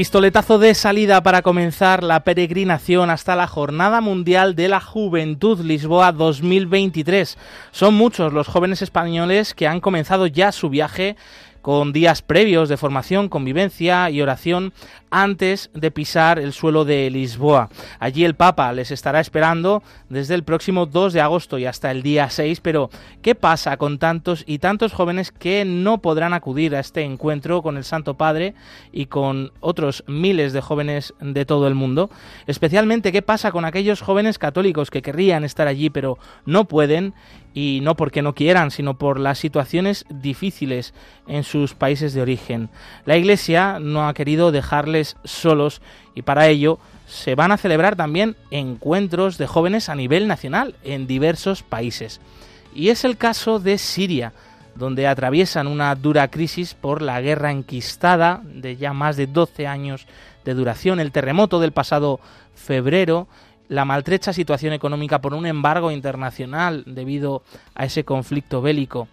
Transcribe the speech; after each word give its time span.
Pistoletazo 0.00 0.58
de 0.58 0.74
salida 0.74 1.22
para 1.22 1.42
comenzar 1.42 2.02
la 2.02 2.24
peregrinación 2.24 3.10
hasta 3.10 3.36
la 3.36 3.46
Jornada 3.46 4.00
Mundial 4.00 4.54
de 4.54 4.68
la 4.68 4.80
Juventud 4.80 5.60
Lisboa 5.60 6.10
2023. 6.12 7.36
Son 7.70 7.92
muchos 7.92 8.32
los 8.32 8.48
jóvenes 8.48 8.80
españoles 8.80 9.52
que 9.52 9.68
han 9.68 9.80
comenzado 9.80 10.26
ya 10.26 10.52
su 10.52 10.70
viaje 10.70 11.16
con 11.62 11.92
días 11.92 12.22
previos 12.22 12.68
de 12.68 12.76
formación, 12.76 13.28
convivencia 13.28 14.10
y 14.10 14.22
oración 14.22 14.72
antes 15.10 15.70
de 15.74 15.90
pisar 15.90 16.38
el 16.38 16.52
suelo 16.52 16.84
de 16.84 17.10
Lisboa. 17.10 17.68
Allí 17.98 18.24
el 18.24 18.34
Papa 18.34 18.72
les 18.72 18.90
estará 18.90 19.20
esperando 19.20 19.82
desde 20.08 20.34
el 20.34 20.44
próximo 20.44 20.86
2 20.86 21.12
de 21.12 21.20
agosto 21.20 21.58
y 21.58 21.66
hasta 21.66 21.90
el 21.90 22.02
día 22.02 22.30
6, 22.30 22.60
pero 22.60 22.90
¿qué 23.22 23.34
pasa 23.34 23.76
con 23.76 23.98
tantos 23.98 24.44
y 24.46 24.58
tantos 24.58 24.92
jóvenes 24.92 25.32
que 25.32 25.64
no 25.64 25.98
podrán 25.98 26.32
acudir 26.32 26.74
a 26.76 26.80
este 26.80 27.02
encuentro 27.02 27.62
con 27.62 27.76
el 27.76 27.84
Santo 27.84 28.14
Padre 28.14 28.54
y 28.92 29.06
con 29.06 29.52
otros 29.60 30.04
miles 30.06 30.52
de 30.52 30.60
jóvenes 30.60 31.14
de 31.20 31.44
todo 31.44 31.66
el 31.66 31.74
mundo? 31.74 32.10
Especialmente, 32.46 33.12
¿qué 33.12 33.22
pasa 33.22 33.50
con 33.50 33.64
aquellos 33.64 34.00
jóvenes 34.00 34.38
católicos 34.38 34.90
que 34.90 35.02
querrían 35.02 35.44
estar 35.44 35.66
allí 35.66 35.90
pero 35.90 36.18
no 36.46 36.64
pueden 36.66 37.14
y 37.54 37.80
no 37.82 37.96
porque 37.96 38.22
no 38.22 38.34
quieran, 38.34 38.70
sino 38.70 38.94
por 38.94 39.18
las 39.18 39.38
situaciones 39.38 40.04
difíciles 40.08 40.94
en 41.26 41.44
sus 41.44 41.74
países 41.74 42.14
de 42.14 42.22
origen. 42.22 42.68
La 43.06 43.16
Iglesia 43.16 43.78
no 43.80 44.06
ha 44.06 44.14
querido 44.14 44.52
dejarles 44.52 45.16
solos 45.24 45.82
y 46.14 46.22
para 46.22 46.48
ello 46.48 46.78
se 47.06 47.34
van 47.34 47.50
a 47.50 47.56
celebrar 47.56 47.96
también 47.96 48.36
encuentros 48.50 49.36
de 49.36 49.46
jóvenes 49.46 49.88
a 49.88 49.96
nivel 49.96 50.28
nacional 50.28 50.76
en 50.84 51.06
diversos 51.06 51.62
países. 51.62 52.20
Y 52.72 52.90
es 52.90 53.04
el 53.04 53.16
caso 53.16 53.58
de 53.58 53.78
Siria, 53.78 54.32
donde 54.76 55.08
atraviesan 55.08 55.66
una 55.66 55.94
dura 55.96 56.28
crisis 56.30 56.74
por 56.74 57.02
la 57.02 57.20
guerra 57.20 57.50
enquistada 57.50 58.40
de 58.44 58.76
ya 58.76 58.92
más 58.92 59.16
de 59.16 59.26
12 59.26 59.66
años 59.66 60.06
de 60.44 60.54
duración, 60.54 61.00
el 61.00 61.10
terremoto 61.10 61.58
del 61.58 61.72
pasado 61.72 62.20
febrero, 62.54 63.26
la 63.70 63.84
maltrecha 63.84 64.32
situación 64.32 64.72
económica 64.72 65.20
por 65.20 65.32
un 65.32 65.46
embargo 65.46 65.92
internacional 65.92 66.82
debido 66.86 67.44
a 67.76 67.84
ese 67.84 68.04
conflicto 68.04 68.60
bélico. 68.60 69.06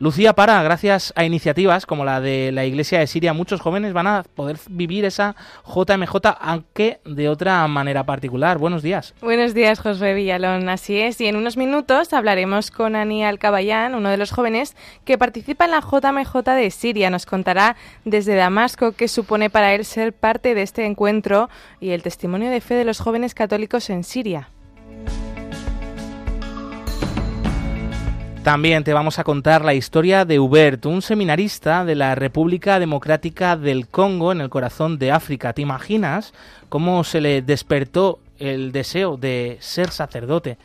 Lucía 0.00 0.32
Para, 0.32 0.62
gracias 0.62 1.12
a 1.14 1.26
iniciativas 1.26 1.84
como 1.84 2.06
la 2.06 2.22
de 2.22 2.52
la 2.52 2.64
Iglesia 2.64 3.00
de 3.00 3.06
Siria, 3.06 3.34
muchos 3.34 3.60
jóvenes 3.60 3.92
van 3.92 4.06
a 4.06 4.22
poder 4.22 4.56
vivir 4.70 5.04
esa 5.04 5.36
JMJ, 5.66 6.16
aunque 6.40 7.00
de 7.04 7.28
otra 7.28 7.68
manera 7.68 8.04
particular. 8.04 8.56
Buenos 8.56 8.82
días. 8.82 9.12
Buenos 9.20 9.52
días, 9.52 9.78
José 9.78 10.14
Villalón. 10.14 10.70
Así 10.70 10.98
es. 10.98 11.20
Y 11.20 11.26
en 11.26 11.36
unos 11.36 11.58
minutos 11.58 12.14
hablaremos 12.14 12.70
con 12.70 12.96
Ani 12.96 13.26
Alcabayán, 13.26 13.94
uno 13.94 14.08
de 14.08 14.16
los 14.16 14.30
jóvenes 14.30 14.74
que 15.04 15.18
participa 15.18 15.66
en 15.66 15.72
la 15.72 15.80
JMJ 15.82 16.34
de 16.54 16.70
Siria. 16.70 17.10
Nos 17.10 17.26
contará 17.26 17.76
desde 18.06 18.34
Damasco 18.36 18.92
qué 18.92 19.06
supone 19.06 19.50
para 19.50 19.74
él 19.74 19.84
ser 19.84 20.14
parte 20.14 20.54
de 20.54 20.62
este 20.62 20.86
encuentro 20.86 21.50
y 21.78 21.90
el 21.90 22.02
testimonio 22.02 22.48
de 22.48 22.62
fe 22.62 22.74
de 22.74 22.86
los 22.86 23.00
jóvenes 23.00 23.34
católicos 23.34 23.90
en 23.90 24.02
Siria. 24.02 24.48
También 28.42 28.84
te 28.84 28.94
vamos 28.94 29.18
a 29.18 29.24
contar 29.24 29.66
la 29.66 29.74
historia 29.74 30.24
de 30.24 30.40
Hubert, 30.40 30.86
un 30.86 31.02
seminarista 31.02 31.84
de 31.84 31.94
la 31.94 32.14
República 32.14 32.78
Democrática 32.78 33.54
del 33.54 33.86
Congo 33.86 34.32
en 34.32 34.40
el 34.40 34.48
corazón 34.48 34.98
de 34.98 35.12
África. 35.12 35.52
¿Te 35.52 35.60
imaginas 35.60 36.32
cómo 36.70 37.04
se 37.04 37.20
le 37.20 37.42
despertó 37.42 38.18
el 38.38 38.72
deseo 38.72 39.18
de 39.18 39.58
ser 39.60 39.90
sacerdote? 39.90 40.56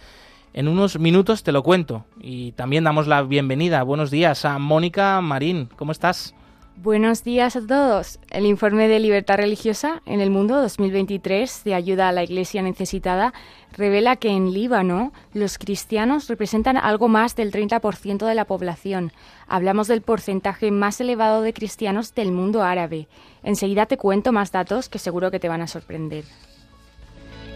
En 0.53 0.69
unos 0.69 0.97
minutos 0.99 1.43
te 1.43 1.51
lo 1.51 1.63
cuento 1.63 2.05
y 2.21 2.53
también 2.53 2.85
damos 2.85 3.07
la 3.07 3.21
bienvenida, 3.23 3.83
buenos 3.83 4.09
días 4.09 4.45
a 4.45 4.57
Mónica 4.57 5.19
Marín. 5.19 5.67
¿Cómo 5.75 5.91
estás? 5.91 6.33
Buenos 6.77 7.23
días 7.23 7.55
a 7.55 7.65
todos. 7.65 8.19
El 8.29 8.45
informe 8.45 8.89
de 8.89 8.99
libertad 8.99 9.37
religiosa 9.37 10.01
en 10.05 10.19
el 10.19 10.29
mundo 10.29 10.61
2023 10.61 11.63
de 11.63 11.73
ayuda 11.73 12.09
a 12.09 12.11
la 12.11 12.23
Iglesia 12.23 12.61
necesitada 12.61 13.33
revela 13.71 14.17
que 14.17 14.27
en 14.27 14.53
Líbano 14.53 15.13
los 15.33 15.57
cristianos 15.57 16.27
representan 16.27 16.75
algo 16.75 17.07
más 17.07 17.37
del 17.37 17.53
30% 17.53 18.25
de 18.25 18.35
la 18.35 18.43
población. 18.43 19.13
Hablamos 19.47 19.87
del 19.87 20.01
porcentaje 20.01 20.69
más 20.69 20.99
elevado 20.99 21.41
de 21.41 21.53
cristianos 21.53 22.13
del 22.13 22.33
mundo 22.33 22.61
árabe. 22.61 23.07
Enseguida 23.41 23.85
te 23.85 23.97
cuento 23.97 24.33
más 24.33 24.51
datos 24.51 24.89
que 24.89 24.99
seguro 24.99 25.31
que 25.31 25.39
te 25.39 25.47
van 25.47 25.61
a 25.61 25.67
sorprender. 25.67 26.25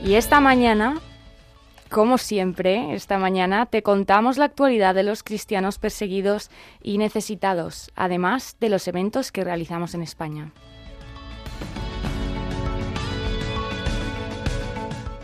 Y 0.01 0.13
esta 0.13 0.39
mañana 0.39 1.01
como 1.89 2.17
siempre, 2.17 2.93
esta 2.93 3.17
mañana 3.17 3.65
te 3.65 3.81
contamos 3.81 4.37
la 4.37 4.45
actualidad 4.45 4.93
de 4.95 5.03
los 5.03 5.23
cristianos 5.23 5.79
perseguidos 5.79 6.49
y 6.81 6.97
necesitados, 6.97 7.91
además 7.95 8.57
de 8.59 8.69
los 8.69 8.87
eventos 8.87 9.31
que 9.31 9.43
realizamos 9.43 9.95
en 9.95 10.03
España. 10.03 10.51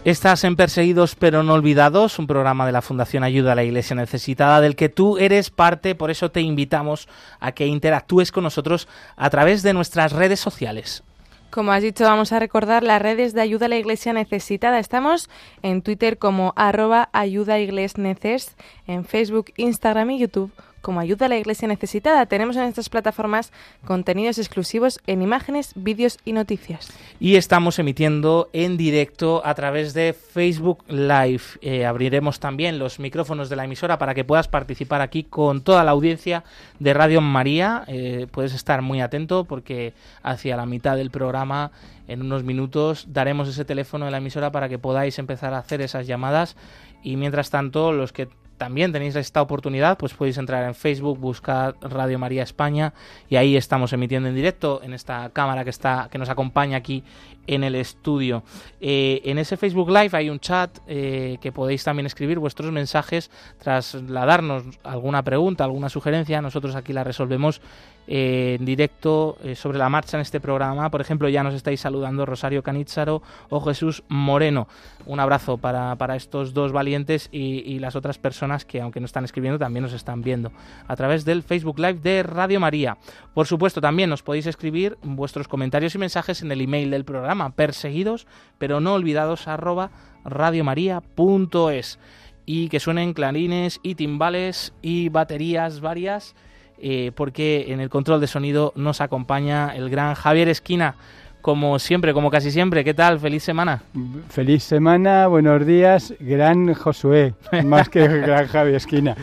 Estás 0.04 0.44
en 0.44 0.56
Perseguidos 0.56 1.16
pero 1.16 1.42
no 1.42 1.54
olvidados, 1.54 2.20
un 2.20 2.28
programa 2.28 2.68
de 2.68 2.72
la 2.72 2.84
Fundación 2.84 3.24
Ayuda 3.24 3.54
a 3.54 3.56
la 3.56 3.64
Iglesia 3.64 3.96
Necesitada 3.96 4.62
del 4.62 4.76
que 4.76 4.90
tú 4.90 5.18
eres 5.18 5.50
parte, 5.50 5.96
por 5.96 6.12
eso 6.12 6.30
te 6.30 6.42
invitamos 6.42 7.08
a 7.40 7.54
que 7.54 7.66
interactúes 7.66 8.32
con 8.32 8.44
nosotros 8.44 8.88
a 9.16 9.30
través 9.32 9.64
de 9.64 9.74
nuestras 9.74 10.12
redes 10.12 10.40
sociales. 10.40 11.04
Como 11.50 11.72
has 11.72 11.84
dicho, 11.84 12.04
vamos 12.04 12.32
a 12.34 12.40
recordar 12.40 12.84
las 12.84 13.02
redes 13.02 13.34
de 13.34 13.42
ayuda 13.42 13.68
a 13.68 13.70
la 13.70 13.78
iglesia 13.78 14.12
necesitada. 14.12 14.80
Estamos 14.80 15.30
en 15.62 15.82
Twitter 15.82 16.18
como 16.18 16.54
arroba 16.56 17.10
ayuda 17.14 17.56
neces, 17.98 18.56
en 18.88 19.06
Facebook, 19.06 19.54
Instagram 19.56 20.12
y 20.12 20.20
YouTube 20.20 20.52
como 20.86 21.00
ayuda 21.00 21.26
a 21.26 21.30
la 21.30 21.38
iglesia 21.38 21.68
necesitada. 21.68 22.28
Tenemos 22.28 22.56
en 22.58 22.66
estas 22.66 22.90
plataformas 22.90 23.52
contenidos 23.86 24.38
exclusivos 24.38 25.00
en 25.08 25.24
imágenes, 25.24 25.72
vídeos 25.76 26.20
y 26.26 26.34
noticias. 26.34 26.94
Y 27.20 27.38
estamos 27.38 27.80
emitiendo 27.80 28.52
en 28.54 28.78
directo 28.78 29.42
a 29.44 29.56
través 29.56 29.96
de 29.96 30.14
Facebook 30.14 30.84
Live. 30.88 31.42
Eh, 31.62 31.88
abriremos 31.88 32.40
también 32.40 32.78
los 32.78 33.00
micrófonos 33.00 33.50
de 33.50 33.56
la 33.56 33.64
emisora 33.66 33.98
para 33.98 34.14
que 34.14 34.26
puedas 34.26 34.48
participar 34.48 35.02
aquí 35.02 35.24
con 35.24 35.62
toda 35.62 35.84
la 35.84 35.90
audiencia 35.90 36.44
de 36.78 36.94
Radio 36.94 37.20
María. 37.20 37.84
Eh, 37.88 38.28
puedes 38.30 38.54
estar 38.54 38.84
muy 38.84 39.02
atento 39.02 39.46
porque 39.46 39.94
hacia 40.22 40.56
la 40.56 40.68
mitad 40.68 40.98
del 40.98 41.10
programa 41.10 41.72
en 42.08 42.22
unos 42.22 42.44
minutos 42.44 43.08
daremos 43.10 43.50
ese 43.50 43.66
teléfono 43.66 44.06
de 44.06 44.12
la 44.12 44.18
emisora 44.18 44.52
para 44.52 44.70
que 44.70 44.78
podáis 44.78 45.18
empezar 45.18 45.56
a 45.56 45.58
hacer 45.58 45.82
esas 45.82 46.06
llamadas 46.06 46.56
y 47.02 47.16
mientras 47.16 47.50
tanto 47.50 47.92
los 47.92 48.14
que 48.14 48.28
también 48.58 48.92
tenéis 48.92 49.16
esta 49.16 49.42
oportunidad, 49.42 49.98
pues 49.98 50.14
podéis 50.14 50.38
entrar 50.38 50.64
en 50.64 50.76
Facebook, 50.76 51.20
buscar 51.20 51.76
Radio 51.82 52.18
María 52.20 52.44
España 52.44 52.94
y 53.30 53.36
ahí 53.36 53.58
estamos 53.58 53.92
emitiendo 53.94 54.30
en 54.30 54.36
directo 54.36 54.82
en 54.84 54.94
esta 54.94 55.30
cámara 55.32 55.64
que 55.64 55.70
está 55.70 56.08
que 56.10 56.18
nos 56.18 56.30
acompaña 56.30 56.78
aquí 56.78 57.04
en 57.48 57.64
el 57.64 57.76
estudio. 57.76 58.44
Eh, 58.82 59.22
en 59.26 59.38
ese 59.38 59.58
Facebook 59.58 59.90
Live 59.90 60.12
hay 60.14 60.30
un 60.30 60.40
chat 60.40 60.78
eh, 60.88 61.38
que 61.42 61.52
podéis 61.52 61.84
también 61.84 62.06
escribir 62.06 62.40
vuestros 62.40 62.72
mensajes, 62.72 63.32
trasladarnos 63.62 64.64
alguna 64.84 65.24
pregunta, 65.24 65.64
alguna 65.64 65.90
sugerencia, 65.90 66.42
nosotros 66.42 66.76
aquí 66.76 66.94
la 66.94 67.04
resolvemos 67.04 67.62
eh, 68.08 68.58
en 68.60 68.66
directo 68.66 69.38
sobre 69.56 69.80
la 69.80 69.90
marcha 69.90 70.18
en 70.18 70.22
este 70.22 70.40
programa. 70.40 70.92
Por 70.92 71.02
ejemplo, 71.02 71.28
ya 71.30 71.44
nos 71.44 71.56
estáis 71.56 71.82
saludando 71.82 72.26
Rosario 72.26 72.62
Canitzaro 72.62 73.24
o 73.50 73.62
Jesús 73.62 74.04
Moreno. 74.08 74.68
Un 75.06 75.20
abrazo 75.20 75.58
para, 75.58 76.16
estos 76.16 76.54
dos 76.54 76.72
valientes 76.72 77.30
y, 77.32 77.64
y, 77.66 77.80
las 77.80 77.96
otras 77.96 78.18
personas 78.18 78.64
que, 78.66 78.82
aunque 78.82 79.00
no 79.00 79.06
están 79.06 79.26
escribiendo, 79.26 79.60
también 79.60 79.84
nos 79.84 79.94
están 79.94 80.22
viendo 80.22 80.52
a 80.88 80.96
través 80.96 81.26
del 81.26 81.44
Facebook 81.44 81.80
Live 81.80 82.00
de 82.02 82.24
Radio 82.24 82.60
María. 82.60 82.98
Por 83.34 83.48
supuesto, 83.48 83.82
también 83.82 84.10
nos 84.10 84.24
podéis 84.24 84.46
escribir 84.46 84.98
vuestros 85.02 85.48
comentarios 85.48 85.96
y 85.96 85.98
mensajes 85.98 86.42
en 86.42 86.52
el 86.52 86.62
email 86.62 86.92
del 86.92 87.06
programa 87.06 87.35
perseguidos 87.56 88.28
pero 88.58 88.80
no 88.80 88.94
olvidados 88.94 89.48
arroba 89.48 89.92
radiomaria.es 90.24 92.00
y 92.46 92.70
que 92.70 92.80
suenen 92.80 93.14
clarines 93.14 93.80
y 93.84 93.96
timbales 93.96 94.74
y 94.82 95.10
baterías 95.10 95.82
varias 95.82 96.36
eh, 96.78 97.12
porque 97.16 97.66
en 97.70 97.80
el 97.80 97.90
control 97.90 98.20
de 98.20 98.28
sonido 98.28 98.74
nos 98.76 99.00
acompaña 99.00 99.74
el 99.76 99.90
gran 99.90 100.14
Javier 100.14 100.50
Esquina. 100.50 100.98
Como 101.46 101.78
siempre, 101.78 102.12
como 102.12 102.32
casi 102.32 102.50
siempre. 102.50 102.84
¿Qué 102.84 102.96
tal? 102.96 103.20
Feliz 103.20 103.44
semana. 103.44 103.84
Feliz 104.30 104.64
semana, 104.64 105.28
buenos 105.28 105.64
días, 105.64 106.12
gran 106.20 106.74
Josué, 106.74 107.36
más 107.66 107.88
que 107.88 108.08
gran 108.08 108.48
Javi 108.48 108.74
Esquina. 108.74 109.16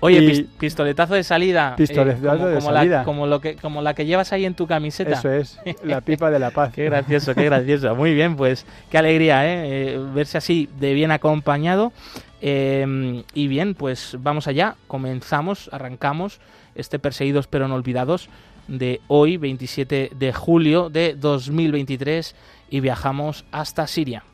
Oye, 0.00 0.48
pistoletazo 0.58 1.14
de 1.14 1.22
salida. 1.22 1.74
Eh, 1.74 1.76
pistoletazo 1.76 2.48
de 2.48 2.60
salida. 2.60 2.98
La, 2.98 3.04
como, 3.04 3.28
lo 3.28 3.40
que, 3.40 3.54
como 3.54 3.80
la 3.80 3.94
que 3.94 4.06
llevas 4.06 4.32
ahí 4.32 4.44
en 4.44 4.54
tu 4.54 4.66
camiseta. 4.66 5.12
Eso 5.12 5.30
es, 5.30 5.60
la 5.84 6.00
pipa 6.00 6.32
de 6.32 6.40
la 6.40 6.50
paz. 6.50 6.72
qué 6.74 6.86
gracioso, 6.86 7.32
qué 7.32 7.44
gracioso. 7.44 7.94
Muy 7.94 8.12
bien, 8.12 8.34
pues 8.34 8.66
qué 8.90 8.98
alegría, 8.98 9.46
¿eh? 9.46 9.92
eh 9.94 10.00
verse 10.12 10.36
así 10.36 10.68
de 10.80 10.94
bien 10.94 11.12
acompañado. 11.12 11.92
Em, 12.40 13.22
y 13.34 13.46
bien, 13.46 13.74
pues 13.74 14.16
vamos 14.20 14.48
allá, 14.48 14.74
comenzamos, 14.88 15.70
arrancamos 15.72 16.40
este 16.74 16.98
Perseguidos 16.98 17.46
pero 17.48 17.68
no 17.68 17.74
olvidados 17.74 18.28
de 18.68 19.00
hoy, 19.08 19.36
27 19.36 20.12
de 20.14 20.32
julio 20.32 20.90
de 20.90 21.14
2023, 21.14 22.36
y 22.70 22.80
viajamos 22.80 23.44
hasta 23.50 23.86
Siria. 23.86 24.24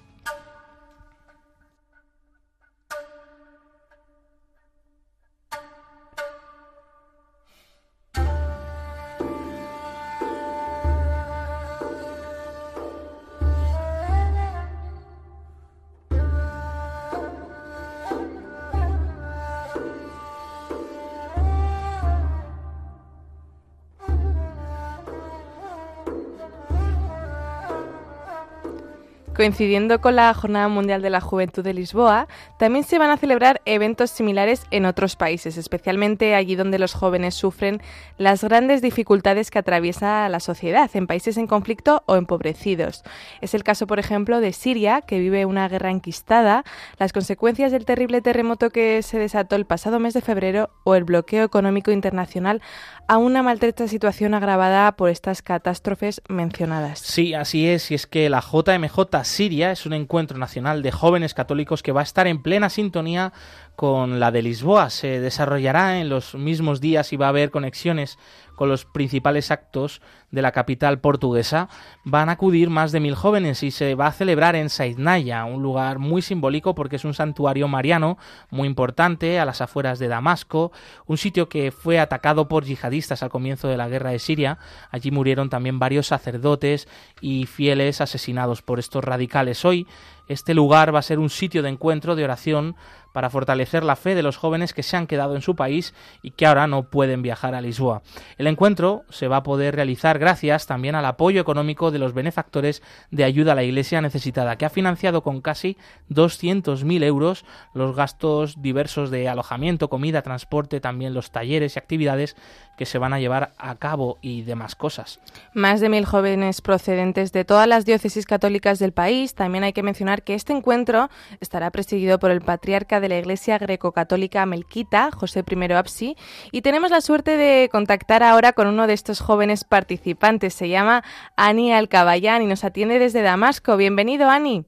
Coincidiendo 29.44 30.00
con 30.00 30.16
la 30.16 30.32
Jornada 30.32 30.68
Mundial 30.68 31.02
de 31.02 31.10
la 31.10 31.20
Juventud 31.20 31.62
de 31.62 31.74
Lisboa, 31.74 32.28
también 32.58 32.82
se 32.82 32.98
van 32.98 33.10
a 33.10 33.18
celebrar 33.18 33.60
eventos 33.66 34.10
similares 34.10 34.62
en 34.70 34.86
otros 34.86 35.16
países, 35.16 35.58
especialmente 35.58 36.34
allí 36.34 36.56
donde 36.56 36.78
los 36.78 36.94
jóvenes 36.94 37.34
sufren 37.34 37.82
las 38.16 38.42
grandes 38.42 38.80
dificultades 38.80 39.50
que 39.50 39.58
atraviesa 39.58 40.26
la 40.30 40.40
sociedad, 40.40 40.90
en 40.94 41.06
países 41.06 41.36
en 41.36 41.46
conflicto 41.46 42.04
o 42.06 42.16
empobrecidos. 42.16 43.02
Es 43.42 43.52
el 43.52 43.64
caso, 43.64 43.86
por 43.86 43.98
ejemplo, 43.98 44.40
de 44.40 44.54
Siria, 44.54 45.02
que 45.02 45.18
vive 45.18 45.44
una 45.44 45.68
guerra 45.68 45.90
enquistada, 45.90 46.64
las 46.96 47.12
consecuencias 47.12 47.70
del 47.70 47.84
terrible 47.84 48.22
terremoto 48.22 48.70
que 48.70 49.02
se 49.02 49.18
desató 49.18 49.56
el 49.56 49.66
pasado 49.66 50.00
mes 50.00 50.14
de 50.14 50.22
febrero 50.22 50.70
o 50.84 50.94
el 50.94 51.04
bloqueo 51.04 51.44
económico 51.44 51.90
internacional 51.90 52.62
a 53.08 53.18
una 53.18 53.42
maltrecha 53.42 53.88
situación 53.88 54.32
agravada 54.32 54.90
por 54.92 55.10
estas 55.10 55.42
catástrofes 55.42 56.22
mencionadas. 56.30 57.00
Sí, 57.00 57.34
así 57.34 57.68
es, 57.68 57.90
y 57.90 57.94
es 57.94 58.06
que 58.06 58.30
la 58.30 58.40
JMJ 58.40 59.24
Siria 59.34 59.72
es 59.72 59.84
un 59.84 59.94
encuentro 59.94 60.38
nacional 60.38 60.80
de 60.82 60.92
jóvenes 60.92 61.34
católicos 61.34 61.82
que 61.82 61.90
va 61.90 62.00
a 62.00 62.04
estar 62.04 62.28
en 62.28 62.40
plena 62.40 62.70
sintonía 62.70 63.32
con 63.74 64.20
la 64.20 64.30
de 64.30 64.42
Lisboa. 64.42 64.90
Se 64.90 65.18
desarrollará 65.18 65.98
en 66.00 66.08
los 66.08 66.36
mismos 66.36 66.80
días 66.80 67.12
y 67.12 67.16
va 67.16 67.26
a 67.26 67.30
haber 67.30 67.50
conexiones 67.50 68.16
con 68.54 68.68
los 68.68 68.84
principales 68.84 69.50
actos 69.50 70.00
de 70.30 70.42
la 70.42 70.52
capital 70.52 71.00
portuguesa, 71.00 71.68
van 72.04 72.28
a 72.28 72.32
acudir 72.32 72.70
más 72.70 72.92
de 72.92 73.00
mil 73.00 73.14
jóvenes 73.14 73.62
y 73.62 73.70
se 73.70 73.94
va 73.94 74.08
a 74.08 74.12
celebrar 74.12 74.56
en 74.56 74.68
Saidnaya, 74.68 75.44
un 75.44 75.62
lugar 75.62 75.98
muy 75.98 76.22
simbólico 76.22 76.74
porque 76.74 76.96
es 76.96 77.04
un 77.04 77.14
santuario 77.14 77.68
mariano 77.68 78.18
muy 78.50 78.66
importante 78.66 79.38
a 79.38 79.44
las 79.44 79.60
afueras 79.60 79.98
de 79.98 80.08
Damasco, 80.08 80.72
un 81.06 81.18
sitio 81.18 81.48
que 81.48 81.70
fue 81.70 82.00
atacado 82.00 82.48
por 82.48 82.64
yihadistas 82.64 83.22
al 83.22 83.30
comienzo 83.30 83.68
de 83.68 83.76
la 83.76 83.88
guerra 83.88 84.10
de 84.10 84.18
Siria. 84.18 84.58
Allí 84.90 85.10
murieron 85.10 85.50
también 85.50 85.78
varios 85.78 86.08
sacerdotes 86.08 86.88
y 87.20 87.46
fieles 87.46 88.00
asesinados 88.00 88.62
por 88.62 88.78
estos 88.78 89.04
radicales. 89.04 89.64
Hoy 89.64 89.86
este 90.26 90.54
lugar 90.54 90.94
va 90.94 91.00
a 91.00 91.02
ser 91.02 91.18
un 91.18 91.28
sitio 91.28 91.62
de 91.62 91.68
encuentro, 91.68 92.16
de 92.16 92.24
oración, 92.24 92.76
para 93.14 93.30
fortalecer 93.30 93.84
la 93.84 93.94
fe 93.94 94.16
de 94.16 94.24
los 94.24 94.36
jóvenes 94.36 94.74
que 94.74 94.82
se 94.82 94.96
han 94.96 95.06
quedado 95.06 95.36
en 95.36 95.40
su 95.40 95.54
país 95.54 95.94
y 96.20 96.32
que 96.32 96.46
ahora 96.46 96.66
no 96.66 96.90
pueden 96.90 97.22
viajar 97.22 97.54
a 97.54 97.60
Lisboa. 97.60 98.02
El 98.38 98.48
encuentro 98.48 99.04
se 99.08 99.28
va 99.28 99.36
a 99.36 99.42
poder 99.44 99.76
realizar 99.76 100.18
gracias 100.18 100.66
también 100.66 100.96
al 100.96 101.06
apoyo 101.06 101.40
económico 101.40 101.92
de 101.92 102.00
los 102.00 102.12
benefactores 102.12 102.82
de 103.12 103.22
ayuda 103.22 103.52
a 103.52 103.54
la 103.54 103.62
Iglesia 103.62 104.00
necesitada, 104.00 104.56
que 104.56 104.64
ha 104.64 104.70
financiado 104.70 105.22
con 105.22 105.42
casi 105.42 105.76
200.000 106.10 107.04
euros 107.04 107.44
los 107.72 107.94
gastos 107.94 108.60
diversos 108.60 109.12
de 109.12 109.28
alojamiento, 109.28 109.88
comida, 109.88 110.22
transporte, 110.22 110.80
también 110.80 111.14
los 111.14 111.30
talleres 111.30 111.76
y 111.76 111.78
actividades 111.78 112.34
que 112.76 112.86
se 112.86 112.98
van 112.98 113.12
a 113.12 113.20
llevar 113.20 113.52
a 113.58 113.76
cabo 113.76 114.18
y 114.22 114.42
demás 114.42 114.74
cosas. 114.74 115.20
Más 115.54 115.80
de 115.80 115.88
mil 115.88 116.04
jóvenes 116.04 116.60
procedentes 116.60 117.30
de 117.30 117.44
todas 117.44 117.68
las 117.68 117.84
diócesis 117.84 118.26
católicas 118.26 118.78
del 118.80 118.92
país. 118.92 119.34
También 119.34 119.62
hay 119.62 119.72
que 119.72 119.82
mencionar 119.84 120.22
que 120.22 120.34
este 120.34 120.52
encuentro 120.52 121.08
estará 121.40 121.70
presidido 121.70 122.18
por 122.18 122.32
el 122.32 122.40
patriarca 122.40 123.00
de 123.00 123.03
la 123.08 123.18
Iglesia 123.18 123.58
Greco-Católica 123.58 124.46
Melquita, 124.46 125.10
José 125.10 125.44
I 125.48 125.72
Apsi, 125.72 126.16
y 126.52 126.62
tenemos 126.62 126.90
la 126.90 127.00
suerte 127.00 127.36
de 127.36 127.68
contactar 127.70 128.22
ahora 128.22 128.52
con 128.52 128.66
uno 128.66 128.86
de 128.86 128.92
estos 128.94 129.20
jóvenes 129.20 129.64
participantes. 129.64 130.54
Se 130.54 130.68
llama 130.68 131.04
Ani 131.36 131.72
Alcabayán 131.72 132.42
y 132.42 132.46
nos 132.46 132.64
atiende 132.64 132.98
desde 132.98 133.22
Damasco. 133.22 133.76
Bienvenido, 133.76 134.28
Ani. 134.28 134.64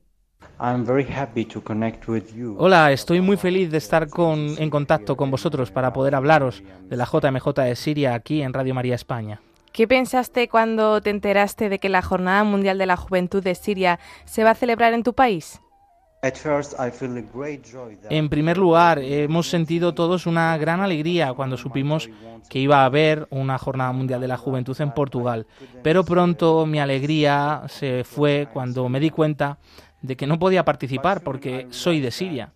Hola, 2.58 2.92
estoy 2.92 3.20
muy 3.20 3.36
feliz 3.36 3.70
de 3.70 3.78
estar 3.78 4.08
con, 4.08 4.54
en 4.58 4.70
contacto 4.70 5.16
con 5.16 5.30
vosotros 5.30 5.70
para 5.70 5.92
poder 5.92 6.14
hablaros 6.14 6.62
de 6.84 6.96
la 6.96 7.04
JMJ 7.04 7.52
de 7.54 7.76
Siria 7.76 8.14
aquí 8.14 8.40
en 8.40 8.54
Radio 8.54 8.74
María 8.74 8.94
España. 8.94 9.40
¿Qué 9.72 9.86
pensaste 9.86 10.48
cuando 10.48 11.02
te 11.02 11.10
enteraste 11.10 11.68
de 11.68 11.78
que 11.78 11.90
la 11.90 12.00
Jornada 12.00 12.42
Mundial 12.44 12.78
de 12.78 12.86
la 12.86 12.96
Juventud 12.96 13.42
de 13.42 13.54
Siria 13.54 14.00
se 14.24 14.42
va 14.42 14.52
a 14.52 14.54
celebrar 14.54 14.94
en 14.94 15.02
tu 15.02 15.12
país? 15.12 15.60
En 18.10 18.28
primer 18.28 18.58
lugar, 18.58 18.98
hemos 18.98 19.48
sentido 19.48 19.94
todos 19.94 20.26
una 20.26 20.56
gran 20.58 20.80
alegría 20.80 21.32
cuando 21.34 21.56
supimos 21.56 22.08
que 22.48 22.58
iba 22.58 22.82
a 22.82 22.86
haber 22.86 23.26
una 23.30 23.58
Jornada 23.58 23.92
Mundial 23.92 24.20
de 24.20 24.28
la 24.28 24.36
Juventud 24.36 24.80
en 24.80 24.92
Portugal, 24.92 25.46
pero 25.82 26.04
pronto 26.04 26.66
mi 26.66 26.78
alegría 26.78 27.62
se 27.68 28.04
fue 28.04 28.48
cuando 28.52 28.88
me 28.88 29.00
di 29.00 29.10
cuenta 29.10 29.58
de 30.02 30.16
que 30.16 30.26
no 30.26 30.38
podía 30.38 30.64
participar 30.64 31.22
porque 31.22 31.66
soy 31.70 32.00
de 32.00 32.10
Siria. 32.10 32.52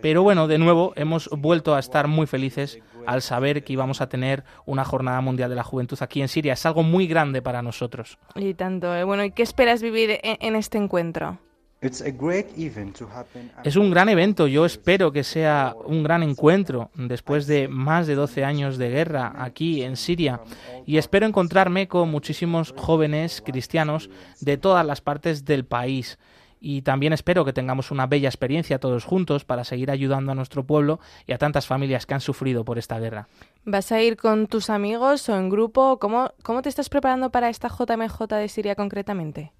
Pero 0.00 0.22
bueno, 0.22 0.46
de 0.46 0.58
nuevo 0.58 0.92
hemos 0.96 1.28
vuelto 1.30 1.74
a 1.74 1.80
estar 1.80 2.08
muy 2.08 2.26
felices 2.26 2.78
al 3.06 3.22
saber 3.22 3.64
que 3.64 3.72
íbamos 3.72 4.00
a 4.00 4.08
tener 4.08 4.44
una 4.66 4.84
Jornada 4.84 5.20
Mundial 5.20 5.50
de 5.50 5.56
la 5.56 5.64
Juventud 5.64 5.98
aquí 6.00 6.20
en 6.20 6.28
Siria. 6.28 6.52
Es 6.52 6.66
algo 6.66 6.82
muy 6.82 7.06
grande 7.06 7.42
para 7.42 7.62
nosotros. 7.62 8.18
Y 8.34 8.54
tanto. 8.54 8.94
¿eh? 8.94 9.04
Bueno, 9.04 9.24
¿y 9.24 9.32
qué 9.32 9.42
esperas 9.42 9.82
vivir 9.82 10.20
en 10.22 10.56
este 10.56 10.78
encuentro? 10.78 11.38
Es 11.80 13.76
un 13.76 13.90
gran 13.90 14.08
evento, 14.08 14.48
yo 14.48 14.66
espero 14.66 15.12
que 15.12 15.22
sea 15.22 15.76
un 15.84 16.02
gran 16.02 16.24
encuentro 16.24 16.90
después 16.94 17.46
de 17.46 17.68
más 17.68 18.06
de 18.08 18.16
12 18.16 18.44
años 18.44 18.78
de 18.78 18.90
guerra 18.90 19.32
aquí 19.36 19.82
en 19.82 19.96
Siria 19.96 20.40
y 20.86 20.96
espero 20.96 21.26
encontrarme 21.26 21.86
con 21.86 22.10
muchísimos 22.10 22.74
jóvenes 22.76 23.40
cristianos 23.44 24.10
de 24.40 24.56
todas 24.56 24.84
las 24.84 25.00
partes 25.00 25.44
del 25.44 25.64
país 25.64 26.18
y 26.60 26.82
también 26.82 27.12
espero 27.12 27.44
que 27.44 27.52
tengamos 27.52 27.90
una 27.90 28.06
bella 28.06 28.28
experiencia 28.28 28.80
todos 28.80 29.04
juntos 29.04 29.44
para 29.44 29.62
seguir 29.62 29.90
ayudando 29.90 30.32
a 30.32 30.34
nuestro 30.34 30.64
pueblo 30.64 30.98
y 31.26 31.32
a 31.32 31.38
tantas 31.38 31.66
familias 31.66 32.06
que 32.06 32.14
han 32.14 32.20
sufrido 32.20 32.64
por 32.64 32.78
esta 32.78 32.98
guerra. 32.98 33.28
¿Vas 33.64 33.92
a 33.92 34.02
ir 34.02 34.16
con 34.16 34.48
tus 34.48 34.70
amigos 34.70 35.28
o 35.28 35.36
en 35.36 35.48
grupo? 35.48 35.98
¿Cómo, 35.98 36.32
cómo 36.42 36.62
te 36.62 36.68
estás 36.68 36.88
preparando 36.88 37.30
para 37.30 37.48
esta 37.48 37.68
JMJ 37.68 38.26
de 38.26 38.48
Siria 38.48 38.74
concretamente? 38.74 39.52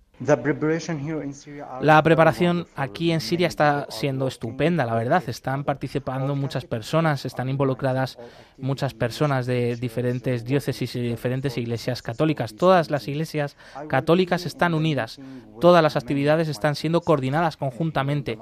La 1.80 2.02
preparación 2.02 2.66
aquí 2.74 3.12
en 3.12 3.20
Siria 3.20 3.46
está 3.46 3.86
siendo 3.88 4.26
estupenda, 4.26 4.84
la 4.84 4.94
verdad. 4.94 5.22
Están 5.28 5.62
participando 5.62 6.34
muchas 6.34 6.64
personas, 6.64 7.24
están 7.24 7.48
involucradas 7.48 8.18
muchas 8.56 8.94
personas 8.94 9.46
de 9.46 9.76
diferentes 9.76 10.44
diócesis 10.44 10.96
y 10.96 11.00
diferentes 11.00 11.56
iglesias 11.56 12.02
católicas. 12.02 12.54
Todas 12.56 12.90
las 12.90 13.06
iglesias 13.06 13.56
católicas 13.88 14.44
están 14.44 14.74
unidas, 14.74 15.20
todas 15.60 15.82
las 15.82 15.96
actividades 15.96 16.48
están 16.48 16.74
siendo 16.74 17.00
coordinadas 17.00 17.56
conjuntamente. 17.56 18.38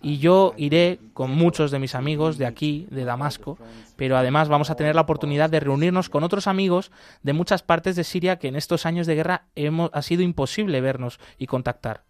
Y 0.00 0.18
yo 0.18 0.54
iré 0.56 1.00
con 1.12 1.32
muchos 1.32 1.70
de 1.70 1.78
mis 1.78 1.94
amigos 1.94 2.38
de 2.38 2.46
aquí, 2.46 2.86
de 2.90 3.04
Damasco, 3.04 3.58
pero 3.96 4.16
además 4.16 4.48
vamos 4.48 4.70
a 4.70 4.76
tener 4.76 4.94
la 4.94 5.00
oportunidad 5.00 5.50
de 5.50 5.60
reunirnos 5.60 6.08
con 6.08 6.22
otros 6.22 6.46
amigos 6.46 6.92
de 7.22 7.32
muchas 7.32 7.62
partes 7.62 7.96
de 7.96 8.04
Siria 8.04 8.38
que 8.38 8.48
en 8.48 8.56
estos 8.56 8.86
años 8.86 9.06
de 9.06 9.16
guerra 9.16 9.46
hemos, 9.56 9.90
ha 9.92 10.02
sido 10.02 10.22
imposible 10.22 10.80
vernos 10.80 11.18
y 11.36 11.46
contactar. 11.46 12.04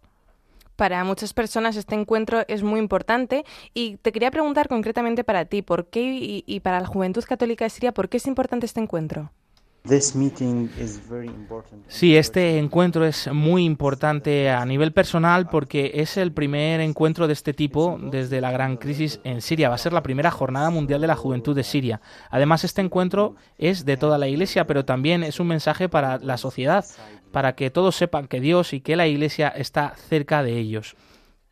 Para 0.78 1.02
muchas 1.02 1.34
personas 1.34 1.74
este 1.74 1.96
encuentro 1.96 2.44
es 2.46 2.62
muy 2.62 2.78
importante 2.78 3.44
y 3.74 3.96
te 3.96 4.12
quería 4.12 4.30
preguntar 4.30 4.68
concretamente 4.68 5.24
para 5.24 5.44
ti, 5.44 5.60
¿por 5.60 5.88
qué 5.88 6.44
y, 6.46 6.60
para 6.60 6.78
la 6.78 6.86
Juventud 6.86 7.24
Católica 7.24 7.64
de 7.64 7.70
Siria, 7.70 7.92
por 7.92 8.08
qué 8.08 8.18
es 8.18 8.28
importante 8.28 8.64
este 8.64 8.78
encuentro? 8.78 9.32
Sí, 11.88 12.16
este 12.16 12.58
encuentro 12.58 13.04
es 13.04 13.32
muy 13.32 13.64
importante 13.64 14.50
a 14.50 14.64
nivel 14.64 14.92
personal 14.92 15.48
porque 15.48 15.92
es 15.94 16.16
el 16.16 16.32
primer 16.32 16.80
encuentro 16.80 17.26
de 17.26 17.32
este 17.32 17.54
tipo 17.54 17.98
desde 18.00 18.40
la 18.40 18.50
gran 18.50 18.76
crisis 18.76 19.20
en 19.24 19.40
Siria. 19.40 19.68
Va 19.68 19.76
a 19.76 19.78
ser 19.78 19.92
la 19.92 20.02
primera 20.02 20.30
jornada 20.30 20.70
mundial 20.70 21.00
de 21.00 21.06
la 21.06 21.16
juventud 21.16 21.56
de 21.56 21.64
Siria. 21.64 22.00
Además, 22.30 22.64
este 22.64 22.80
encuentro 22.80 23.36
es 23.56 23.84
de 23.84 23.96
toda 23.96 24.18
la 24.18 24.28
Iglesia, 24.28 24.66
pero 24.66 24.84
también 24.84 25.22
es 25.22 25.40
un 25.40 25.48
mensaje 25.48 25.88
para 25.88 26.18
la 26.18 26.36
sociedad, 26.36 26.84
para 27.32 27.54
que 27.54 27.70
todos 27.70 27.96
sepan 27.96 28.28
que 28.28 28.40
Dios 28.40 28.72
y 28.72 28.80
que 28.80 28.96
la 28.96 29.06
Iglesia 29.06 29.48
está 29.48 29.94
cerca 30.08 30.42
de 30.42 30.58
ellos. 30.58 30.96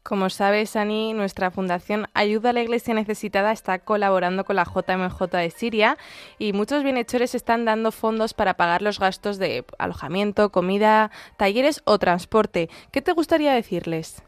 Como 0.07 0.31
sabes, 0.31 0.77
Ani, 0.77 1.15
nuestra 1.15 1.51
fundación 1.51 2.07
Ayuda 2.15 2.51
a 2.51 2.53
la 2.53 2.63
Iglesia 2.63 2.95
Necesitada 2.95 3.51
está 3.51 3.81
colaborando 3.81 4.45
con 4.45 4.55
la 4.55 4.65
JMJ 4.65 5.21
de 5.33 5.51
Siria 5.51 5.99
y 6.39 6.53
muchos 6.53 6.85
bienhechores 6.85 7.35
están 7.35 7.65
dando 7.65 7.91
fondos 7.91 8.33
para 8.33 8.55
pagar 8.55 8.83
los 8.83 9.01
gastos 9.01 9.39
de 9.39 9.65
alojamiento, 9.79 10.53
comida, 10.53 11.11
talleres 11.37 11.83
o 11.87 11.99
transporte. 11.99 12.71
¿Qué 12.93 13.03
te 13.03 13.11
gustaría 13.11 13.53
decirles? 13.53 14.23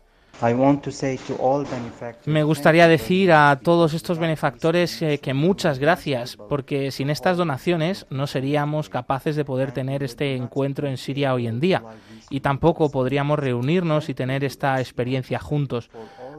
Me 2.27 2.43
gustaría 2.45 2.87
decir 2.87 3.33
a 3.33 3.59
todos 3.61 3.93
estos 3.95 4.19
benefactores 4.19 5.03
eh, 5.03 5.19
que 5.19 5.35
muchas 5.35 5.79
gracias, 5.79 6.37
porque 6.37 6.91
sin 6.93 7.11
estas 7.11 7.37
donaciones 7.37 8.07
no 8.11 8.27
seríamos 8.27 8.89
capaces 8.89 9.35
de 9.35 9.45
poder 9.45 9.73
tener 9.73 10.03
este 10.03 10.37
encuentro 10.37 10.89
en 10.89 10.97
Siria 10.97 11.35
hoy 11.35 11.49
en 11.49 11.59
día 11.59 11.83
y 12.31 12.41
tampoco 12.41 12.91
podríamos 12.91 13.39
reunirnos 13.39 14.09
y 14.09 14.15
tener 14.15 14.45
esta 14.45 14.79
experiencia 14.81 15.39
juntos. 15.39 15.91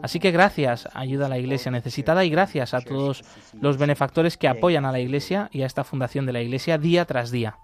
Así 0.02 0.20
que 0.20 0.32
gracias, 0.32 0.88
ayuda 0.94 1.26
a 1.26 1.30
la 1.30 1.40
Iglesia 1.40 1.72
necesitada 1.72 2.24
y 2.24 2.30
gracias 2.30 2.74
a 2.74 2.82
todos 2.82 3.24
los 3.60 3.78
benefactores 3.78 4.38
que 4.38 4.48
apoyan 4.48 4.86
a 4.86 4.94
la 4.94 5.00
Iglesia 5.00 5.50
y 5.52 5.64
a 5.64 5.66
esta 5.66 5.84
fundación 5.84 6.26
de 6.26 6.34
la 6.34 6.42
Iglesia 6.42 6.78
día 6.78 7.06
tras 7.06 7.32
día. 7.32 7.58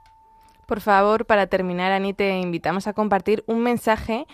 Por 0.65 0.81
favor, 0.81 1.25
para 1.25 1.47
terminar, 1.47 1.91
Ani, 1.91 2.13
te 2.13 2.39
invitamos 2.39 2.87
a 2.87 2.93
compartir 2.93 3.43
un 3.45 3.61
mensaje 3.61 4.25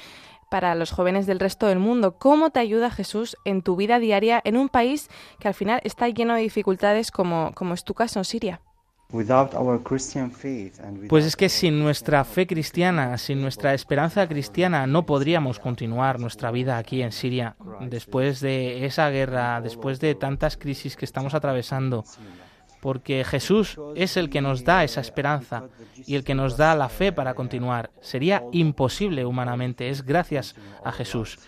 para 0.51 0.75
los 0.75 0.91
jóvenes 0.91 1.25
del 1.25 1.39
resto 1.39 1.67
del 1.67 1.79
mundo. 1.79 2.17
¿Cómo 2.20 2.50
te 2.50 2.60
ayuda 2.60 2.91
Jesús 2.91 3.38
en 3.46 3.62
tu 3.62 3.77
vida 3.77 4.00
diaria 4.00 4.41
en 4.43 4.58
un 4.58 4.67
país 4.67 5.10
que 5.39 5.48
al 5.48 5.53
final 5.53 5.79
está 5.86 6.10
lleno 6.10 6.36
de 6.36 6.41
dificultades 6.41 7.10
como, 7.10 7.53
como 7.55 7.74
es 7.74 7.86
tu 7.86 7.93
caso, 7.93 8.22
Siria? 8.25 8.60
Pues 11.10 11.25
es 11.25 11.36
que 11.36 11.50
sin 11.50 11.79
nuestra 11.79 12.24
fe 12.24 12.48
cristiana, 12.48 13.17
sin 13.17 13.41
nuestra 13.41 13.74
esperanza 13.74 14.27
cristiana, 14.27 14.88
no 14.88 15.05
podríamos 15.05 15.60
continuar 15.60 16.20
nuestra 16.20 16.51
vida 16.51 16.77
aquí 16.77 17.01
en 17.01 17.12
Siria. 17.12 17.55
Después 17.81 18.39
de 18.41 18.86
esa 18.86 19.10
guerra, 19.10 19.62
después 19.62 20.00
de 20.00 20.15
tantas 20.15 20.55
crisis 20.58 20.96
que 20.96 21.05
estamos 21.05 21.34
atravesando, 21.34 22.05
porque 22.81 23.23
Jesús 23.23 23.79
es 23.95 24.17
el 24.17 24.29
que 24.29 24.41
nos 24.41 24.63
da 24.65 24.83
esa 24.83 25.01
esperanza 25.01 25.69
y 26.05 26.15
el 26.15 26.23
que 26.23 26.35
nos 26.35 26.57
da 26.57 26.75
la 26.75 26.89
fe 26.89 27.11
para 27.11 27.35
continuar. 27.35 27.91
Sería 28.01 28.43
imposible 28.51 29.23
humanamente, 29.25 29.89
es 29.89 30.03
gracias 30.03 30.55
a 30.83 30.91
Jesús. 30.91 31.39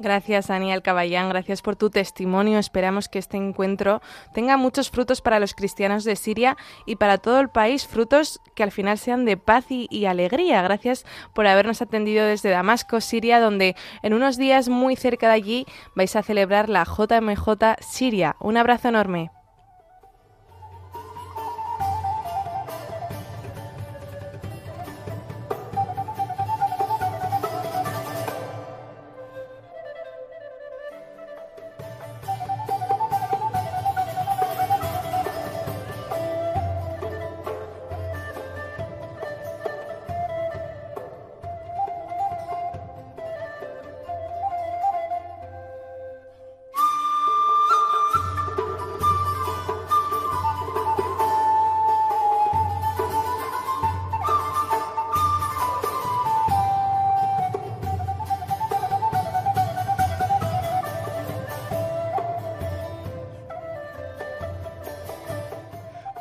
Gracias, 0.00 0.50
Aniel 0.50 0.82
Caballán, 0.82 1.28
gracias 1.28 1.62
por 1.62 1.76
tu 1.76 1.88
testimonio. 1.88 2.58
Esperamos 2.58 3.08
que 3.08 3.20
este 3.20 3.36
encuentro 3.36 4.02
tenga 4.34 4.56
muchos 4.56 4.90
frutos 4.90 5.20
para 5.20 5.38
los 5.38 5.54
cristianos 5.54 6.02
de 6.02 6.16
Siria 6.16 6.56
y 6.84 6.96
para 6.96 7.18
todo 7.18 7.38
el 7.38 7.48
país, 7.48 7.86
frutos 7.86 8.40
que 8.56 8.64
al 8.64 8.72
final 8.72 8.98
sean 8.98 9.24
de 9.24 9.36
paz 9.36 9.66
y, 9.70 9.86
y, 9.90 10.06
alegría. 10.06 10.62
Gracias 10.62 11.06
por 11.32 11.46
habernos 11.46 11.80
atendido 11.80 12.26
desde 12.26 12.50
Damasco, 12.50 13.00
Siria, 13.00 13.38
donde 13.38 13.76
en 14.02 14.14
unos 14.14 14.36
días 14.36 14.68
muy 14.68 14.96
cerca 14.96 15.28
de 15.28 15.34
allí 15.34 15.66
vais 15.94 16.16
a 16.16 16.24
celebrar 16.24 16.68
la 16.68 16.84
JMJ 16.84 17.76
Siria. 17.80 18.34
Un 18.40 18.56
abrazo 18.56 18.88
enorme. 18.88 19.30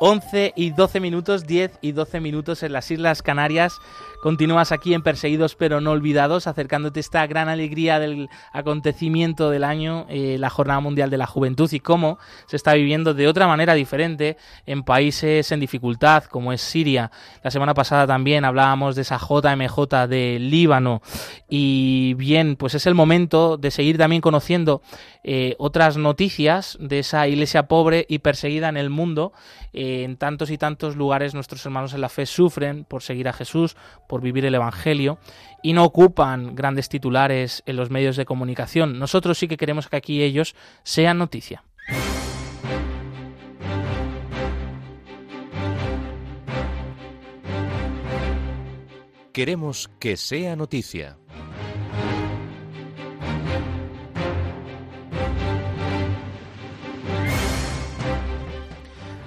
11 0.05 0.51
y 0.57 0.71
12 0.71 0.99
minutos, 0.99 1.47
10 1.47 1.79
y 1.79 1.93
12 1.93 2.19
minutos 2.19 2.61
en 2.63 2.73
las 2.73 2.91
Islas 2.91 3.21
Canarias. 3.21 3.79
Continúas 4.23 4.71
aquí 4.71 4.93
en 4.93 5.01
Perseguidos 5.01 5.55
pero 5.55 5.81
no 5.81 5.91
olvidados, 5.91 6.47
acercándote 6.47 7.01
esta 7.01 7.27
gran 7.27 7.49
alegría 7.49 7.99
del 7.99 8.29
acontecimiento 8.53 9.49
del 9.49 9.65
año, 9.65 10.05
eh, 10.07 10.37
la 10.39 10.49
Jornada 10.49 10.79
Mundial 10.79 11.09
de 11.09 11.17
la 11.17 11.27
Juventud 11.27 11.69
y 11.73 11.81
cómo 11.81 12.19
se 12.45 12.55
está 12.55 12.73
viviendo 12.73 13.13
de 13.13 13.27
otra 13.27 13.47
manera 13.47 13.73
diferente 13.73 14.37
en 14.65 14.83
países 14.83 15.51
en 15.51 15.59
dificultad 15.59 16.23
como 16.23 16.53
es 16.53 16.61
Siria. 16.61 17.11
La 17.43 17.51
semana 17.51 17.73
pasada 17.73 18.07
también 18.07 18.45
hablábamos 18.45 18.95
de 18.95 19.01
esa 19.01 19.17
JMJ 19.17 20.07
de 20.07 20.37
Líbano 20.39 21.01
y 21.49 22.13
bien, 22.13 22.55
pues 22.55 22.75
es 22.75 22.87
el 22.87 22.95
momento 22.95 23.57
de 23.57 23.71
seguir 23.71 23.97
también 23.97 24.21
conociendo 24.21 24.81
eh, 25.25 25.55
otras 25.57 25.97
noticias 25.97 26.77
de 26.79 26.99
esa 26.99 27.27
iglesia 27.27 27.67
pobre 27.67 28.05
y 28.07 28.19
perseguida 28.19 28.69
en 28.69 28.77
el 28.77 28.89
mundo. 28.89 29.33
Eh, 29.73 30.03
en 30.03 30.17
tantos 30.17 30.51
y 30.51 30.57
tantos 30.57 30.95
lugares 30.95 31.33
nuestros 31.33 31.65
hermanos 31.65 31.93
en 31.93 32.01
la 32.01 32.09
fe 32.09 32.27
sufren 32.27 32.85
por 32.85 33.01
seguir 33.01 33.27
a 33.27 33.33
Jesús, 33.33 33.75
por 34.13 34.21
vivir 34.21 34.45
el 34.45 34.53
Evangelio 34.53 35.17
y 35.63 35.73
no 35.73 35.83
ocupan 35.83 36.53
grandes 36.53 36.87
titulares 36.87 37.63
en 37.65 37.77
los 37.77 37.89
medios 37.89 38.15
de 38.15 38.25
comunicación. 38.25 38.99
Nosotros 38.99 39.39
sí 39.39 39.47
que 39.47 39.57
queremos 39.57 39.87
que 39.87 39.95
aquí 39.95 40.21
ellos 40.21 40.53
sean 40.83 41.17
noticia. 41.17 41.63
Queremos 49.31 49.89
que 49.97 50.15
sea 50.15 50.55
noticia. 50.55 51.17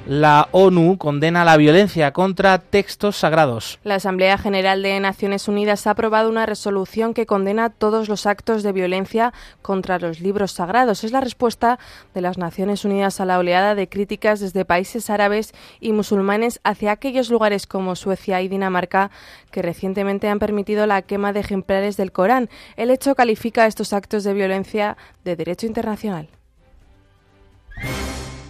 La 0.06 0.48
ONU 0.52 0.98
condena 0.98 1.44
la 1.44 1.56
violencia 1.56 2.12
contra 2.12 2.58
textos 2.58 3.16
sagrados. 3.16 3.80
La 3.82 3.96
Asamblea 3.96 4.38
General 4.38 4.80
de 4.80 5.00
Naciones 5.00 5.48
Unidas 5.48 5.88
ha 5.88 5.90
aprobado 5.90 6.30
una 6.30 6.46
resolución 6.46 7.12
que 7.12 7.26
condena 7.26 7.70
todos 7.70 8.08
los 8.08 8.24
actos 8.24 8.62
de 8.62 8.70
violencia 8.70 9.32
contra 9.62 9.98
los 9.98 10.20
libros 10.20 10.52
sagrados. 10.52 11.02
Es 11.02 11.10
la 11.10 11.20
respuesta 11.20 11.80
de 12.14 12.20
las 12.20 12.38
Naciones 12.38 12.84
Unidas 12.84 13.20
a 13.20 13.24
la 13.24 13.36
oleada 13.36 13.74
de 13.74 13.88
críticas 13.88 14.38
desde 14.38 14.64
países 14.64 15.10
árabes 15.10 15.52
y 15.80 15.90
musulmanes 15.90 16.60
hacia 16.62 16.92
aquellos 16.92 17.28
lugares 17.28 17.66
como 17.66 17.96
Suecia 17.96 18.40
y 18.42 18.46
Dinamarca 18.46 19.10
que 19.50 19.60
recientemente 19.60 20.28
han 20.28 20.38
permitido 20.38 20.86
la 20.86 21.02
quema 21.02 21.32
de 21.32 21.40
ejemplares 21.40 21.96
del 21.96 22.12
Corán. 22.12 22.48
El 22.76 22.90
hecho 22.92 23.16
califica 23.16 23.66
estos 23.66 23.92
actos 23.92 24.22
de 24.22 24.34
violencia 24.34 24.96
de 25.24 25.34
derecho 25.34 25.66
internacional. 25.66 26.28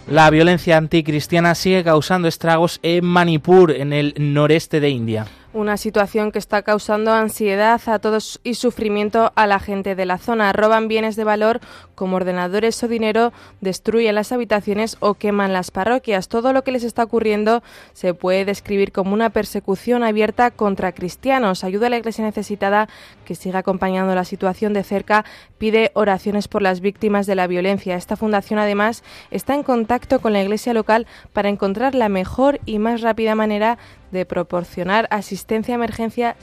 La 0.09 0.29
violencia 0.29 0.77
anticristiana 0.77 1.53
sigue 1.53 1.83
causando 1.83 2.29
estragos 2.29 2.79
en 2.81 3.03
Manipur, 3.03 3.71
en 3.71 3.91
el 3.91 4.13
noreste 4.17 4.79
de 4.79 4.89
India 4.89 5.27
una 5.57 5.75
situación 5.75 6.31
que 6.31 6.37
está 6.37 6.61
causando 6.61 7.11
ansiedad 7.11 7.81
a 7.87 7.97
todos 7.97 8.39
y 8.43 8.53
sufrimiento 8.53 9.31
a 9.35 9.47
la 9.47 9.59
gente 9.59 9.95
de 9.95 10.05
la 10.05 10.19
zona. 10.19 10.53
Roban 10.53 10.87
bienes 10.87 11.15
de 11.15 11.23
valor 11.23 11.59
como 11.95 12.15
ordenadores 12.17 12.81
o 12.83 12.87
dinero, 12.87 13.33
destruyen 13.59 14.13
las 14.13 14.31
habitaciones 14.31 14.97
o 14.99 15.15
queman 15.15 15.53
las 15.53 15.71
parroquias. 15.71 16.27
Todo 16.27 16.53
lo 16.53 16.63
que 16.63 16.71
les 16.71 16.83
está 16.83 17.03
ocurriendo 17.03 17.63
se 17.93 18.13
puede 18.13 18.45
describir 18.45 18.91
como 18.91 19.15
una 19.15 19.31
persecución 19.31 20.03
abierta 20.03 20.51
contra 20.51 20.91
cristianos. 20.91 21.63
Ayuda 21.63 21.87
a 21.87 21.89
la 21.89 21.97
Iglesia 21.97 22.23
necesitada 22.23 22.87
que 23.25 23.33
siga 23.33 23.59
acompañando 23.59 24.13
la 24.13 24.25
situación 24.25 24.73
de 24.73 24.83
cerca. 24.83 25.25
Pide 25.57 25.89
oraciones 25.95 26.47
por 26.47 26.61
las 26.61 26.81
víctimas 26.81 27.25
de 27.25 27.33
la 27.33 27.47
violencia. 27.47 27.95
Esta 27.95 28.15
fundación 28.15 28.59
además 28.59 29.03
está 29.31 29.55
en 29.55 29.63
contacto 29.63 30.19
con 30.19 30.33
la 30.33 30.43
Iglesia 30.43 30.75
local 30.75 31.07
para 31.33 31.49
encontrar 31.49 31.95
la 31.95 32.09
mejor 32.09 32.59
y 32.67 32.77
más 32.77 33.01
rápida 33.01 33.33
manera 33.33 33.79
de 34.11 34.25
proporcionar 34.25 35.07
asistencia 35.11 35.73
a 35.73 35.77
emergencia, 35.77 36.35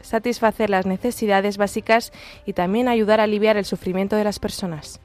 satisfacer 0.00 0.70
las 0.70 0.86
necesidades 0.86 1.56
básicas 1.56 2.12
y 2.46 2.52
también 2.52 2.88
ayudar 2.88 3.20
a 3.20 3.24
aliviar 3.24 3.56
el 3.56 3.64
sufrimiento 3.64 4.16
de 4.16 4.24
las 4.24 4.38
personas. 4.38 5.00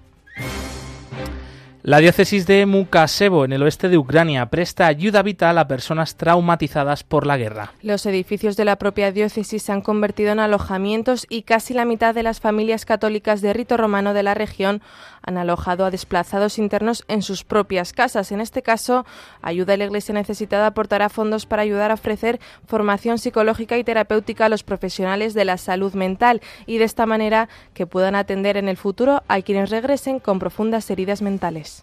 La 1.83 1.99
diócesis 1.99 2.45
de 2.47 2.65
Mukasevo, 2.65 3.45
en 3.45 3.53
el 3.53 3.63
oeste 3.63 3.87
de 3.87 3.97
Ucrania, 3.97 4.47
presta 4.47 4.87
ayuda 4.87 5.21
vital 5.21 5.57
a 5.57 5.67
personas 5.67 6.15
traumatizadas 6.15 7.03
por 7.03 7.25
la 7.25 7.37
guerra. 7.37 7.71
Los 7.81 8.05
edificios 8.05 8.57
de 8.57 8.65
la 8.65 8.75
propia 8.77 9.11
diócesis 9.11 9.63
se 9.63 9.71
han 9.71 9.81
convertido 9.81 10.31
en 10.31 10.39
alojamientos 10.39 11.25
y 11.29 11.43
casi 11.43 11.73
la 11.73 11.85
mitad 11.85 12.13
de 12.13 12.23
las 12.23 12.41
familias 12.41 12.83
católicas 12.83 13.41
de 13.41 13.53
rito 13.53 13.77
romano 13.77 14.13
de 14.13 14.23
la 14.23 14.33
región 14.33 14.81
han 15.21 15.37
alojado 15.37 15.85
a 15.85 15.91
desplazados 15.91 16.57
internos 16.57 17.03
en 17.07 17.21
sus 17.21 17.43
propias 17.43 17.93
casas. 17.93 18.31
En 18.31 18.41
este 18.41 18.61
caso, 18.61 19.05
Ayuda 19.41 19.73
a 19.73 19.77
la 19.77 19.85
Iglesia 19.85 20.13
Necesitada 20.13 20.67
aportará 20.67 21.09
fondos 21.09 21.45
para 21.45 21.61
ayudar 21.61 21.91
a 21.91 21.95
ofrecer 21.95 22.39
formación 22.65 23.17
psicológica 23.17 23.77
y 23.77 23.83
terapéutica 23.83 24.45
a 24.45 24.49
los 24.49 24.63
profesionales 24.63 25.33
de 25.33 25.45
la 25.45 25.57
salud 25.57 25.93
mental 25.93 26.41
y 26.65 26.77
de 26.77 26.85
esta 26.85 27.05
manera 27.05 27.49
que 27.73 27.87
puedan 27.87 28.15
atender 28.15 28.57
en 28.57 28.67
el 28.67 28.77
futuro 28.77 29.23
a 29.27 29.41
quienes 29.41 29.69
regresen 29.69 30.19
con 30.19 30.39
profundas 30.39 30.89
heridas 30.89 31.21
mentales. 31.21 31.76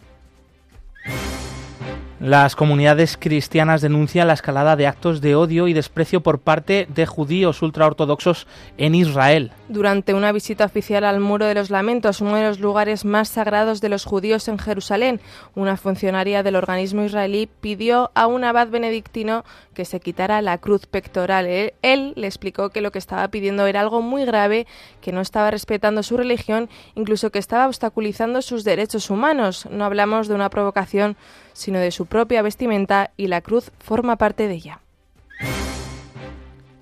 Las 2.24 2.56
comunidades 2.56 3.18
cristianas 3.18 3.82
denuncian 3.82 4.28
la 4.28 4.32
escalada 4.32 4.76
de 4.76 4.86
actos 4.86 5.20
de 5.20 5.36
odio 5.36 5.68
y 5.68 5.74
desprecio 5.74 6.22
por 6.22 6.38
parte 6.38 6.88
de 6.88 7.04
judíos 7.04 7.60
ultraortodoxos 7.60 8.46
en 8.78 8.94
Israel. 8.94 9.52
Durante 9.68 10.14
una 10.14 10.32
visita 10.32 10.64
oficial 10.64 11.04
al 11.04 11.20
Muro 11.20 11.44
de 11.44 11.52
los 11.52 11.68
Lamentos, 11.68 12.22
uno 12.22 12.36
de 12.36 12.44
los 12.44 12.60
lugares 12.60 13.04
más 13.04 13.28
sagrados 13.28 13.82
de 13.82 13.90
los 13.90 14.06
judíos 14.06 14.48
en 14.48 14.58
Jerusalén, 14.58 15.20
una 15.54 15.76
funcionaria 15.76 16.42
del 16.42 16.56
organismo 16.56 17.04
israelí 17.04 17.46
pidió 17.60 18.10
a 18.14 18.26
un 18.26 18.44
abad 18.44 18.68
benedictino 18.68 19.44
que 19.74 19.84
se 19.84 20.00
quitara 20.00 20.40
la 20.40 20.56
cruz 20.56 20.86
pectoral. 20.86 21.46
Él, 21.82 22.14
le 22.16 22.26
explicó 22.26 22.70
que 22.70 22.80
lo 22.80 22.90
que 22.90 23.00
estaba 23.00 23.28
pidiendo 23.28 23.66
era 23.66 23.82
algo 23.82 24.00
muy 24.00 24.24
grave, 24.24 24.66
que 25.02 25.12
no 25.12 25.20
estaba 25.20 25.50
respetando 25.50 26.02
su 26.02 26.16
religión, 26.16 26.70
incluso 26.94 27.28
que 27.28 27.38
estaba 27.38 27.66
obstaculizando 27.66 28.40
sus 28.40 28.64
derechos 28.64 29.10
humanos. 29.10 29.68
No 29.70 29.84
hablamos 29.84 30.26
de 30.26 30.34
una 30.34 30.48
provocación, 30.48 31.18
sino 31.54 31.78
de 31.78 31.90
su 31.90 32.04
propia 32.04 32.42
vestimenta 32.42 33.12
y 33.16 33.28
la 33.28 33.40
cruz 33.40 33.70
forma 33.78 34.16
parte 34.16 34.46
de 34.46 34.54
ella. 34.54 34.80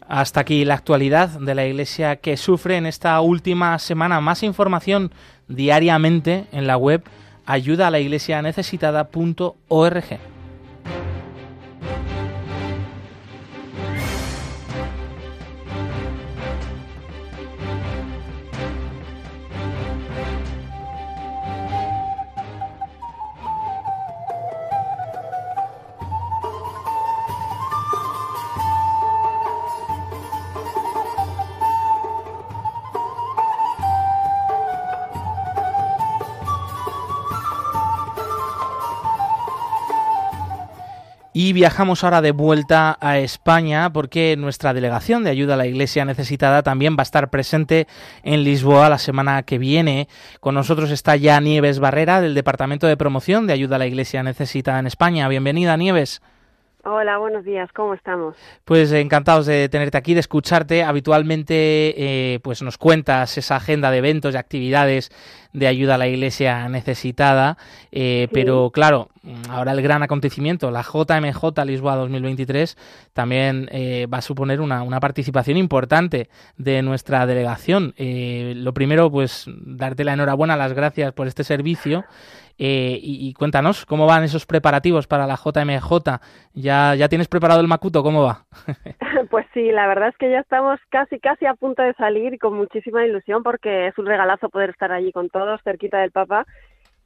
Hasta 0.08 0.40
aquí 0.40 0.64
la 0.64 0.74
actualidad 0.74 1.28
de 1.28 1.54
la 1.54 1.64
Iglesia 1.64 2.16
que 2.16 2.36
sufre 2.36 2.76
en 2.76 2.86
esta 2.86 3.20
última 3.20 3.78
semana. 3.78 4.20
Más 4.20 4.42
información 4.42 5.12
diariamente 5.46 6.46
en 6.50 6.66
la 6.66 6.76
web 6.76 7.04
ayuda. 7.46 7.92
Viajamos 41.52 42.02
ahora 42.02 42.22
de 42.22 42.32
vuelta 42.32 42.96
a 43.00 43.18
España 43.18 43.92
porque 43.92 44.36
nuestra 44.38 44.72
delegación 44.72 45.22
de 45.22 45.30
ayuda 45.30 45.54
a 45.54 45.56
la 45.56 45.66
Iglesia 45.66 46.04
necesitada 46.04 46.62
también 46.62 46.96
va 46.96 47.02
a 47.02 47.02
estar 47.02 47.28
presente 47.28 47.86
en 48.22 48.42
Lisboa 48.42 48.88
la 48.88 48.98
semana 48.98 49.42
que 49.42 49.58
viene. 49.58 50.08
Con 50.40 50.54
nosotros 50.54 50.90
está 50.90 51.16
ya 51.16 51.40
Nieves 51.40 51.78
Barrera 51.78 52.20
del 52.20 52.34
Departamento 52.34 52.86
de 52.86 52.96
Promoción 52.96 53.46
de 53.46 53.52
Ayuda 53.52 53.76
a 53.76 53.80
la 53.80 53.86
Iglesia 53.86 54.22
Necesitada 54.22 54.78
en 54.78 54.86
España. 54.86 55.28
Bienvenida, 55.28 55.76
Nieves. 55.76 56.22
Hola, 56.84 57.18
buenos 57.18 57.44
días, 57.44 57.70
¿cómo 57.72 57.94
estamos? 57.94 58.34
Pues 58.64 58.90
encantados 58.90 59.46
de 59.46 59.68
tenerte 59.68 59.96
aquí, 59.96 60.14
de 60.14 60.20
escucharte. 60.20 60.82
Habitualmente 60.82 61.54
eh, 61.54 62.40
pues 62.42 62.60
nos 62.60 62.76
cuentas 62.76 63.38
esa 63.38 63.54
agenda 63.54 63.92
de 63.92 63.98
eventos 63.98 64.34
y 64.34 64.36
actividades 64.36 65.12
de 65.52 65.68
ayuda 65.68 65.94
a 65.94 65.98
la 65.98 66.08
iglesia 66.08 66.68
necesitada, 66.68 67.56
eh, 67.92 68.26
pero 68.32 68.70
claro, 68.70 69.10
ahora 69.48 69.72
el 69.72 69.82
gran 69.82 70.02
acontecimiento, 70.02 70.72
la 70.72 70.82
JMJ 70.82 71.64
Lisboa 71.64 71.94
2023, 71.94 72.76
también 73.12 73.68
eh, 73.70 74.08
va 74.12 74.18
a 74.18 74.22
suponer 74.22 74.60
una, 74.60 74.82
una, 74.82 74.98
participación 74.98 75.58
importante 75.58 76.30
de 76.56 76.82
nuestra 76.82 77.26
delegación. 77.26 77.94
lo 77.96 78.74
primero, 78.74 79.08
pues 79.08 79.44
darte 79.46 80.02
la 80.02 80.14
enhorabuena, 80.14 80.56
las 80.56 80.72
gracias 80.72 81.12
por 81.12 81.28
este 81.28 81.44
servicio 81.44 82.04
eh, 82.64 82.96
y, 83.02 83.34
cuéntanos, 83.34 83.84
¿cómo 83.84 84.06
van 84.06 84.22
esos 84.22 84.46
preparativos 84.46 85.08
para 85.08 85.26
la 85.26 85.34
JMJ? 85.34 86.20
¿Ya, 86.54 86.94
ya 86.94 87.08
tienes 87.08 87.26
preparado 87.26 87.60
el 87.60 87.66
Macuto? 87.66 88.04
¿Cómo 88.04 88.22
va? 88.22 88.44
pues 89.32 89.46
sí, 89.52 89.72
la 89.72 89.88
verdad 89.88 90.10
es 90.10 90.16
que 90.16 90.30
ya 90.30 90.38
estamos 90.38 90.78
casi, 90.88 91.18
casi 91.18 91.44
a 91.44 91.54
punto 91.54 91.82
de 91.82 91.92
salir 91.94 92.38
con 92.38 92.54
muchísima 92.54 93.04
ilusión 93.04 93.42
porque 93.42 93.88
es 93.88 93.98
un 93.98 94.06
regalazo 94.06 94.48
poder 94.48 94.70
estar 94.70 94.92
allí 94.92 95.10
con 95.10 95.28
todos, 95.28 95.60
cerquita 95.64 95.98
del 95.98 96.12
Papa 96.12 96.46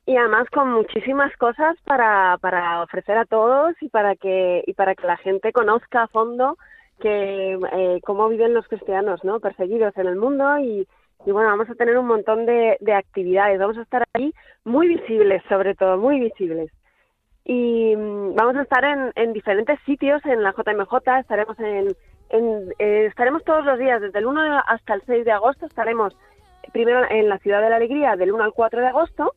y 0.04 0.18
además 0.18 0.46
con 0.50 0.70
muchísimas 0.74 1.34
cosas 1.38 1.74
para, 1.86 2.36
para 2.42 2.82
ofrecer 2.82 3.16
a 3.16 3.24
todos 3.24 3.74
y 3.80 3.88
para 3.88 4.14
que 4.14 4.62
y 4.66 4.74
para 4.74 4.94
que 4.94 5.06
la 5.06 5.16
gente 5.16 5.52
conozca 5.52 6.02
a 6.02 6.08
fondo 6.08 6.58
que 7.00 7.58
eh, 7.72 8.00
cómo 8.04 8.28
viven 8.28 8.52
los 8.52 8.68
cristianos 8.68 9.24
no 9.24 9.40
perseguidos 9.40 9.96
en 9.96 10.06
el 10.06 10.16
mundo 10.16 10.58
y, 10.58 10.86
y 11.24 11.32
bueno, 11.32 11.48
vamos 11.50 11.70
a 11.70 11.74
tener 11.74 11.96
un 11.98 12.06
montón 12.06 12.46
de, 12.46 12.76
de 12.80 12.92
actividades, 12.92 13.58
vamos 13.58 13.78
a 13.78 13.82
estar 13.82 14.04
ahí 14.12 14.32
muy 14.64 14.88
visibles, 14.88 15.42
sobre 15.48 15.74
todo, 15.74 15.96
muy 15.96 16.20
visibles. 16.20 16.70
Y 17.44 17.94
mm, 17.96 18.34
vamos 18.34 18.56
a 18.56 18.62
estar 18.62 18.84
en, 18.84 19.12
en 19.14 19.32
diferentes 19.32 19.78
sitios 19.86 20.24
en 20.26 20.42
la 20.42 20.52
JMJ, 20.52 21.18
estaremos 21.20 21.58
en, 21.60 21.96
en 22.30 22.72
eh, 22.78 23.06
estaremos 23.06 23.44
todos 23.44 23.64
los 23.64 23.78
días, 23.78 24.00
desde 24.00 24.18
el 24.18 24.26
1 24.26 24.62
hasta 24.66 24.94
el 24.94 25.02
6 25.06 25.24
de 25.24 25.32
agosto, 25.32 25.66
estaremos 25.66 26.16
primero 26.72 27.02
en 27.08 27.28
la 27.28 27.38
Ciudad 27.38 27.62
de 27.62 27.70
la 27.70 27.76
Alegría 27.76 28.16
del 28.16 28.32
1 28.32 28.44
al 28.44 28.52
4 28.52 28.80
de 28.80 28.86
agosto, 28.88 29.32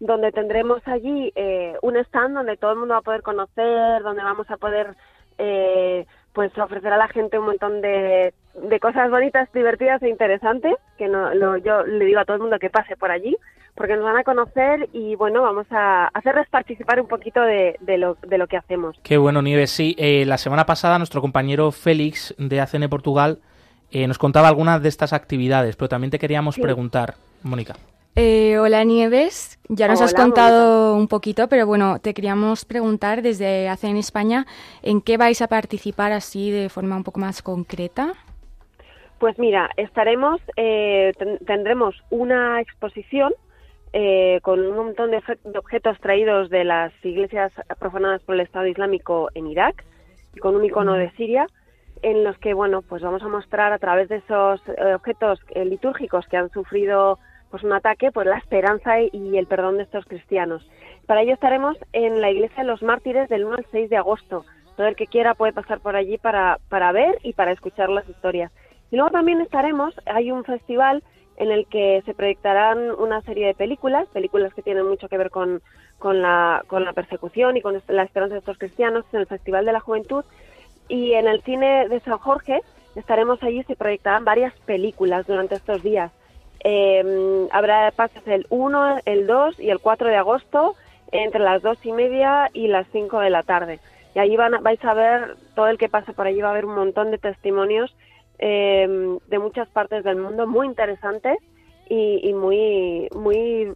donde 0.00 0.32
tendremos 0.32 0.86
allí 0.86 1.32
eh, 1.36 1.76
un 1.82 1.96
stand 1.96 2.34
donde 2.34 2.56
todo 2.56 2.72
el 2.72 2.78
mundo 2.78 2.94
va 2.94 2.98
a 2.98 3.02
poder 3.02 3.22
conocer, 3.22 4.02
donde 4.02 4.24
vamos 4.24 4.50
a 4.50 4.56
poder 4.56 4.96
eh, 5.38 6.06
pues 6.32 6.56
ofrecer 6.58 6.92
a 6.92 6.96
la 6.96 7.08
gente 7.08 7.38
un 7.38 7.46
montón 7.46 7.80
de, 7.80 8.34
de 8.54 8.80
cosas 8.80 9.10
bonitas, 9.10 9.48
divertidas 9.52 10.02
e 10.02 10.08
interesantes, 10.08 10.74
que 10.98 11.08
no, 11.08 11.34
lo, 11.34 11.56
yo 11.56 11.84
le 11.84 12.04
digo 12.04 12.20
a 12.20 12.24
todo 12.24 12.36
el 12.36 12.42
mundo 12.42 12.58
que 12.58 12.70
pase 12.70 12.96
por 12.96 13.10
allí, 13.10 13.36
porque 13.74 13.94
nos 13.96 14.04
van 14.04 14.18
a 14.18 14.24
conocer 14.24 14.88
y 14.92 15.14
bueno, 15.16 15.42
vamos 15.42 15.66
a 15.70 16.08
hacerles 16.08 16.48
participar 16.48 17.00
un 17.00 17.08
poquito 17.08 17.40
de, 17.40 17.76
de, 17.80 17.98
lo, 17.98 18.16
de 18.26 18.38
lo 18.38 18.46
que 18.46 18.56
hacemos. 18.56 18.96
Qué 19.02 19.16
bueno, 19.16 19.40
Nieves. 19.40 19.70
Sí, 19.70 19.94
eh, 19.98 20.24
la 20.26 20.38
semana 20.38 20.66
pasada 20.66 20.98
nuestro 20.98 21.20
compañero 21.20 21.72
Félix 21.72 22.34
de 22.38 22.60
ACN 22.60 22.88
Portugal 22.90 23.38
eh, 23.90 24.06
nos 24.06 24.18
contaba 24.18 24.48
algunas 24.48 24.82
de 24.82 24.88
estas 24.88 25.12
actividades, 25.12 25.76
pero 25.76 25.88
también 25.88 26.10
te 26.10 26.18
queríamos 26.18 26.56
sí. 26.56 26.62
preguntar, 26.62 27.14
Mónica. 27.42 27.76
Eh, 28.14 28.58
hola 28.58 28.84
Nieves, 28.84 29.58
ya 29.68 29.88
nos 29.88 30.00
hola, 30.00 30.06
has 30.06 30.14
contado 30.14 30.94
un 30.96 31.08
poquito, 31.08 31.48
pero 31.48 31.66
bueno, 31.66 31.98
te 31.98 32.12
queríamos 32.12 32.66
preguntar 32.66 33.22
desde 33.22 33.70
ACN 33.70 33.96
España, 33.96 34.46
¿en 34.82 35.00
qué 35.00 35.16
vais 35.16 35.40
a 35.40 35.46
participar 35.46 36.12
así 36.12 36.50
de 36.50 36.68
forma 36.68 36.94
un 36.94 37.04
poco 37.04 37.20
más 37.20 37.40
concreta? 37.40 38.12
Pues 39.22 39.38
mira, 39.38 39.70
estaremos, 39.76 40.40
eh, 40.56 41.12
ten 41.16 41.38
tendremos 41.46 41.94
una 42.10 42.60
exposición 42.60 43.32
eh, 43.92 44.40
con 44.42 44.58
un 44.58 44.74
montón 44.74 45.12
de, 45.12 45.22
de, 45.44 45.58
objetos 45.60 45.96
traídos 46.00 46.50
de 46.50 46.64
las 46.64 46.92
iglesias 47.04 47.52
profanadas 47.78 48.20
por 48.24 48.34
el 48.34 48.40
Estado 48.40 48.66
Islámico 48.66 49.28
en 49.36 49.46
Irak, 49.46 49.84
con 50.40 50.56
un 50.56 50.64
icono 50.64 50.94
de 50.94 51.12
Siria, 51.12 51.46
en 52.02 52.24
los 52.24 52.36
que, 52.38 52.52
bueno, 52.52 52.82
pues 52.82 53.00
vamos 53.00 53.22
a 53.22 53.28
mostrar 53.28 53.72
a 53.72 53.78
través 53.78 54.08
de 54.08 54.16
esos 54.16 54.60
eh, 54.66 54.92
objetos 54.92 55.38
eh, 55.50 55.66
litúrgicos 55.66 56.26
que 56.26 56.38
han 56.38 56.50
sufrido 56.50 57.20
pues 57.48 57.62
un 57.62 57.74
ataque, 57.74 58.10
pues 58.10 58.26
la 58.26 58.38
esperanza 58.38 59.00
y 59.02 59.38
el 59.38 59.46
perdón 59.46 59.76
de 59.76 59.84
estos 59.84 60.04
cristianos. 60.04 60.68
Para 61.06 61.22
ello 61.22 61.34
estaremos 61.34 61.76
en 61.92 62.20
la 62.20 62.32
Iglesia 62.32 62.64
de 62.64 62.68
los 62.68 62.82
Mártires 62.82 63.28
del 63.28 63.44
1 63.44 63.54
al 63.54 63.66
6 63.70 63.88
de 63.88 63.98
agosto. 63.98 64.44
Todo 64.76 64.88
el 64.88 64.96
que 64.96 65.06
quiera 65.06 65.34
puede 65.34 65.52
pasar 65.52 65.78
por 65.78 65.94
allí 65.94 66.18
para, 66.18 66.58
para 66.68 66.90
ver 66.90 67.20
y 67.22 67.34
para 67.34 67.52
escuchar 67.52 67.88
las 67.88 68.08
historias. 68.08 68.50
Y 68.92 68.96
luego 68.96 69.10
también 69.10 69.40
estaremos, 69.40 69.94
hay 70.04 70.30
un 70.30 70.44
festival 70.44 71.02
en 71.38 71.50
el 71.50 71.66
que 71.66 72.02
se 72.04 72.12
proyectarán 72.12 72.90
una 72.90 73.22
serie 73.22 73.46
de 73.46 73.54
películas, 73.54 74.06
películas 74.12 74.52
que 74.52 74.60
tienen 74.60 74.86
mucho 74.86 75.08
que 75.08 75.16
ver 75.16 75.30
con, 75.30 75.62
con, 75.98 76.20
la, 76.20 76.62
con 76.66 76.84
la 76.84 76.92
persecución 76.92 77.56
y 77.56 77.62
con 77.62 77.82
la 77.88 78.02
esperanza 78.02 78.34
de 78.34 78.40
estos 78.40 78.58
cristianos, 78.58 79.06
en 79.14 79.20
el 79.20 79.26
Festival 79.26 79.64
de 79.64 79.72
la 79.72 79.80
Juventud. 79.80 80.24
Y 80.88 81.14
en 81.14 81.26
el 81.26 81.40
cine 81.42 81.88
de 81.88 82.00
San 82.00 82.18
Jorge 82.18 82.60
estaremos 82.94 83.42
allí, 83.42 83.62
se 83.62 83.76
proyectarán 83.76 84.26
varias 84.26 84.52
películas 84.66 85.26
durante 85.26 85.54
estos 85.54 85.82
días. 85.82 86.12
Eh, 86.62 87.48
habrá 87.50 87.90
pases 87.92 88.22
el 88.26 88.46
1, 88.50 88.98
el 89.06 89.26
2 89.26 89.58
y 89.58 89.70
el 89.70 89.80
4 89.80 90.08
de 90.08 90.16
agosto 90.16 90.76
entre 91.12 91.40
las 91.40 91.62
2 91.62 91.78
y 91.86 91.92
media 91.92 92.50
y 92.52 92.68
las 92.68 92.86
5 92.92 93.20
de 93.20 93.30
la 93.30 93.42
tarde. 93.42 93.80
Y 94.14 94.18
allí 94.18 94.36
van, 94.36 94.62
vais 94.62 94.84
a 94.84 94.92
ver, 94.92 95.36
todo 95.54 95.68
el 95.68 95.78
que 95.78 95.88
pase 95.88 96.12
por 96.12 96.26
allí 96.26 96.42
va 96.42 96.48
a 96.48 96.50
haber 96.50 96.66
un 96.66 96.74
montón 96.74 97.10
de 97.10 97.16
testimonios 97.16 97.94
eh, 98.38 99.18
de 99.26 99.38
muchas 99.38 99.68
partes 99.68 100.04
del 100.04 100.16
mundo 100.16 100.46
muy 100.46 100.66
interesantes 100.66 101.38
y, 101.88 102.20
y, 102.28 102.32
muy, 102.32 103.08
muy, 103.14 103.72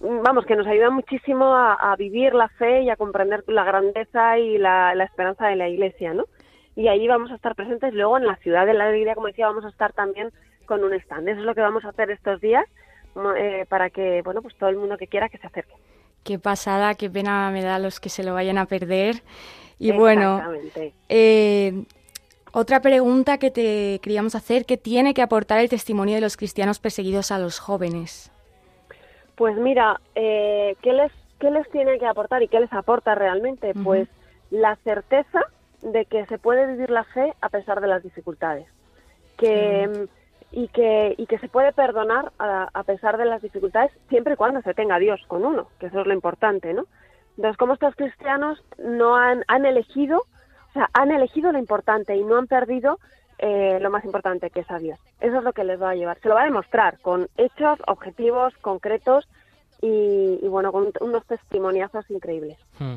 vamos, 0.00 0.46
que 0.46 0.56
nos 0.56 0.66
ayuda 0.66 0.90
muchísimo 0.90 1.54
a, 1.54 1.94
vivir 1.96 2.34
la 2.34 2.48
fe 2.48 2.82
y 2.82 2.90
a 2.90 2.96
comprender 2.96 3.44
la 3.46 3.64
grandeza 3.64 4.38
y 4.38 4.58
la, 4.58 4.92
esperanza 5.04 5.48
de 5.48 5.56
la 5.56 5.68
Iglesia, 5.68 6.14
¿no? 6.14 6.24
Y 6.76 6.88
ahí 6.88 7.06
vamos 7.06 7.30
a 7.30 7.34
estar 7.34 7.54
presentes. 7.54 7.92
Luego 7.92 8.16
en 8.16 8.26
la 8.26 8.36
ciudad 8.36 8.66
de 8.66 8.74
la 8.74 8.86
alegría, 8.86 9.14
como 9.14 9.26
decía, 9.26 9.48
vamos 9.48 9.64
a 9.64 9.68
estar 9.68 9.92
también 9.92 10.30
con 10.66 10.82
un 10.82 10.94
stand. 10.94 11.28
Eso 11.28 11.40
es 11.40 11.46
lo 11.46 11.54
que 11.54 11.60
vamos 11.60 11.84
a 11.84 11.88
hacer 11.88 12.10
estos 12.10 12.40
días 12.40 12.64
eh, 13.36 13.66
para 13.68 13.90
que, 13.90 14.22
bueno, 14.22 14.40
pues 14.40 14.56
todo 14.56 14.70
el 14.70 14.76
mundo 14.76 14.96
que 14.96 15.06
quiera 15.06 15.28
que 15.28 15.38
se 15.38 15.46
acerque. 15.46 15.74
Qué 16.24 16.38
pasada, 16.38 16.94
qué 16.94 17.10
pena 17.10 17.50
me 17.50 17.62
da 17.62 17.78
los 17.78 18.00
que 18.00 18.08
se 18.08 18.22
lo 18.22 18.34
vayan 18.34 18.56
a 18.56 18.66
perder. 18.66 19.16
Y 19.78 19.92
bueno, 19.92 20.42
eh, 21.08 21.84
otra 22.52 22.80
pregunta 22.80 23.38
que 23.38 23.50
te 23.50 24.00
queríamos 24.02 24.34
hacer, 24.34 24.64
¿qué 24.66 24.76
tiene 24.76 25.14
que 25.14 25.22
aportar 25.22 25.60
el 25.60 25.68
testimonio 25.68 26.16
de 26.16 26.20
los 26.20 26.36
cristianos 26.36 26.78
perseguidos 26.78 27.30
a 27.30 27.38
los 27.38 27.58
jóvenes? 27.58 28.32
Pues 29.36 29.56
mira, 29.56 30.00
eh, 30.14 30.76
¿qué, 30.82 30.92
les, 30.92 31.12
¿qué 31.38 31.50
les 31.50 31.68
tiene 31.70 31.98
que 31.98 32.06
aportar 32.06 32.42
y 32.42 32.48
qué 32.48 32.60
les 32.60 32.72
aporta 32.72 33.14
realmente? 33.14 33.72
Pues 33.74 34.08
la 34.50 34.76
certeza 34.84 35.40
de 35.82 36.04
que 36.04 36.26
se 36.26 36.38
puede 36.38 36.66
vivir 36.66 36.90
la 36.90 37.04
fe 37.04 37.32
a 37.40 37.48
pesar 37.48 37.80
de 37.80 37.86
las 37.86 38.02
dificultades. 38.02 38.66
Que, 39.36 40.08
y, 40.52 40.68
que, 40.68 41.14
y 41.16 41.26
que 41.26 41.38
se 41.38 41.48
puede 41.48 41.72
perdonar 41.72 42.32
a, 42.38 42.82
pesar 42.84 43.16
de 43.16 43.24
las 43.24 43.40
dificultades 43.40 43.92
siempre 44.08 44.34
y 44.34 44.36
cuando 44.36 44.60
se 44.62 44.74
tenga 44.74 44.96
a 44.96 44.98
Dios 44.98 45.20
con 45.28 45.44
uno, 45.44 45.68
que 45.78 45.86
eso 45.86 46.00
es 46.00 46.06
lo 46.06 46.12
importante, 46.12 46.74
¿no? 46.74 46.86
Entonces, 47.36 47.56
como 47.56 47.74
estos 47.74 47.94
cristianos 47.94 48.62
no 48.78 49.16
han, 49.16 49.44
han 49.48 49.64
elegido, 49.64 50.24
o 50.70 50.72
sea, 50.72 50.88
han 50.92 51.10
elegido 51.10 51.50
lo 51.52 51.58
importante 51.58 52.16
y 52.16 52.22
no 52.22 52.38
han 52.38 52.46
perdido 52.46 52.98
eh, 53.38 53.78
lo 53.80 53.90
más 53.90 54.04
importante, 54.04 54.50
que 54.50 54.60
es 54.60 54.70
a 54.70 54.78
Dios. 54.78 54.98
Eso 55.20 55.38
es 55.38 55.44
lo 55.44 55.52
que 55.52 55.64
les 55.64 55.80
va 55.80 55.90
a 55.90 55.94
llevar. 55.94 56.18
Se 56.20 56.28
lo 56.28 56.34
va 56.34 56.42
a 56.42 56.44
demostrar 56.44 56.98
con 57.00 57.28
hechos, 57.36 57.78
objetivos 57.86 58.54
concretos 58.60 59.26
y, 59.82 60.46
bueno, 60.46 60.72
con 60.72 60.92
unos 61.00 61.24
testimoniazos 61.26 62.08
increíbles. 62.10 62.58
Hmm. 62.78 62.96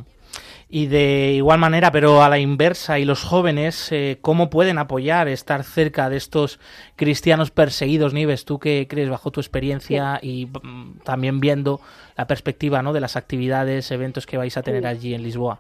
Y 0.69 0.87
de 0.87 1.31
igual 1.33 1.59
manera, 1.59 1.91
pero 1.91 2.23
a 2.23 2.29
la 2.29 2.39
inversa, 2.39 2.99
y 2.99 3.05
los 3.05 3.23
jóvenes, 3.23 3.91
eh, 3.91 4.17
¿cómo 4.21 4.49
pueden 4.49 4.77
apoyar 4.79 5.27
estar 5.27 5.63
cerca 5.63 6.09
de 6.09 6.17
estos 6.17 6.59
cristianos 6.95 7.51
perseguidos, 7.51 8.13
Nives? 8.13 8.43
¿Tú 8.43 8.59
qué 8.59 8.87
crees 8.89 9.09
bajo 9.09 9.31
tu 9.31 9.39
experiencia 9.39 10.19
y 10.21 10.47
mm, 10.47 10.99
también 11.03 11.39
viendo 11.39 11.79
la 12.17 12.27
perspectiva 12.27 12.81
¿no? 12.81 12.91
de 12.91 13.01
las 13.01 13.15
actividades, 13.15 13.91
eventos 13.91 14.25
que 14.25 14.37
vais 14.37 14.57
a 14.57 14.61
tener 14.61 14.85
allí 14.87 15.13
en 15.13 15.23
Lisboa? 15.23 15.59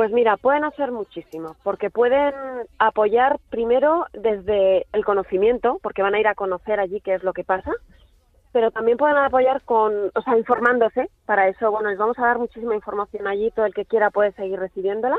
Pues 0.00 0.12
mira, 0.12 0.38
pueden 0.38 0.64
hacer 0.64 0.92
muchísimo, 0.92 1.56
porque 1.62 1.90
pueden 1.90 2.32
apoyar 2.78 3.38
primero 3.50 4.06
desde 4.14 4.86
el 4.94 5.04
conocimiento, 5.04 5.78
porque 5.82 6.00
van 6.00 6.14
a 6.14 6.18
ir 6.18 6.26
a 6.26 6.34
conocer 6.34 6.80
allí 6.80 7.02
qué 7.02 7.12
es 7.12 7.22
lo 7.22 7.34
que 7.34 7.44
pasa, 7.44 7.70
pero 8.50 8.70
también 8.70 8.96
pueden 8.96 9.18
apoyar 9.18 9.60
con, 9.60 10.10
o 10.14 10.22
sea, 10.22 10.38
informándose. 10.38 11.10
Para 11.26 11.48
eso, 11.48 11.70
bueno, 11.70 11.90
les 11.90 11.98
vamos 11.98 12.18
a 12.18 12.22
dar 12.22 12.38
muchísima 12.38 12.74
información 12.74 13.26
allí, 13.26 13.50
todo 13.50 13.66
el 13.66 13.74
que 13.74 13.84
quiera 13.84 14.08
puede 14.08 14.32
seguir 14.32 14.58
recibiéndola. 14.58 15.18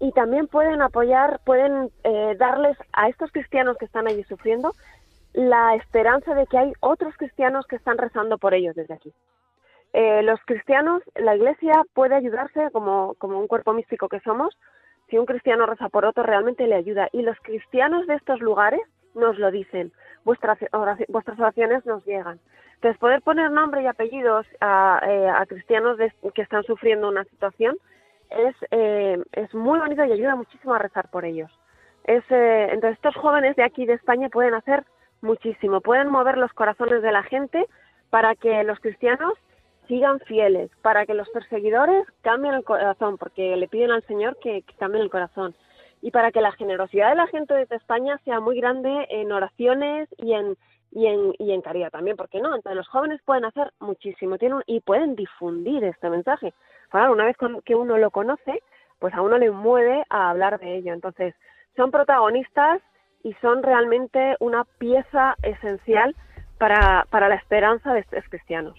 Y 0.00 0.12
también 0.12 0.48
pueden 0.48 0.82
apoyar, 0.82 1.40
pueden 1.46 1.90
eh, 2.02 2.36
darles 2.38 2.76
a 2.92 3.08
estos 3.08 3.32
cristianos 3.32 3.78
que 3.78 3.86
están 3.86 4.06
allí 4.06 4.22
sufriendo 4.24 4.74
la 5.32 5.76
esperanza 5.76 6.34
de 6.34 6.46
que 6.46 6.58
hay 6.58 6.74
otros 6.80 7.16
cristianos 7.16 7.66
que 7.66 7.76
están 7.76 7.96
rezando 7.96 8.36
por 8.36 8.52
ellos 8.52 8.76
desde 8.76 8.92
aquí. 8.92 9.14
Eh, 9.94 10.24
los 10.24 10.40
cristianos, 10.44 11.02
la 11.14 11.36
Iglesia 11.36 11.84
puede 11.94 12.16
ayudarse 12.16 12.68
como, 12.72 13.14
como 13.18 13.38
un 13.38 13.46
cuerpo 13.46 13.72
místico 13.72 14.08
que 14.08 14.18
somos. 14.20 14.58
Si 15.08 15.16
un 15.16 15.24
cristiano 15.24 15.66
reza 15.66 15.88
por 15.88 16.04
otro, 16.04 16.24
realmente 16.24 16.66
le 16.66 16.74
ayuda. 16.74 17.08
Y 17.12 17.22
los 17.22 17.38
cristianos 17.42 18.04
de 18.08 18.16
estos 18.16 18.40
lugares 18.40 18.80
nos 19.14 19.38
lo 19.38 19.52
dicen. 19.52 19.92
Vuestras, 20.24 20.58
vuestras 21.06 21.38
oraciones 21.38 21.86
nos 21.86 22.04
llegan. 22.06 22.40
Entonces, 22.74 22.98
poder 22.98 23.22
poner 23.22 23.52
nombre 23.52 23.82
y 23.82 23.86
apellidos 23.86 24.46
a, 24.60 25.00
eh, 25.06 25.46
cristianos 25.46 25.96
que 26.34 26.42
están 26.42 26.64
sufriendo 26.64 27.08
una 27.08 27.22
situación 27.24 27.76
es, 28.30 28.56
eh, 28.72 29.22
es 29.30 29.54
muy 29.54 29.78
bonito 29.78 30.04
y 30.04 30.10
ayuda 30.10 30.34
muchísimo 30.34 30.74
a 30.74 30.80
rezar 30.80 31.08
por 31.08 31.24
ellos. 31.24 31.52
Es, 32.02 32.24
entonces, 32.28 32.96
estos 32.96 33.14
jóvenes 33.14 33.54
de 33.54 33.62
aquí 33.62 33.86
de 33.86 33.92
España 33.92 34.28
pueden 34.28 34.54
hacer 34.54 34.84
muchísimo, 35.20 35.80
pueden 35.80 36.10
mover 36.10 36.36
los 36.36 36.52
corazones 36.52 37.00
de 37.00 37.12
la 37.12 37.22
gente 37.22 37.64
para 38.10 38.34
que 38.34 38.64
los 38.64 38.80
cristianos 38.80 39.34
sigan 39.88 40.20
fieles, 40.20 40.70
para 40.82 41.06
que 41.06 41.14
los 41.14 41.28
perseguidores 41.30 42.06
cambien 42.22 42.54
el 42.54 42.64
corazón, 42.64 43.18
porque 43.18 43.56
le 43.56 43.68
piden 43.68 43.90
al 43.90 44.02
Señor 44.06 44.38
que, 44.38 44.64
cambien 44.78 45.02
el 45.02 45.10
corazón, 45.10 45.54
y 46.02 46.10
para 46.10 46.32
que 46.32 46.40
la 46.40 46.52
generosidad 46.52 47.10
de 47.10 47.16
la 47.16 47.26
gente 47.28 47.54
de 47.54 47.76
España 47.76 48.18
sea 48.24 48.40
muy 48.40 48.60
grande 48.60 49.06
en 49.10 49.32
oraciones 49.32 50.08
y 50.18 50.32
en, 50.34 50.56
y 50.90 51.06
en, 51.06 51.34
y 51.38 51.52
en 51.52 51.62
caridad 51.62 51.90
también, 51.90 52.16
porque 52.16 52.40
no, 52.40 52.54
entonces 52.54 52.76
los 52.76 52.88
jóvenes 52.88 53.20
pueden 53.24 53.44
hacer 53.44 53.72
muchísimo 53.80 54.38
tienen, 54.38 54.60
y 54.66 54.80
pueden 54.80 55.16
difundir 55.16 55.82
este 55.84 56.10
mensaje. 56.10 56.52
Claro, 56.90 57.12
una 57.12 57.24
vez 57.24 57.36
que 57.64 57.74
uno 57.74 57.98
lo 57.98 58.10
conoce, 58.10 58.62
pues 58.98 59.14
a 59.14 59.22
uno 59.22 59.38
le 59.38 59.50
mueve 59.50 60.04
a 60.08 60.30
hablar 60.30 60.58
de 60.60 60.76
ello. 60.76 60.92
Entonces, 60.92 61.34
son 61.76 61.90
protagonistas 61.90 62.80
y 63.22 63.32
son 63.34 63.62
realmente 63.62 64.36
una 64.40 64.64
pieza 64.78 65.36
esencial 65.42 66.14
para, 66.58 67.06
para 67.10 67.28
la 67.28 67.34
esperanza 67.34 67.92
de 67.92 68.00
estos 68.00 68.24
cristianos. 68.28 68.74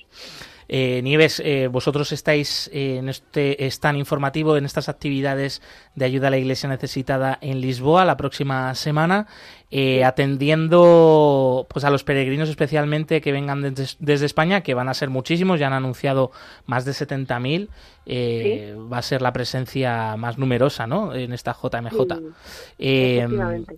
Eh, 0.68 1.02
Nieves, 1.04 1.42
eh, 1.46 1.68
vosotros 1.68 2.12
estáis 2.12 2.70
en 2.74 3.10
este 3.10 3.66
stand 3.68 3.98
informativo, 3.98 4.58
en 4.58 4.66
estas 4.66 4.90
actividades 4.90 5.62
de 5.96 6.06
ayuda 6.06 6.28
a 6.28 6.32
la 6.32 6.38
Iglesia 6.38 6.70
necesitada 6.70 7.38
en 7.42 7.62
Lisboa 7.62 8.06
la 8.06 8.18
próxima 8.18 8.74
semana, 8.76 9.28
eh, 9.72 10.04
atendiendo 10.04 11.68
pues 11.70 11.86
a 11.86 11.90
los 11.90 12.04
peregrinos 12.04 12.50
especialmente 12.50 13.22
que 13.22 13.32
vengan 13.32 13.62
desde, 13.74 14.26
España, 14.26 14.62
que 14.62 14.74
van 14.74 14.90
a 14.90 14.94
ser 14.94 15.10
muchísimos, 15.10 15.60
ya 15.60 15.68
han 15.68 15.74
anunciado 15.74 16.32
más 16.66 16.86
de 16.86 16.94
70.000. 16.94 17.70
Eh, 18.08 18.76
Va 18.92 19.00
a 19.00 19.02
ser 19.02 19.24
la 19.24 19.34
presencia 19.34 20.16
más 20.16 20.38
numerosa 20.38 20.86
¿no? 20.86 21.16
en 21.16 21.34
esta 21.34 21.54
JMJ. 21.54 21.96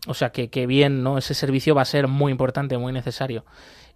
o 0.08 0.14
sea 0.14 0.30
que, 0.32 0.50
que 0.50 0.68
bien, 0.68 1.02
¿no? 1.02 1.18
ese 1.18 1.34
servicio 1.34 1.74
va 1.74 1.84
a 1.84 1.86
ser 1.86 2.08
muy 2.08 2.32
importante, 2.32 2.78
muy 2.78 2.92
necesario. 2.92 3.46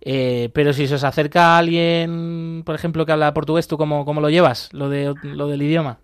Eh, 0.01 0.49
pero 0.53 0.73
si 0.73 0.87
se 0.87 0.95
os 0.95 1.03
acerca 1.03 1.57
alguien, 1.57 2.63
por 2.65 2.73
ejemplo, 2.75 3.05
que 3.05 3.11
habla 3.11 3.33
portugués, 3.33 3.67
¿tú 3.67 3.77
cómo, 3.77 4.03
cómo 4.03 4.19
lo 4.19 4.29
llevas, 4.29 4.73
lo, 4.73 4.89
de, 4.89 5.13
lo 5.23 5.47
del 5.47 5.61
idioma? 5.61 5.99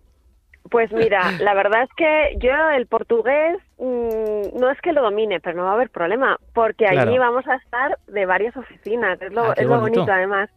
Pues 0.69 0.91
mira, 0.91 1.31
la 1.39 1.53
verdad 1.53 1.83
es 1.83 1.89
que 1.95 2.37
yo 2.39 2.51
el 2.75 2.87
portugués 2.87 3.57
mm, 3.79 4.59
no 4.59 4.69
es 4.69 4.79
que 4.81 4.91
lo 4.91 5.01
domine, 5.01 5.39
pero 5.39 5.57
no 5.57 5.63
va 5.63 5.71
a 5.71 5.73
haber 5.75 5.89
problema, 5.89 6.37
porque 6.53 6.85
allí 6.85 7.17
vamos 7.17 7.47
a 7.47 7.55
estar 7.55 7.97
de 8.07 8.25
varias 8.25 8.55
oficinas, 8.55 9.19
es 9.21 9.31
lo, 9.31 9.51
ah, 9.51 9.53
es 9.55 9.65
lo 9.65 9.79
bonito 9.79 10.05
además. 10.11 10.49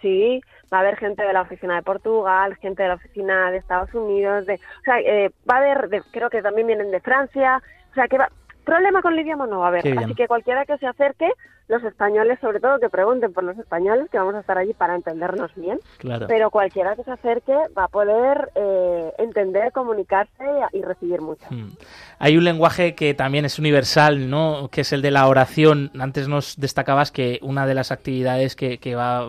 Sí, 0.00 0.40
va 0.72 0.78
a 0.78 0.80
haber 0.80 0.96
gente 0.96 1.22
de 1.22 1.32
la 1.32 1.42
oficina 1.42 1.76
de 1.76 1.82
Portugal, 1.82 2.56
gente 2.56 2.82
de 2.82 2.88
la 2.88 2.94
oficina 2.94 3.50
de 3.50 3.58
Estados 3.58 3.92
Unidos, 3.92 4.46
de, 4.46 4.54
o 4.54 4.82
sea, 4.84 4.98
eh, 5.00 5.30
va 5.48 5.56
a 5.56 5.58
haber, 5.58 6.02
creo 6.10 6.30
que 6.30 6.40
también 6.40 6.66
vienen 6.66 6.90
de 6.90 7.00
Francia, 7.00 7.62
o 7.90 7.94
sea, 7.94 8.08
que 8.08 8.16
va, 8.16 8.30
problema 8.64 9.02
con 9.02 9.12
el 9.12 9.20
idioma 9.20 9.46
no 9.46 9.60
va 9.60 9.66
a 9.66 9.68
haber, 9.68 9.98
así 9.98 10.14
que 10.14 10.26
cualquiera 10.26 10.64
que 10.64 10.78
se 10.78 10.86
acerque 10.86 11.30
los 11.70 11.82
españoles, 11.84 12.38
sobre 12.40 12.60
todo 12.60 12.78
que 12.78 12.88
pregunten 12.88 13.32
por 13.32 13.44
los 13.44 13.56
españoles, 13.56 14.08
que 14.10 14.18
vamos 14.18 14.34
a 14.34 14.40
estar 14.40 14.58
allí 14.58 14.74
para 14.74 14.96
entendernos 14.96 15.54
bien. 15.54 15.78
Pero 16.26 16.50
cualquiera 16.50 16.96
que 16.96 17.04
se 17.04 17.12
acerque 17.12 17.54
va 17.76 17.84
a 17.84 17.88
poder 17.88 18.50
eh, 18.56 19.12
entender, 19.18 19.72
comunicarse 19.72 20.44
y, 20.72 20.82
recibir 20.82 21.20
mucho. 21.20 21.46
Hmm. 21.48 21.70
Hay 22.18 22.36
un 22.36 22.44
lenguaje 22.44 22.94
que 22.94 23.14
también 23.14 23.44
es 23.44 23.58
universal, 23.58 24.28
¿no? 24.28 24.68
Que 24.72 24.80
es 24.80 24.92
el 24.92 25.00
de 25.00 25.12
la 25.12 25.28
oración. 25.28 25.90
Antes 25.98 26.26
nos 26.26 26.58
destacabas 26.58 27.12
que 27.12 27.38
una 27.42 27.66
de 27.66 27.74
las 27.74 27.92
actividades 27.92 28.56
que, 28.56 28.94
va, 28.94 29.26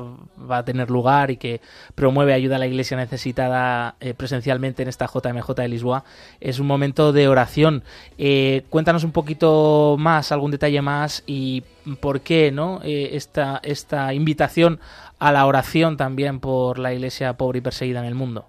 va, 0.49 0.57
a 0.57 0.65
tener 0.65 0.89
lugar 0.89 1.29
y 1.29 1.37
que 1.37 1.61
promueve 1.93 2.33
ayuda 2.33 2.55
a 2.55 2.59
la 2.59 2.67
Iglesia 2.67 2.97
necesitada 2.97 3.95
eh, 3.99 4.13
presencialmente 4.15 4.81
en 4.81 4.89
esta 4.89 5.05
JMJ 5.05 5.53
de 5.53 5.67
Lisboa 5.67 6.03
es 6.39 6.59
un 6.59 6.67
momento 6.67 7.13
de 7.13 7.27
oración. 7.27 7.83
Eh, 8.17 8.63
cuéntanos 8.69 9.03
un 9.03 9.11
poquito 9.11 9.95
más, 9.99 10.31
algún 10.31 10.51
detalle 10.51 10.81
más 10.81 11.23
y 11.27 11.63
por 11.99 12.21
qué 12.21 12.30
¿no? 12.53 12.79
Eh, 12.83 13.09
esta, 13.13 13.59
esta 13.63 14.13
invitación 14.13 14.79
a 15.19 15.31
la 15.31 15.45
oración 15.45 15.97
también 15.97 16.39
por 16.39 16.79
la 16.79 16.93
iglesia 16.93 17.33
pobre 17.33 17.59
y 17.59 17.61
perseguida 17.61 17.99
en 17.99 18.05
el 18.05 18.15
mundo. 18.15 18.45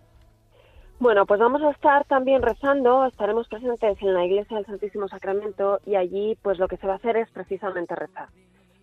Bueno, 1.00 1.26
pues 1.26 1.40
vamos 1.40 1.60
a 1.62 1.70
estar 1.70 2.04
también 2.04 2.42
rezando, 2.42 3.04
estaremos 3.06 3.48
presentes 3.48 4.00
en 4.00 4.14
la 4.14 4.24
iglesia 4.24 4.56
del 4.56 4.66
Santísimo 4.66 5.08
Sacramento 5.08 5.80
y 5.84 5.96
allí 5.96 6.38
pues 6.42 6.60
lo 6.60 6.68
que 6.68 6.76
se 6.76 6.86
va 6.86 6.92
a 6.92 6.96
hacer 6.96 7.16
es 7.16 7.28
precisamente 7.30 7.96
rezar. 7.96 8.28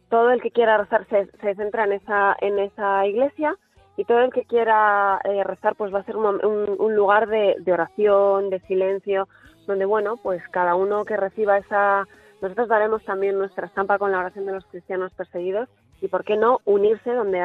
Todo 0.10 0.32
el 0.32 0.42
que 0.42 0.52
quiera 0.52 0.78
rezar 0.78 1.08
se, 1.08 1.28
centra 1.56 1.86
en 1.86 1.94
esa, 1.94 2.36
en 2.42 2.60
esa 2.60 3.08
iglesia 3.08 3.56
y 3.96 4.04
todo 4.04 4.20
el 4.20 4.34
que 4.34 4.44
quiera 4.44 5.22
eh, 5.24 5.46
rezar 5.46 5.76
pues 5.76 5.94
va 5.94 6.00
a 6.00 6.04
ser 6.04 6.18
un, 6.18 6.26
un, 6.46 6.96
lugar 6.96 7.30
de, 7.30 7.56
de 7.60 7.72
oración, 7.72 8.50
de 8.50 8.60
silencio, 8.62 9.30
donde 9.66 9.86
bueno, 9.86 10.18
pues 10.18 10.44
cada 10.52 10.76
uno 10.76 11.06
que 11.06 11.16
reciba 11.16 11.58
esa 11.58 12.06
nosotros 12.42 12.70
daremos 12.70 13.04
también 13.04 13.38
nuestra 13.38 13.68
estampa 13.68 13.98
con 13.98 14.12
la 14.12 14.20
oración 14.20 14.46
de 14.46 14.54
los 14.54 14.66
cristianos 14.66 15.14
perseguidos 15.14 15.68
y, 16.02 16.08
¿por 16.08 16.24
qué 16.24 16.38
no, 16.38 16.62
unirse 16.66 17.12
donde 17.12 17.42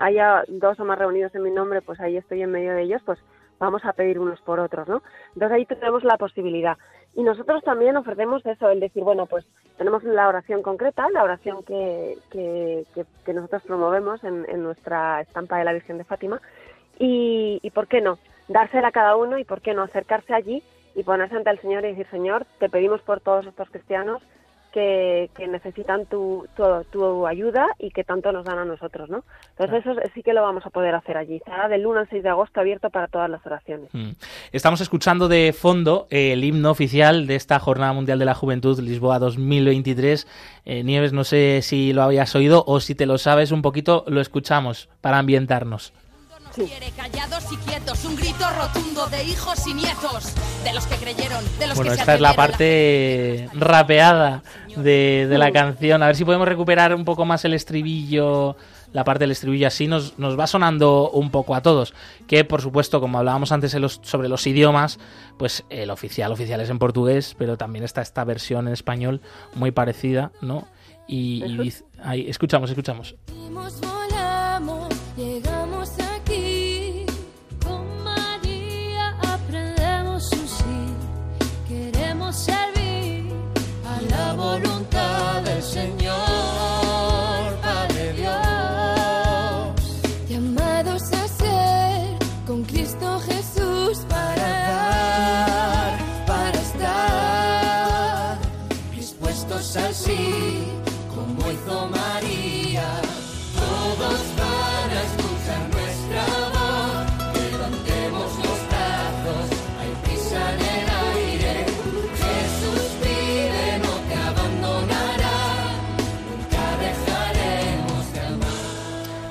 haya 0.00 0.44
dos 0.48 0.80
o 0.80 0.84
más 0.84 0.98
reunidos 0.98 1.34
en 1.34 1.42
mi 1.42 1.50
nombre, 1.50 1.82
pues 1.82 2.00
ahí 2.00 2.16
estoy 2.16 2.42
en 2.42 2.50
medio 2.50 2.72
de 2.72 2.82
ellos, 2.82 3.02
pues 3.04 3.18
vamos 3.58 3.84
a 3.84 3.92
pedir 3.92 4.18
unos 4.18 4.40
por 4.40 4.60
otros, 4.60 4.88
¿no? 4.88 5.02
Entonces 5.34 5.52
ahí 5.52 5.66
tenemos 5.66 6.04
la 6.04 6.16
posibilidad. 6.16 6.78
Y 7.14 7.22
nosotros 7.22 7.62
también 7.64 7.96
ofrecemos 7.96 8.44
eso, 8.46 8.70
el 8.70 8.80
decir, 8.80 9.02
bueno, 9.02 9.26
pues 9.26 9.44
tenemos 9.76 10.04
la 10.04 10.28
oración 10.28 10.62
concreta, 10.62 11.10
la 11.10 11.24
oración 11.24 11.62
que, 11.64 12.16
que, 12.30 12.86
que, 13.24 13.34
nosotros 13.34 13.62
promovemos 13.64 14.22
en, 14.24 14.62
nuestra 14.62 15.20
estampa 15.22 15.58
de 15.58 15.64
la 15.64 15.72
Virgen 15.72 15.98
de 15.98 16.04
Fátima, 16.04 16.40
y, 16.98 17.58
y 17.62 17.70
por 17.70 17.88
qué 17.88 18.00
no, 18.00 18.18
dársela 18.48 18.88
a 18.88 18.92
cada 18.92 19.16
uno 19.16 19.38
y 19.38 19.44
por 19.44 19.60
qué 19.60 19.74
no 19.74 19.82
acercarse 19.82 20.32
allí 20.32 20.62
y 20.98 21.04
ponerse 21.04 21.36
ante 21.36 21.50
el 21.50 21.60
Señor 21.60 21.84
y 21.84 21.90
decir, 21.90 22.08
Señor, 22.10 22.44
te 22.58 22.68
pedimos 22.68 23.00
por 23.02 23.20
todos 23.20 23.46
estos 23.46 23.70
cristianos 23.70 24.20
que, 24.72 25.30
necesitan 25.48 26.06
tu, 26.06 26.46
tu, 26.90 27.26
ayuda 27.26 27.68
y 27.78 27.90
que 27.90 28.02
tanto 28.04 28.32
nos 28.32 28.44
dan 28.44 28.58
a 28.58 28.64
nosotros, 28.64 29.08
¿no? 29.08 29.24
Entonces 29.50 29.86
eso 29.86 30.00
sí 30.12 30.22
que 30.22 30.32
lo 30.32 30.42
vamos 30.42 30.66
a 30.66 30.70
poder 30.70 30.94
hacer 30.94 31.16
allí. 31.16 31.36
Estará 31.36 31.68
del 31.68 31.86
1 31.86 32.00
al 32.00 32.08
6 32.08 32.22
de 32.22 32.28
agosto 32.28 32.60
abierto 32.60 32.90
para 32.90 33.06
todas 33.06 33.30
las 33.30 33.44
oraciones. 33.46 33.88
Mm. 33.92 34.10
Estamos 34.50 34.80
escuchando 34.80 35.28
de 35.28 35.52
fondo 35.52 36.08
el 36.10 36.42
himno 36.42 36.70
oficial 36.70 37.28
de 37.28 37.36
esta 37.36 37.60
Jornada 37.60 37.92
Mundial 37.92 38.18
de 38.18 38.24
la 38.24 38.34
Juventud 38.34 38.78
Lisboa 38.80 39.20
2023. 39.20 40.26
Eh, 40.64 40.82
Nieves, 40.82 41.12
no 41.12 41.22
sé 41.22 41.62
si 41.62 41.92
lo 41.92 42.02
habías 42.02 42.34
oído 42.34 42.64
o 42.66 42.80
si 42.80 42.96
te 42.96 43.06
lo 43.06 43.18
sabes 43.18 43.52
un 43.52 43.62
poquito, 43.62 44.04
lo 44.08 44.20
escuchamos 44.20 44.88
para 45.00 45.18
ambientarnos. 45.18 45.92
Quiere 46.54 46.90
callados 46.96 47.44
y 47.52 47.56
quietos, 47.58 48.04
un 48.04 48.16
grito 48.16 48.44
rotundo 48.56 49.06
de 49.06 49.24
hijos 49.24 49.66
y 49.66 49.74
nietos, 49.74 50.32
de 50.64 50.72
los 50.72 50.86
que 50.86 50.96
creyeron, 50.96 51.44
de 51.58 51.66
los 51.68 51.76
bueno, 51.76 51.92
esta 51.92 52.14
es 52.14 52.20
la 52.20 52.34
parte 52.34 53.48
rapeada 53.54 54.42
de, 54.76 55.26
la 55.30 55.52
canción. 55.52 56.02
A 56.02 56.06
ver 56.06 56.16
si 56.16 56.24
podemos 56.24 56.48
recuperar 56.48 56.94
un 56.94 57.04
poco 57.04 57.24
más 57.24 57.44
el 57.44 57.54
estribillo, 57.54 58.56
la 58.92 59.04
parte 59.04 59.24
del 59.24 59.30
estribillo 59.30 59.66
así 59.66 59.86
nos, 59.86 60.18
nos 60.18 60.38
va 60.38 60.46
sonando 60.46 61.10
un 61.10 61.30
poco 61.30 61.54
a 61.54 61.62
todos. 61.62 61.94
Que 62.26 62.44
por 62.44 62.62
supuesto, 62.62 63.00
como 63.00 63.18
hablábamos 63.18 63.52
antes 63.52 63.76
sobre 64.02 64.28
los 64.28 64.46
idiomas, 64.46 64.98
pues 65.36 65.64
el 65.70 65.90
oficial 65.90 66.32
oficial 66.32 66.60
es 66.60 66.70
en 66.70 66.78
portugués, 66.78 67.36
pero 67.38 67.56
también 67.56 67.84
está 67.84 68.02
esta 68.02 68.24
versión 68.24 68.66
en 68.66 68.72
español 68.72 69.20
muy 69.54 69.70
parecida, 69.70 70.32
¿no? 70.40 70.66
Y, 71.06 71.44
y 71.44 71.72
ahí, 72.02 72.28
escuchamos, 72.28 72.68
escuchamos. 72.70 73.14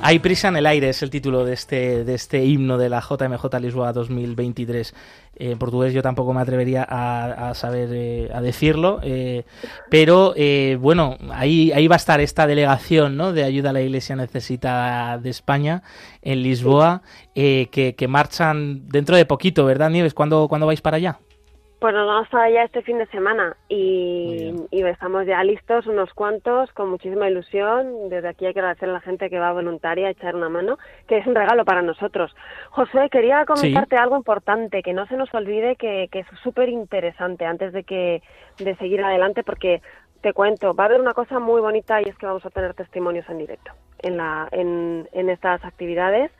Hay 0.08 0.20
prisa 0.20 0.48
en 0.48 0.56
el 0.56 0.65
aire 0.65 0.88
es 0.88 1.04
el 1.04 1.10
título 1.10 1.43
de 1.43 1.52
este, 1.52 2.06
de 2.06 2.13
este 2.13 2.46
himno 2.46 2.78
de 2.78 2.88
la 2.88 3.02
JMJ 3.02 3.60
Lisboa 3.60 3.91
2023. 3.91 4.96
en 5.36 5.60
portugués 5.60 5.93
yo 5.93 6.02
tampoco 6.02 6.34
me 6.34 6.39
atrevería 6.39 6.88
a, 6.89 7.54
saber 7.56 7.89
eh, 7.91 8.30
a 8.34 8.39
decirlo, 8.39 9.02
eh, 9.04 9.43
pero 9.89 10.32
eh, 10.38 10.78
bueno, 10.80 11.17
ahí, 11.34 11.74
ahí 11.74 11.89
va 11.89 11.96
a 11.96 11.98
estar 11.98 12.22
esta 12.22 12.48
delegación 12.48 13.17
¿no? 13.17 13.34
de 13.34 13.43
ayuda 13.43 13.72
a 13.72 13.74
la 13.74 13.82
Iglesia 13.82 14.15
necesitada 14.15 15.17
de 15.17 15.30
España 15.30 15.84
en 16.22 16.41
Lisboa, 16.41 17.02
que, 17.36 17.93
que, 17.98 18.08
marchan 18.08 18.88
dentro 18.88 19.17
de 19.17 19.26
poquito, 19.26 19.65
¿verdad, 19.65 19.89
Nieves? 19.89 20.13
¿Cuándo, 20.13 20.48
¿cuándo 20.48 20.67
vais 20.67 20.80
para 20.80 20.96
allá? 20.96 21.20
Pues 21.80 21.93
nos 21.93 22.08
vamos 22.08 22.30
para 22.30 22.46
allá 22.46 22.63
este 22.63 22.82
fin 22.82 22.98
de 22.98 23.08
semana 23.08 23.58
y, 23.67 24.54
estamos 24.85 25.25
ya 25.25 25.43
listos 25.43 25.87
unos 25.87 26.13
cuantos 26.13 26.71
con 26.73 26.89
muchísima 26.89 27.29
ilusión. 27.29 28.09
Desde 28.09 28.27
aquí 28.27 28.45
hay 28.45 28.53
que 28.53 28.59
agradecer 28.59 28.89
a 28.89 28.93
la 28.93 28.99
gente 29.01 29.29
que 29.29 29.39
va 29.39 29.51
voluntaria 29.51 30.07
a 30.07 30.11
echar 30.11 30.35
una 30.35 30.49
mano, 30.49 30.77
que 31.07 31.17
es 31.17 31.25
un 31.25 31.35
regalo 31.35 31.65
para 31.65 31.81
nosotros. 31.81 32.35
José, 32.69 33.09
quería 33.09 33.45
comentarte 33.45 33.97
algo 33.97 34.17
importante, 34.17 34.83
que 34.83 34.93
no 34.93 35.07
se 35.07 35.17
nos 35.17 35.33
olvide 35.33 35.75
que, 35.75 36.09
es 36.11 36.27
súper 36.43 36.69
interesante 36.69 37.45
antes 37.45 37.73
de, 37.73 37.83
que, 37.83 38.21
de 38.57 38.75
seguir 38.75 39.03
adelante, 39.03 39.43
porque 39.43 39.81
te 40.21 40.33
cuento, 40.33 40.73
va 40.73 40.83
a 40.83 40.87
haber 40.87 41.01
una 41.01 41.13
cosa 41.13 41.39
muy 41.39 41.61
bonita 41.61 42.01
y 42.01 42.05
es 42.09 42.17
que 42.17 42.25
vamos 42.25 42.45
a 42.45 42.49
tener 42.49 42.73
testimonios 42.73 43.27
en 43.29 43.37
directo 43.37 43.71
en, 43.99 44.17
la, 44.17 44.47
en, 44.51 45.07
en 45.13 45.29
estas 45.29 45.63
actividades 45.63 46.31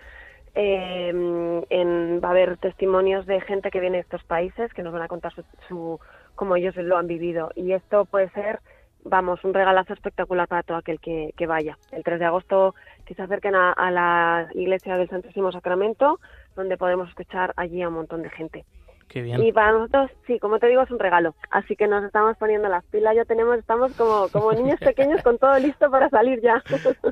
eh, 0.60 1.10
en, 1.10 2.20
va 2.20 2.30
a 2.30 2.32
haber 2.32 2.58
testimonios 2.58 3.28
de 3.28 3.40
gente 3.42 3.70
que 3.70 3.80
viene 3.80 3.98
de 3.98 4.02
estos 4.02 4.24
países 4.24 4.74
que 4.74 4.82
nos 4.82 4.92
van 4.92 5.04
a 5.04 5.08
contar 5.08 5.32
su, 5.68 6.00
cómo 6.38 6.56
ellos 6.56 6.74
lo 6.78 6.98
han 6.98 7.08
vivido. 7.08 7.52
Y 7.56 7.74
esto 7.74 8.06
puede 8.06 8.30
ser, 8.30 8.62
vamos, 9.04 9.44
un 9.44 9.54
regalazo 9.54 9.94
espectacular 9.94 10.48
para 10.48 10.64
todo 10.64 10.78
aquel 10.78 11.02
que, 11.02 11.34
vaya. 11.46 11.78
El 11.92 12.06
3 12.06 12.20
de 12.20 12.26
agosto 12.26 12.76
que 13.06 13.14
se 13.16 13.22
acerquen 13.22 13.56
a, 13.56 13.74
a 13.74 13.92
la 13.92 14.48
iglesia 14.54 14.96
del 14.96 15.10
Santísimo 15.10 15.52
Sacramento, 15.52 16.22
donde 16.56 16.78
podemos 16.78 17.10
escuchar 17.10 17.54
allí 17.58 17.82
a 17.82 17.90
un 17.90 17.96
montón 17.96 18.22
de 18.22 18.30
gente. 18.30 18.66
Y 19.14 19.52
para 19.54 19.72
nosotros, 19.72 20.12
sí, 20.28 20.38
como 20.40 20.60
te 20.60 20.68
digo, 20.68 20.82
es 20.82 20.92
un 20.92 21.00
regalo. 21.00 21.34
Así 21.50 21.76
que 21.76 21.88
nos 21.88 22.04
estamos 22.04 22.36
poniendo 22.38 22.68
las 22.68 22.84
pilas, 22.86 23.16
ya 23.16 23.26
tenemos, 23.26 23.58
estamos 23.58 23.94
como, 23.94 24.28
como 24.30 24.52
niños 24.52 24.80
pequeños 24.80 25.22
con 25.24 25.38
todo 25.38 25.58
listo 25.60 25.90
para 25.90 26.10
salir 26.10 26.42
ya. 26.42 26.62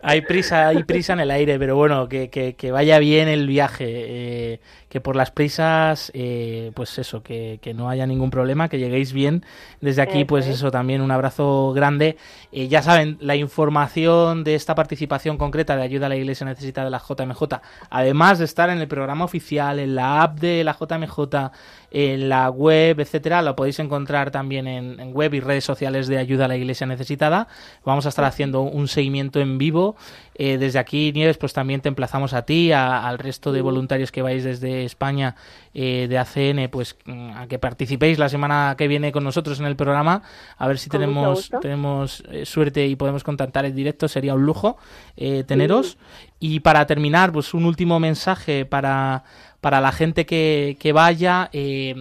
hay 0.03 0.21
prisa, 0.21 0.67
hay 0.67 0.83
prisa 0.83 1.13
en 1.13 1.21
el 1.21 1.31
aire, 1.31 1.57
pero 1.57 1.75
bueno, 1.75 2.09
que, 2.09 2.29
que, 2.29 2.71
vaya 2.71 2.99
bien 2.99 3.27
el 3.27 3.47
viaje, 3.47 3.85
eh, 3.87 4.59
que 4.95 5.01
por 5.01 5.17
las 5.17 5.29
prisas, 5.29 6.09
eh, 6.13 6.71
pues 6.73 6.97
eso, 6.99 7.21
que, 7.21 7.59
que, 7.61 7.73
no 7.73 7.89
haya 7.89 8.07
ningún 8.07 8.29
problema, 8.29 8.69
que 8.69 8.79
lleguéis 8.79 9.11
bien. 9.11 9.43
Desde 9.81 10.01
aquí, 10.01 10.23
pues 10.23 10.47
eso, 10.47 10.71
también 10.71 11.01
un 11.01 11.11
abrazo 11.11 11.73
grande. 11.75 12.15
Eh, 12.53 12.69
ya 12.69 12.81
saben, 12.81 13.17
la 13.19 13.35
información 13.35 14.45
de 14.45 14.55
esta 14.55 14.73
participación 14.73 15.37
concreta 15.37 15.75
de 15.75 15.83
ayuda 15.83 16.05
a 16.05 16.09
la 16.09 16.15
Iglesia 16.15 16.45
necesitada 16.45 16.85
de 16.85 16.91
la 16.91 17.01
JMJ, 17.05 17.59
además 17.89 18.39
de 18.39 18.45
estar 18.45 18.69
en 18.69 18.77
el 18.77 18.87
programa 18.87 19.25
oficial, 19.25 19.79
en 19.79 19.95
la 19.95 20.21
app 20.21 20.39
de 20.39 20.63
la 20.63 20.77
JMJ, 20.79 21.51
en 21.91 22.29
la 22.29 22.49
web, 22.49 22.99
etcétera. 22.99 23.41
Lo 23.41 23.55
podéis 23.57 23.79
encontrar 23.79 24.31
también 24.31 24.65
en, 24.65 25.13
web 25.13 25.33
y 25.33 25.41
redes 25.41 25.65
sociales 25.65 26.07
de 26.07 26.17
Ayuda 26.17 26.45
a 26.45 26.47
la 26.47 26.55
Iglesia 26.55 26.87
Necesitada. 26.87 27.49
Vamos 27.83 28.05
a 28.05 28.09
estar 28.09 28.23
haciendo 28.23 28.61
un 28.61 28.87
seguimiento 28.87 29.41
en 29.41 29.57
vivo. 29.57 29.97
Eh, 30.37 30.57
desde 30.57 30.79
aquí, 30.79 31.13
Nieves, 31.13 31.37
pues 31.37 31.53
también 31.53 31.79
te 31.79 31.87
emplazamos 31.87 32.33
a 32.33 32.43
ti, 32.43 32.73
al 32.73 33.17
resto 33.17 33.53
de 33.53 33.61
voluntarios 33.61 34.11
que 34.11 34.21
vais 34.21 34.43
desde 34.43 34.83
España 34.83 35.35
eh, 35.73 36.07
de 36.09 36.17
ACN, 36.17 36.69
pues 36.69 36.97
a 37.35 37.47
que 37.47 37.57
participéis 37.57 38.19
la 38.19 38.27
semana 38.27 38.75
que 38.77 38.89
viene 38.89 39.13
con 39.13 39.23
nosotros 39.23 39.59
en 39.61 39.65
el 39.65 39.77
programa. 39.77 40.23
A 40.57 40.67
ver 40.67 40.77
si 40.77 40.89
tenemos, 40.89 41.49
tenemos 41.61 42.23
eh, 42.29 42.45
suerte 42.45 42.85
y 42.85 42.97
podemos 42.97 43.23
contactar 43.23 43.65
en 43.65 43.75
directo. 43.75 44.09
Sería 44.09 44.33
un 44.35 44.45
lujo 44.45 44.77
teneros. 45.15 45.97
Y 46.39 46.59
para 46.59 46.85
terminar, 46.85 47.31
pues 47.31 47.53
un 47.53 47.65
último 47.65 47.99
mensaje 47.99 48.65
para 48.65 49.23
para 49.65 49.81
la 49.81 49.91
gente 49.91 50.27
que, 50.27 50.77
que 50.79 50.93
vaya, 50.93 51.49
eh, 51.51 51.95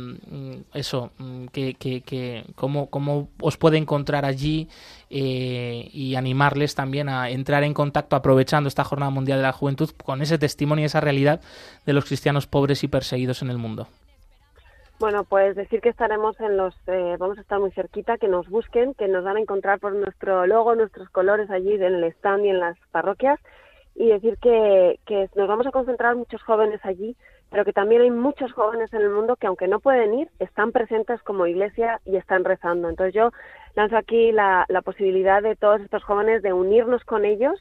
eso, 0.74 1.12
que, 1.50 1.72
que, 1.72 2.02
que 2.02 2.44
cómo, 2.56 2.90
cómo, 2.90 3.28
os 3.40 3.56
puede 3.56 3.78
encontrar 3.78 4.26
allí 4.26 4.68
eh, 5.08 5.88
y 5.90 6.14
animarles 6.14 6.74
también 6.74 7.08
a 7.08 7.30
entrar 7.30 7.62
en 7.62 7.72
contacto 7.72 8.16
aprovechando 8.16 8.68
esta 8.68 8.84
Jornada 8.84 9.10
Mundial 9.10 9.38
de 9.38 9.44
la 9.44 9.52
Juventud 9.52 9.88
con 10.04 10.20
ese 10.20 10.36
testimonio 10.36 10.82
y 10.82 10.84
esa 10.84 11.00
realidad 11.00 11.40
de 11.86 11.94
los 11.94 12.04
cristianos 12.04 12.46
pobres 12.46 12.84
y 12.84 12.88
perseguidos 12.88 13.40
en 13.40 13.48
el 13.48 13.56
mundo. 13.56 13.88
Bueno, 15.00 15.24
pues 15.24 15.56
decir 15.56 15.80
que 15.80 15.88
estaremos 15.88 16.38
en 16.40 16.58
los, 16.58 16.74
eh, 16.86 17.16
vamos 17.18 17.38
a 17.38 17.40
estar 17.40 17.60
muy 17.60 17.70
cerquita, 17.70 18.18
que 18.18 18.28
nos 18.28 18.46
busquen, 18.50 18.92
que 18.92 19.08
nos 19.08 19.24
van 19.24 19.38
a 19.38 19.40
encontrar 19.40 19.80
por 19.80 19.94
nuestro 19.94 20.46
logo, 20.46 20.74
nuestros 20.74 21.08
colores 21.08 21.48
allí 21.50 21.72
en 21.72 21.94
el 21.94 22.04
stand 22.12 22.44
y 22.44 22.50
en 22.50 22.60
las 22.60 22.76
parroquias 22.92 23.40
y 23.94 24.08
decir 24.08 24.36
que, 24.36 24.98
que 25.06 25.30
nos 25.34 25.48
vamos 25.48 25.66
a 25.66 25.70
concentrar 25.70 26.14
muchos 26.14 26.42
jóvenes 26.42 26.80
allí 26.82 27.16
pero 27.54 27.64
que 27.64 27.72
también 27.72 28.02
hay 28.02 28.10
muchos 28.10 28.52
jóvenes 28.52 28.92
en 28.92 29.02
el 29.02 29.10
mundo 29.10 29.36
que 29.36 29.46
aunque 29.46 29.68
no 29.68 29.78
pueden 29.78 30.12
ir, 30.12 30.28
están 30.40 30.72
presentes 30.72 31.22
como 31.22 31.46
iglesia 31.46 32.00
y 32.04 32.16
están 32.16 32.42
rezando. 32.42 32.88
Entonces 32.88 33.14
yo 33.14 33.30
lanzo 33.76 33.96
aquí 33.96 34.32
la, 34.32 34.64
la 34.66 34.82
posibilidad 34.82 35.40
de 35.40 35.54
todos 35.54 35.80
estos 35.80 36.02
jóvenes 36.02 36.42
de 36.42 36.52
unirnos 36.52 37.04
con 37.04 37.24
ellos, 37.24 37.60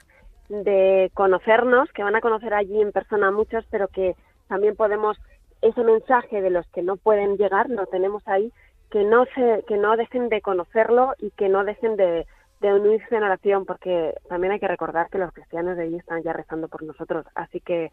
de 0.50 1.12
conocernos, 1.14 1.92
que 1.92 2.02
van 2.02 2.16
a 2.16 2.22
conocer 2.22 2.56
allí 2.56 2.82
en 2.82 2.92
persona 2.92 3.30
muchos, 3.30 3.68
pero 3.70 3.88
que 3.88 4.16
también 4.48 4.76
podemos 4.76 5.16
ese 5.62 5.84
mensaje 5.84 6.42
de 6.42 6.50
los 6.50 6.68
que 6.72 6.82
no 6.82 6.98
pueden 6.98 7.38
llegar, 7.38 7.70
lo 7.70 7.86
tenemos 7.86 8.28
ahí, 8.28 8.52
que 8.90 9.04
no 9.04 9.26
se, 9.36 9.64
que 9.68 9.78
no 9.78 9.96
dejen 9.96 10.28
de 10.30 10.42
conocerlo 10.42 11.14
y 11.20 11.30
que 11.38 11.50
no 11.50 11.64
dejen 11.66 11.98
de, 11.98 12.26
de 12.62 12.74
unirse 12.74 13.16
en 13.16 13.22
oración, 13.22 13.68
porque 13.68 14.16
también 14.28 14.54
hay 14.54 14.60
que 14.60 14.68
recordar 14.68 15.12
que 15.12 15.20
los 15.20 15.32
cristianos 15.34 15.78
de 15.78 15.84
allí 15.84 15.98
están 15.98 16.24
ya 16.24 16.34
rezando 16.34 16.68
por 16.68 16.82
nosotros. 16.82 17.28
Así 17.36 17.60
que 17.60 17.92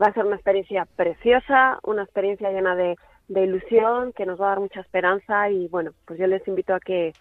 va 0.00 0.06
a 0.06 0.12
ser 0.12 0.26
una 0.26 0.36
experiencia 0.36 0.86
preciosa, 0.96 1.78
una 1.82 2.02
experiencia 2.02 2.50
llena 2.50 2.74
de, 2.76 2.96
de 3.28 3.44
ilusión, 3.44 4.12
que 4.12 4.26
nos 4.26 4.40
va 4.40 4.46
a 4.46 4.48
dar 4.50 4.60
mucha 4.60 4.80
esperanza 4.80 5.50
y 5.50 5.68
bueno, 5.68 5.92
pues 6.06 6.18
yo 6.18 6.26
les 6.26 6.46
invito 6.48 6.74
a 6.74 6.80
que, 6.80 7.12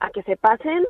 a 0.00 0.10
que 0.10 0.22
se 0.22 0.36
pasen 0.36 0.86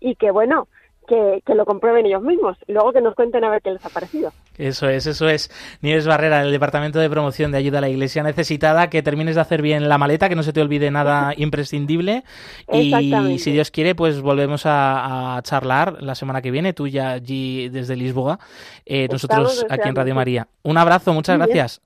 y 0.00 0.16
que 0.16 0.30
bueno, 0.30 0.68
que, 1.06 1.42
lo 1.54 1.64
comprueben 1.64 2.06
ellos 2.06 2.22
mismos. 2.22 2.58
Luego 2.66 2.92
que 2.92 3.00
nos 3.00 3.14
cuenten 3.14 3.44
a 3.44 3.50
ver 3.50 3.62
qué 3.62 3.70
les 3.70 3.84
ha 3.84 3.88
parecido. 3.88 4.32
Eso 4.58 4.88
es, 4.88 5.06
eso 5.06 5.28
es. 5.28 5.50
Nieves 5.82 6.06
Barrera, 6.06 6.42
del 6.42 6.52
Departamento 6.52 6.98
de 6.98 7.10
Promoción 7.10 7.52
de 7.52 7.58
Ayuda 7.58 7.78
a 7.78 7.80
la 7.82 7.88
Iglesia 7.88 8.22
Necesitada, 8.22 8.88
que 8.88 9.02
termines 9.02 9.34
de 9.34 9.40
hacer 9.40 9.62
bien 9.62 9.88
la 9.88 9.98
maleta, 9.98 10.28
que 10.28 10.36
no 10.36 10.42
se 10.42 10.52
te 10.52 10.60
olvide 10.60 10.90
nada 10.90 11.32
imprescindible. 11.36 12.24
Y 12.72 13.38
si 13.38 13.52
Dios 13.52 13.70
quiere, 13.70 13.94
pues 13.94 14.20
volvemos 14.20 14.62
a, 14.64 15.40
charlar 15.42 16.02
la 16.02 16.14
semana 16.14 16.40
que 16.42 16.50
viene, 16.50 16.72
tú 16.72 16.86
ya 16.88 17.12
allí 17.12 17.68
desde 17.68 17.96
Lisboa, 17.96 18.38
eh, 18.84 19.08
nosotros 19.10 19.66
aquí 19.68 19.88
en 19.88 19.94
Radio 19.94 20.14
María. 20.14 20.48
Un 20.62 20.78
abrazo, 20.78 21.12
muchas 21.12 21.38
gracias. 21.38 21.82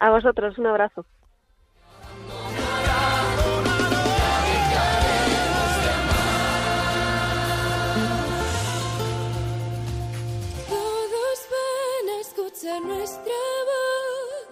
A 0.00 0.10
vosotros, 0.10 0.58
un 0.58 0.66
abrazo. 0.66 1.04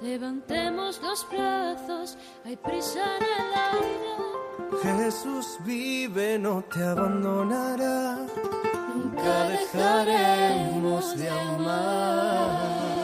Levantemos 0.03 1.01
los 1.01 1.27
brazos, 1.31 2.19
hay 2.45 2.57
prisa 2.57 3.01
en 3.17 3.23
el 3.23 3.55
aire. 3.73 5.05
Jesús 5.05 5.59
vive, 5.65 6.39
no 6.39 6.63
te 6.63 6.83
abandonará. 6.83 8.27
Nunca 8.95 9.49
dejaremos 9.49 11.17
de 11.17 11.31
amar. 11.31 13.02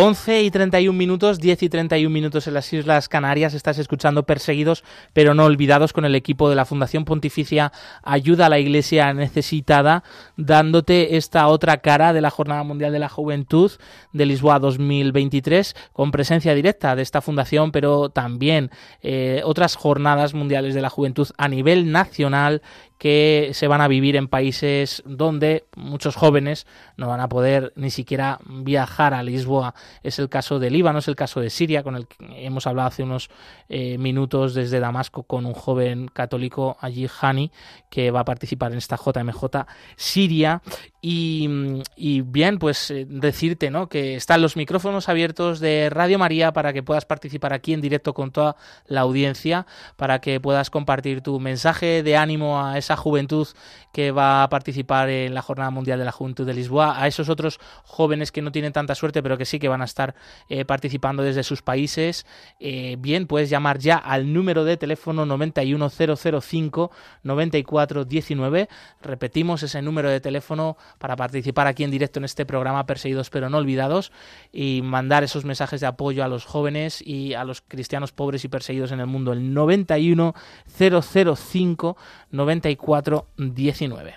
11 0.00 0.44
y 0.44 0.50
31 0.52 0.96
minutos, 0.96 1.40
10 1.40 1.64
y 1.64 1.68
31 1.68 2.08
minutos 2.08 2.46
en 2.46 2.54
las 2.54 2.72
Islas 2.72 3.08
Canarias. 3.08 3.52
Estás 3.52 3.78
escuchando 3.78 4.22
Perseguidos 4.22 4.84
pero 5.12 5.34
no 5.34 5.44
olvidados 5.44 5.92
con 5.92 6.04
el 6.04 6.14
equipo 6.14 6.48
de 6.48 6.54
la 6.54 6.64
Fundación 6.64 7.04
Pontificia 7.04 7.72
Ayuda 8.04 8.46
a 8.46 8.48
la 8.48 8.60
Iglesia 8.60 9.12
Necesitada, 9.12 10.04
dándote 10.36 11.16
esta 11.16 11.48
otra 11.48 11.78
cara 11.78 12.12
de 12.12 12.20
la 12.20 12.30
Jornada 12.30 12.62
Mundial 12.62 12.92
de 12.92 13.00
la 13.00 13.08
Juventud 13.08 13.72
de 14.12 14.26
Lisboa 14.26 14.60
2023, 14.60 15.74
con 15.92 16.12
presencia 16.12 16.54
directa 16.54 16.94
de 16.94 17.02
esta 17.02 17.20
fundación, 17.20 17.72
pero 17.72 18.08
también 18.08 18.70
eh, 19.02 19.42
otras 19.44 19.74
jornadas 19.74 20.32
mundiales 20.32 20.74
de 20.76 20.82
la 20.82 20.90
juventud 20.90 21.26
a 21.36 21.48
nivel 21.48 21.90
nacional 21.90 22.62
que 22.98 23.50
se 23.54 23.68
van 23.68 23.80
a 23.80 23.88
vivir 23.88 24.16
en 24.16 24.28
países 24.28 25.02
donde 25.06 25.66
muchos 25.76 26.16
jóvenes 26.16 26.66
no 26.96 27.08
van 27.08 27.20
a 27.20 27.28
poder 27.28 27.72
ni 27.76 27.90
siquiera 27.90 28.40
viajar 28.46 29.14
a 29.14 29.22
Lisboa. 29.22 29.74
Es 30.02 30.18
el 30.18 30.28
caso 30.28 30.58
de 30.58 30.70
Líbano, 30.70 30.98
es 30.98 31.08
el 31.08 31.16
caso 31.16 31.40
de 31.40 31.50
Siria, 31.50 31.82
con 31.82 31.94
el 31.94 32.08
que 32.08 32.44
hemos 32.44 32.66
hablado 32.66 32.88
hace 32.88 33.04
unos 33.04 33.30
eh, 33.68 33.96
minutos 33.98 34.54
desde 34.54 34.80
Damasco 34.80 35.22
con 35.22 35.46
un 35.46 35.54
joven 35.54 36.08
católico 36.08 36.76
allí, 36.80 37.08
Hani, 37.20 37.52
que 37.88 38.10
va 38.10 38.20
a 38.20 38.24
participar 38.24 38.72
en 38.72 38.78
esta 38.78 38.96
JMJ 38.96 39.66
Siria. 39.96 40.60
Y, 41.00 42.22
bien, 42.22 42.58
pues 42.58 42.90
eh, 42.90 43.06
decirte 43.08 43.70
¿no? 43.70 43.88
que 43.88 44.16
están 44.16 44.42
los 44.42 44.56
micrófonos 44.56 45.08
abiertos 45.08 45.60
de 45.60 45.90
Radio 45.90 46.18
María 46.18 46.52
para 46.52 46.72
que 46.72 46.82
puedas 46.82 47.04
participar 47.04 47.52
aquí 47.52 47.72
en 47.72 47.80
directo 47.80 48.14
con 48.14 48.32
toda 48.32 48.56
la 48.86 49.02
audiencia, 49.02 49.66
para 49.94 50.20
que 50.20 50.40
puedas 50.40 50.70
compartir 50.70 51.20
tu 51.20 51.38
mensaje 51.38 52.02
de 52.02 52.16
ánimo 52.16 52.64
a 52.64 52.78
esa 52.78 52.96
juventud 52.96 53.46
que 53.92 54.10
va 54.10 54.42
a 54.42 54.48
participar 54.48 55.08
en 55.08 55.34
la 55.34 55.42
Jornada 55.42 55.70
Mundial 55.70 56.00
de 56.00 56.04
la 56.04 56.10
Juventud 56.12 56.44
de 56.44 56.54
Lisboa, 56.54 57.00
a 57.00 57.06
esos 57.06 57.28
otros 57.28 57.60
jóvenes 57.84 58.32
que 58.32 58.42
no 58.42 58.50
tienen 58.50 58.72
tanta 58.72 58.96
suerte, 58.96 59.22
pero 59.22 59.38
que 59.38 59.44
sí 59.44 59.60
que 59.60 59.68
van 59.68 59.82
a 59.82 59.84
estar 59.84 60.16
eh, 60.48 60.64
participando 60.64 61.22
desde 61.22 61.44
sus 61.44 61.62
países. 61.62 62.26
Eh, 62.58 62.96
bien, 62.98 63.28
puedes 63.28 63.50
llamar 63.50 63.78
ya 63.78 63.96
al 63.96 64.32
número 64.32 64.64
de 64.64 64.76
teléfono 64.76 65.26
91005 65.26 66.90
9419. 67.22 68.68
Repetimos 69.00 69.62
ese 69.62 69.80
número 69.80 70.10
de 70.10 70.20
teléfono 70.20 70.76
para 70.98 71.16
participar 71.16 71.66
aquí 71.66 71.84
en 71.84 71.90
directo 71.90 72.18
en 72.18 72.24
este 72.24 72.44
programa 72.44 72.84
Perseguidos 72.86 73.30
pero 73.30 73.48
no 73.48 73.56
olvidados 73.58 74.12
y 74.52 74.80
mandar 74.82 75.24
esos 75.24 75.44
mensajes 75.44 75.80
de 75.80 75.86
apoyo 75.86 76.24
a 76.24 76.28
los 76.28 76.44
jóvenes 76.44 77.00
y 77.04 77.34
a 77.34 77.44
los 77.44 77.60
cristianos 77.60 78.12
pobres 78.12 78.44
y 78.44 78.48
perseguidos 78.48 78.92
en 78.92 79.00
el 79.00 79.06
mundo. 79.06 79.32
El 79.32 79.52
91005 79.54 81.96
9419. 82.30 84.14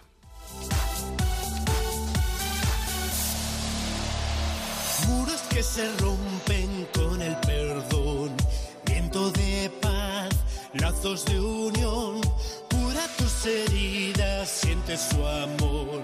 Muros 5.08 5.42
que 5.50 5.64
se 5.64 5.90
rompen 5.98 6.88
con 6.94 7.20
el 7.22 7.36
perdón, 7.38 8.32
viento 8.86 9.32
de 9.32 9.72
paz, 9.82 10.30
lazos 10.74 11.26
de 11.26 11.40
unión, 11.40 12.20
cura 12.70 13.08
tus 13.18 13.46
heridas, 13.46 14.50
siente 14.50 14.98
su 14.98 15.26
amor 15.26 16.04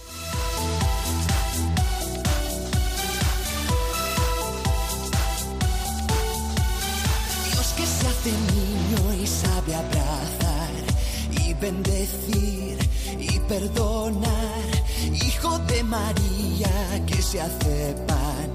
Se 17.31 17.39
hace 17.39 17.95
pan, 18.07 18.51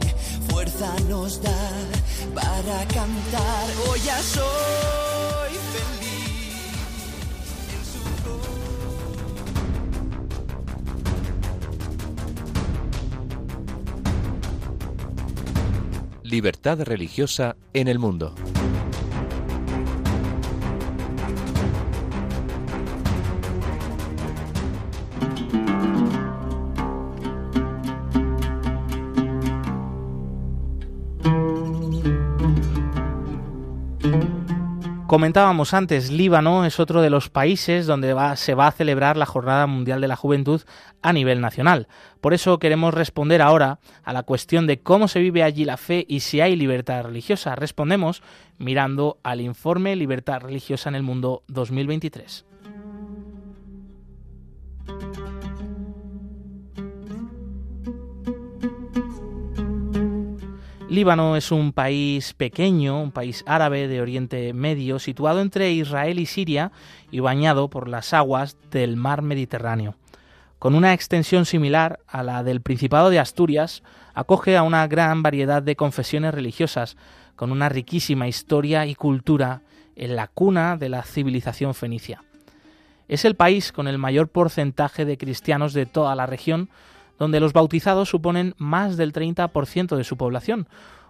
fuerza 0.51 0.95
nos 1.09 1.41
da 1.41 1.71
para 2.35 2.85
cantar. 2.89 3.67
Hoy 3.89 4.01
ya 4.05 4.21
soy 4.21 5.53
feliz 5.73 6.75
en 7.73 7.83
su 16.21 16.29
Libertad 16.29 16.83
religiosa 16.83 17.57
en 17.73 17.89
el 17.89 17.99
mundo. 17.99 18.35
Comentábamos 35.17 35.73
antes, 35.73 36.11
Líbano 36.11 36.67
es 36.67 36.79
otro 36.79 37.01
de 37.01 37.09
los 37.09 37.31
países 37.31 37.87
donde 37.87 38.15
se 38.37 38.53
va 38.53 38.67
a 38.67 38.73
celebrar 38.73 39.17
la 39.17 39.25
Jornada 39.25 39.67
Mundial 39.67 40.03
de 40.03 40.09
la 40.09 40.15
Juventud 40.15 40.61
a 41.01 41.15
nivel 41.15 41.41
nacional. 41.41 41.89
Por 42.21 42.35
eso 42.35 42.59
queremos 42.59 42.93
responder 42.93 43.41
ahora 43.41 43.79
a 44.05 44.13
la 44.13 44.25
cuestión 44.25 44.67
de 44.67 44.83
cómo 44.83 45.09
se 45.09 45.21
vive 45.21 45.43
allí 45.43 45.65
la 45.65 45.79
fe 45.79 46.05
y 46.07 46.21
si 46.21 46.43
hay 46.43 46.55
libertad 46.55 47.03
religiosa. 47.03 47.55
Respondemos 47.55 48.23
mirando 48.59 49.17
al 49.23 49.41
informe 49.41 49.97
Libertad 49.97 50.43
Religiosa 50.43 50.91
en 50.91 50.97
el 50.97 51.03
Mundo 51.03 51.45
2023. 51.49 52.45
Líbano 60.89 61.35
es 61.35 61.51
un 61.51 61.73
país 61.73 62.33
pequeño, 62.35 63.03
un 63.03 63.11
país 63.11 63.43
árabe 63.49 63.89
de 63.89 64.01
Oriente 64.01 64.53
Medio, 64.53 65.01
situado 65.01 65.41
entre 65.41 65.73
Israel 65.73 66.21
y 66.21 66.27
Siria 66.27 66.71
y 67.11 67.19
bañado 67.19 67.69
por 67.69 67.89
las 67.89 68.15
aguas 68.15 68.57
del 68.71 68.97
mar 68.97 69.21
Mediterráneo. 69.21 69.97
Con 70.61 70.77
una 70.77 70.95
extensión 70.95 71.45
similar 71.45 71.99
a 72.07 72.23
la 72.23 72.45
del 72.45 72.61
Principado 72.61 73.11
de 73.11 73.19
Asturias, 73.19 73.83
acoge 74.15 74.57
a 74.57 74.63
una 74.63 74.87
gran 74.87 75.25
variedad 75.25 75.61
de 75.61 75.75
confesiones 75.75 76.33
religiosas, 76.33 76.97
con 77.35 77.51
una 77.51 77.69
riquísima 77.69 78.29
historia 78.29 78.87
y 78.87 78.95
cultura 78.95 79.63
en 79.97 80.15
la 80.15 80.29
cuna 80.29 80.77
de 80.77 80.89
la 80.89 81.03
civilización 81.03 81.75
fenicia. 81.75 82.23
Es 83.09 83.25
el 83.25 83.35
país 83.35 83.73
con 83.73 83.89
el 83.89 83.99
mayor 83.99 84.29
porcentaje 84.29 85.05
de 85.05 85.19
cristianos 85.19 85.73
de 85.73 85.87
toda 85.87 86.15
la 86.15 86.27
región, 86.27 86.71
donde 87.19 87.41
los 87.41 87.53
bautizados 87.53 88.09
suponen 88.09 88.55
más 88.59 88.97
del 88.97 89.13
30% 89.13 89.97
de 89.97 90.05
su 90.05 90.17
población, 90.17 90.69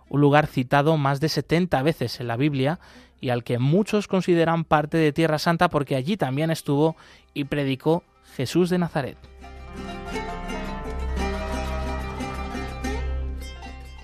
un 0.09 0.20
lugar 0.20 0.47
citado 0.47 0.97
más 0.97 1.20
de 1.20 1.28
70 1.28 1.83
veces 1.83 2.20
en 2.20 2.28
la 2.28 2.37
Biblia 2.37 2.78
y 3.20 3.31
al 3.31 3.45
que 3.45 3.59
muchos 3.59 4.09
consideran 4.09 4.64
parte 4.64 4.99
de 4.99 5.12
Tierra 5.12 5.39
Santa 5.39 5.68
porque 5.68 5.97
allí 5.97 6.16
también 6.16 6.51
estuvo 6.51 6.97
y 7.35 7.45
predicó 7.45 8.05
Jesús 8.37 8.70
de 8.70 8.78
Nazaret. 8.78 9.16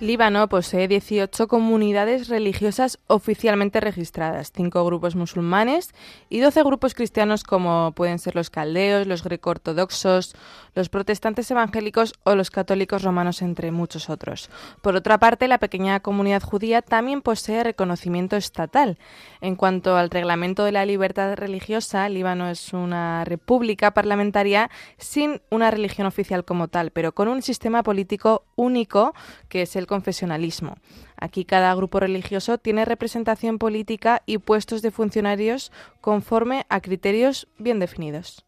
Líbano 0.03 0.49
posee 0.49 0.89
18 0.89 1.47
comunidades 1.47 2.27
religiosas 2.27 2.99
oficialmente 3.07 3.79
registradas, 3.79 4.51
5 4.53 4.83
grupos 4.83 5.15
musulmanes 5.15 5.95
y 6.27 6.41
12 6.41 6.61
grupos 6.63 6.93
cristianos 6.93 7.45
como 7.45 7.93
pueden 7.95 8.19
ser 8.19 8.35
los 8.35 8.49
caldeos, 8.49 9.07
los 9.07 9.23
greco-ortodoxos, 9.23 10.35
los 10.75 10.89
protestantes 10.89 11.49
evangélicos 11.51 12.15
o 12.25 12.35
los 12.35 12.51
católicos 12.51 13.03
romanos, 13.03 13.41
entre 13.41 13.71
muchos 13.71 14.09
otros. 14.09 14.49
Por 14.81 14.97
otra 14.97 15.19
parte, 15.19 15.47
la 15.47 15.57
pequeña 15.57 16.01
comunidad 16.01 16.43
judía 16.43 16.81
también 16.81 17.21
posee 17.21 17.63
reconocimiento 17.63 18.35
estatal. 18.35 18.97
En 19.39 19.55
cuanto 19.55 19.95
al 19.95 20.09
reglamento 20.09 20.65
de 20.65 20.73
la 20.73 20.85
libertad 20.85 21.33
religiosa, 21.35 22.09
Líbano 22.09 22.49
es 22.49 22.73
una 22.73 23.23
república 23.23 23.91
parlamentaria 23.91 24.69
sin 24.97 25.41
una 25.49 25.71
religión 25.71 26.07
oficial 26.07 26.43
como 26.43 26.67
tal, 26.67 26.91
pero 26.91 27.13
con 27.13 27.29
un 27.29 27.41
sistema 27.41 27.83
político 27.83 28.43
único 28.57 29.13
que 29.47 29.61
es 29.61 29.77
el 29.77 29.87
confesionalismo. 29.93 30.77
Aquí 31.17 31.45
cada 31.45 31.75
grupo 31.75 31.99
religioso 31.99 32.57
tiene 32.57 32.83
representación 32.83 33.59
política 33.59 34.23
y 34.25 34.39
puestos 34.39 34.81
de 34.81 34.89
funcionarios 34.89 35.71
conforme 36.01 36.65
a 36.69 36.81
criterios 36.81 37.47
bien 37.59 37.77
definidos. 37.77 38.43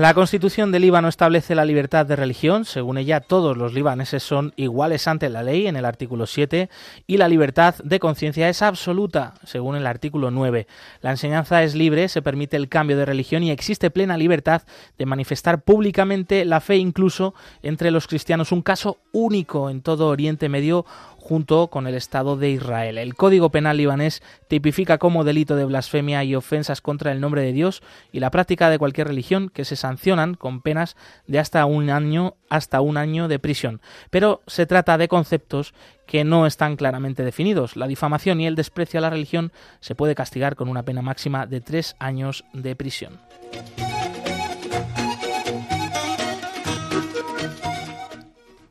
La 0.00 0.14
Constitución 0.14 0.72
del 0.72 0.80
Líbano 0.80 1.08
establece 1.08 1.54
la 1.54 1.66
libertad 1.66 2.06
de 2.06 2.16
religión. 2.16 2.64
Según 2.64 2.96
ella, 2.96 3.20
todos 3.20 3.58
los 3.58 3.74
libaneses 3.74 4.22
son 4.22 4.54
iguales 4.56 5.06
ante 5.06 5.28
la 5.28 5.42
ley 5.42 5.66
en 5.66 5.76
el 5.76 5.84
artículo 5.84 6.24
7 6.24 6.70
y 7.06 7.18
la 7.18 7.28
libertad 7.28 7.74
de 7.84 8.00
conciencia 8.00 8.48
es 8.48 8.62
absoluta, 8.62 9.34
según 9.44 9.76
el 9.76 9.86
artículo 9.86 10.30
9. 10.30 10.66
La 11.02 11.10
enseñanza 11.10 11.62
es 11.64 11.74
libre, 11.74 12.08
se 12.08 12.22
permite 12.22 12.56
el 12.56 12.70
cambio 12.70 12.96
de 12.96 13.04
religión 13.04 13.42
y 13.42 13.50
existe 13.50 13.90
plena 13.90 14.16
libertad 14.16 14.62
de 14.96 15.04
manifestar 15.04 15.60
públicamente 15.60 16.46
la 16.46 16.62
fe 16.62 16.76
incluso 16.76 17.34
entre 17.62 17.90
los 17.90 18.06
cristianos, 18.06 18.52
un 18.52 18.62
caso 18.62 19.00
único 19.12 19.68
en 19.68 19.82
todo 19.82 20.08
Oriente 20.08 20.48
Medio 20.48 20.86
junto 21.30 21.68
con 21.68 21.86
el 21.86 21.94
Estado 21.94 22.36
de 22.36 22.50
Israel. 22.50 22.98
El 22.98 23.14
Código 23.14 23.50
Penal 23.50 23.76
libanés 23.76 24.20
tipifica 24.48 24.98
como 24.98 25.22
delito 25.22 25.54
de 25.54 25.64
blasfemia 25.64 26.24
y 26.24 26.34
ofensas 26.34 26.80
contra 26.80 27.12
el 27.12 27.20
nombre 27.20 27.40
de 27.40 27.52
Dios 27.52 27.84
y 28.10 28.18
la 28.18 28.32
práctica 28.32 28.68
de 28.68 28.80
cualquier 28.80 29.06
religión 29.06 29.48
que 29.48 29.64
se 29.64 29.76
sancionan 29.76 30.34
con 30.34 30.60
penas 30.60 30.96
de 31.28 31.38
hasta 31.38 31.64
un 31.66 31.88
año 31.88 32.34
hasta 32.48 32.80
un 32.80 32.96
año 32.96 33.28
de 33.28 33.38
prisión. 33.38 33.80
Pero 34.10 34.42
se 34.48 34.66
trata 34.66 34.98
de 34.98 35.06
conceptos 35.06 35.72
que 36.04 36.24
no 36.24 36.46
están 36.46 36.74
claramente 36.74 37.22
definidos. 37.22 37.76
La 37.76 37.86
difamación 37.86 38.40
y 38.40 38.48
el 38.48 38.56
desprecio 38.56 38.98
a 38.98 39.02
la 39.02 39.10
religión 39.10 39.52
se 39.78 39.94
puede 39.94 40.16
castigar 40.16 40.56
con 40.56 40.68
una 40.68 40.82
pena 40.82 41.00
máxima 41.00 41.46
de 41.46 41.60
tres 41.60 41.94
años 42.00 42.44
de 42.52 42.74
prisión. 42.74 43.20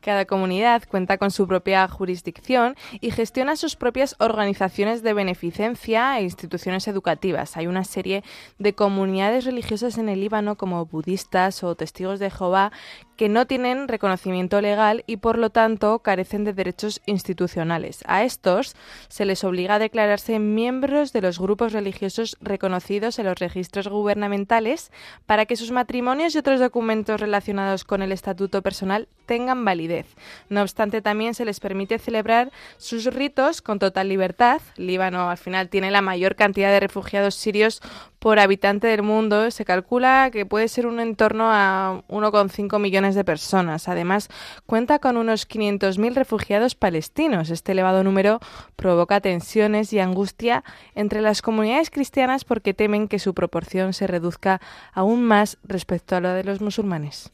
Cada 0.00 0.24
comunidad 0.24 0.82
cuenta 0.88 1.18
con 1.18 1.30
su 1.30 1.46
propia 1.46 1.86
jurisdicción 1.86 2.74
y 3.00 3.10
gestiona 3.10 3.56
sus 3.56 3.76
propias 3.76 4.16
organizaciones 4.18 5.02
de 5.02 5.12
beneficencia 5.12 6.18
e 6.18 6.22
instituciones 6.22 6.88
educativas. 6.88 7.56
Hay 7.56 7.66
una 7.66 7.84
serie 7.84 8.24
de 8.58 8.74
comunidades 8.74 9.44
religiosas 9.44 9.98
en 9.98 10.08
el 10.08 10.20
Líbano 10.20 10.56
como 10.56 10.86
budistas 10.86 11.62
o 11.62 11.74
testigos 11.74 12.18
de 12.18 12.30
Jehová 12.30 12.72
que 13.20 13.28
no 13.28 13.46
tienen 13.46 13.86
reconocimiento 13.86 14.62
legal 14.62 15.04
y 15.06 15.18
por 15.18 15.36
lo 15.36 15.50
tanto 15.50 15.98
carecen 15.98 16.44
de 16.44 16.54
derechos 16.54 17.02
institucionales. 17.04 18.02
A 18.06 18.24
estos 18.24 18.74
se 19.08 19.26
les 19.26 19.44
obliga 19.44 19.74
a 19.74 19.78
declararse 19.78 20.38
miembros 20.38 21.12
de 21.12 21.20
los 21.20 21.38
grupos 21.38 21.74
religiosos 21.74 22.38
reconocidos 22.40 23.18
en 23.18 23.26
los 23.26 23.38
registros 23.38 23.88
gubernamentales 23.88 24.90
para 25.26 25.44
que 25.44 25.56
sus 25.56 25.70
matrimonios 25.70 26.34
y 26.34 26.38
otros 26.38 26.60
documentos 26.60 27.20
relacionados 27.20 27.84
con 27.84 28.00
el 28.00 28.10
estatuto 28.10 28.62
personal 28.62 29.06
tengan 29.26 29.66
validez. 29.66 30.06
No 30.48 30.62
obstante, 30.62 31.02
también 31.02 31.34
se 31.34 31.44
les 31.44 31.60
permite 31.60 31.98
celebrar 31.98 32.50
sus 32.78 33.04
ritos 33.04 33.60
con 33.60 33.78
total 33.78 34.08
libertad. 34.08 34.62
Líbano 34.76 35.28
al 35.28 35.36
final 35.36 35.68
tiene 35.68 35.90
la 35.90 36.00
mayor 36.00 36.36
cantidad 36.36 36.70
de 36.70 36.80
refugiados 36.80 37.34
sirios 37.34 37.82
por 38.18 38.38
habitante 38.38 38.86
del 38.86 39.02
mundo. 39.02 39.50
Se 39.50 39.64
calcula 39.64 40.30
que 40.32 40.46
puede 40.46 40.68
ser 40.68 40.86
un 40.86 41.00
entorno 41.00 41.50
a 41.52 42.02
1,5 42.08 42.78
millones 42.78 43.09
de 43.14 43.24
personas. 43.24 43.88
Además, 43.88 44.28
cuenta 44.66 44.98
con 44.98 45.16
unos 45.16 45.48
500.000 45.48 46.14
refugiados 46.14 46.74
palestinos. 46.74 47.50
Este 47.50 47.72
elevado 47.72 48.04
número 48.04 48.40
provoca 48.76 49.20
tensiones 49.20 49.92
y 49.92 49.98
angustia 49.98 50.64
entre 50.94 51.20
las 51.20 51.42
comunidades 51.42 51.90
cristianas 51.90 52.44
porque 52.44 52.74
temen 52.74 53.08
que 53.08 53.18
su 53.18 53.34
proporción 53.34 53.92
se 53.92 54.06
reduzca 54.06 54.60
aún 54.92 55.22
más 55.22 55.58
respecto 55.62 56.16
a 56.16 56.20
la 56.20 56.34
de 56.34 56.44
los 56.44 56.60
musulmanes. 56.60 57.32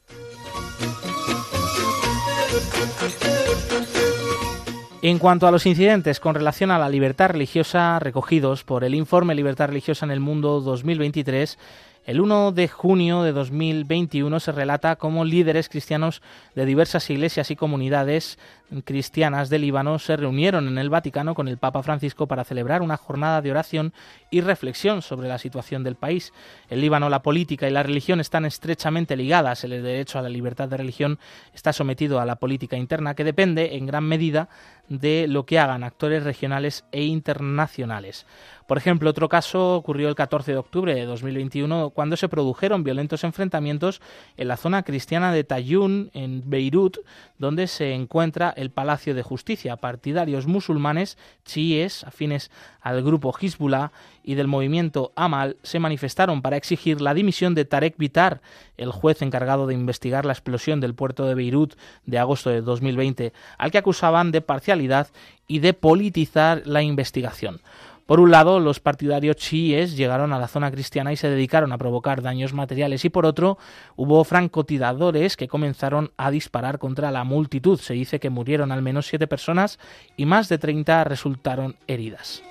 En 5.03 5.19
cuanto 5.19 5.47
a 5.47 5.53
los 5.53 5.67
incidentes 5.67 6.19
con 6.19 6.35
relación 6.35 6.73
a 6.73 6.79
la 6.79 6.89
libertad 6.89 7.31
religiosa 7.31 7.99
recogidos 8.01 8.65
por 8.65 8.83
el 8.83 8.93
informe 8.95 9.37
Libertad 9.37 9.69
Religiosa 9.69 10.05
en 10.05 10.11
el 10.11 10.19
Mundo 10.19 10.61
2023, 10.61 11.59
el 12.07 12.21
1 12.21 12.53
de 12.53 12.69
junio 12.69 13.23
de 13.25 13.33
2021 13.33 14.39
se 14.39 14.53
relata 14.53 14.95
cómo 14.95 15.25
líderes 15.25 15.69
cristianos 15.69 16.23
de 16.55 16.65
diversas 16.65 17.11
iglesias 17.11 17.51
y 17.51 17.57
comunidades 17.57 18.39
cristianas 18.85 19.49
de 19.49 19.59
Líbano 19.59 19.99
se 19.99 20.17
reunieron 20.17 20.69
en 20.69 20.79
el 20.79 20.91
Vaticano 20.91 21.35
con 21.35 21.49
el 21.49 21.59
Papa 21.59 21.83
Francisco 21.83 22.27
para 22.27 22.45
celebrar 22.45 22.83
una 22.83 22.97
jornada 22.97 23.41
de 23.43 23.51
oración 23.51 23.93
y 24.31 24.41
reflexión 24.41 25.03
sobre 25.03 25.29
la 25.29 25.39
situación 25.39 25.85
del 25.85 25.97
país. 25.97 26.33
En 26.69 26.81
Líbano 26.81 27.09
la 27.09 27.23
política 27.23 27.69
y 27.69 27.73
la 27.73 27.83
religión 27.83 28.21
están 28.21 28.45
estrechamente 28.45 29.17
ligadas. 29.17 29.65
El 29.65 29.71
derecho 29.83 30.19
a 30.19 30.23
la 30.23 30.29
libertad 30.29 30.69
de 30.69 30.77
religión 30.77 31.19
está 31.55 31.73
sometido 31.73 32.21
a 32.21 32.27
la 32.27 32.37
política 32.37 32.77
interna 32.77 33.15
que 33.15 33.25
depende 33.25 33.77
en 33.77 33.87
gran 33.87 34.05
medida 34.05 34.49
de 34.89 35.27
lo 35.29 35.47
que 35.47 35.59
hagan 35.59 35.85
actores 35.85 36.23
regionales 36.23 36.85
e 36.93 37.05
internacionales. 37.05 38.27
Por 38.67 38.79
ejemplo, 38.79 39.11
otro 39.11 39.29
caso 39.29 39.77
ocurrió 39.77 40.09
el 40.09 40.17
14 40.17 40.53
de 40.53 40.59
octubre 40.59 40.95
de 40.95 41.05
2021 41.05 41.91
cuando 41.91 42.17
se 42.17 42.29
produjeron 42.29 42.83
violentos 42.83 43.23
enfrentamientos 43.23 44.01
en 44.37 44.49
la 44.49 44.57
zona 44.57 44.83
cristiana 44.83 45.33
de 45.33 45.45
Tayún, 45.45 46.11
en 46.15 46.43
Beirut, 46.47 46.99
donde 47.39 47.67
se 47.67 47.93
encuentra 47.93 48.53
el 48.57 48.71
Palacio 48.71 49.15
de 49.15 49.23
Justicia. 49.23 49.77
Partidarios 49.77 50.47
musulmanes 50.47 51.19
chiíes 51.45 52.05
afines 52.05 52.51
al 52.81 53.03
grupo 53.03 53.35
Hezbollah 53.39 53.93
y 54.23 54.35
del 54.35 54.47
movimiento 54.47 55.13
Amal 55.17 55.57
se 55.63 55.79
manifestaron 55.79 56.43
para 56.43 56.57
exigir 56.57 57.01
la 57.01 57.15
dimisión 57.15 57.55
de 57.55 57.65
Tarek 57.65 57.97
Bitar, 57.97 58.41
el 58.77 58.91
juez 58.91 59.23
encargado 59.23 59.67
de 59.67 59.75
investigar 59.75 60.25
la 60.25 60.33
explosión 60.33 60.81
del 60.81 60.95
puerto 60.95 61.27
de 61.27 61.35
Beirut 61.35 61.75
de 62.05 62.19
agosto 62.19 62.51
de 62.51 62.63
2020, 62.63 63.33
al 63.59 63.71
que 63.71 63.79
acusaban 63.79 64.33
de 64.33 64.41
parcialidad 64.41 65.09
y 65.47 65.61
de 65.61 65.75
politizar 65.75 66.63
la 66.65 66.83
investigación. 66.83 67.61
Por 68.07 68.21
un 68.21 68.31
lado, 68.31 68.61
los 68.61 68.79
partidarios 68.79 69.35
chiíes 69.35 69.97
llegaron 69.97 70.33
a 70.33 70.39
la 70.39 70.47
zona 70.47 70.71
cristiana 70.71 71.13
y 71.13 71.17
se 71.17 71.29
dedicaron 71.29 71.73
a 71.73 71.79
provocar 71.79 72.23
daños 72.23 72.55
materiales 72.55 73.05
y 73.05 73.11
por 73.11 73.27
otro, 73.27 73.59
hubo 73.97 74.23
francotiradores 74.23 75.37
que 75.37 75.49
comenzaron 75.49 76.13
a 76.17 76.31
disparar 76.31 76.79
contra 76.79 77.11
la 77.11 77.25
multitud. 77.25 77.81
Se 77.81 77.95
dice 77.95 78.21
que 78.21 78.31
murieron 78.31 78.71
al 78.71 78.83
menos 78.83 79.07
siete 79.07 79.27
personas 79.27 79.81
y 80.17 80.25
más 80.25 80.49
de 80.49 80.59
30 80.59 81.03
resultaron 81.03 81.75
heridas. 81.89 82.43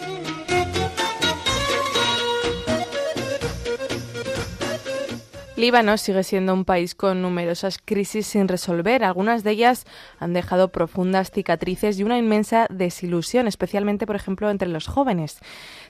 Líbano 5.58 5.98
sigue 5.98 6.24
siendo 6.24 6.54
un 6.54 6.66
país 6.66 6.96
con 6.96 7.22
numerosas 7.22 7.78
crisis 7.78 8.28
sin 8.28 8.50
resolver. 8.50 9.06
Algunas 9.06 9.46
de 9.46 9.52
ellas 9.52 9.86
han 10.20 10.34
dejado 10.34 10.68
profundas 10.68 11.32
cicatrices 11.32 11.98
y 11.98 12.04
una 12.04 12.18
inmensa 12.18 12.68
desilusión, 12.70 13.48
especialmente, 13.48 14.06
por 14.06 14.18
ejemplo, 14.18 14.50
entre 14.50 14.68
los 14.68 14.88
jóvenes. 14.88 15.40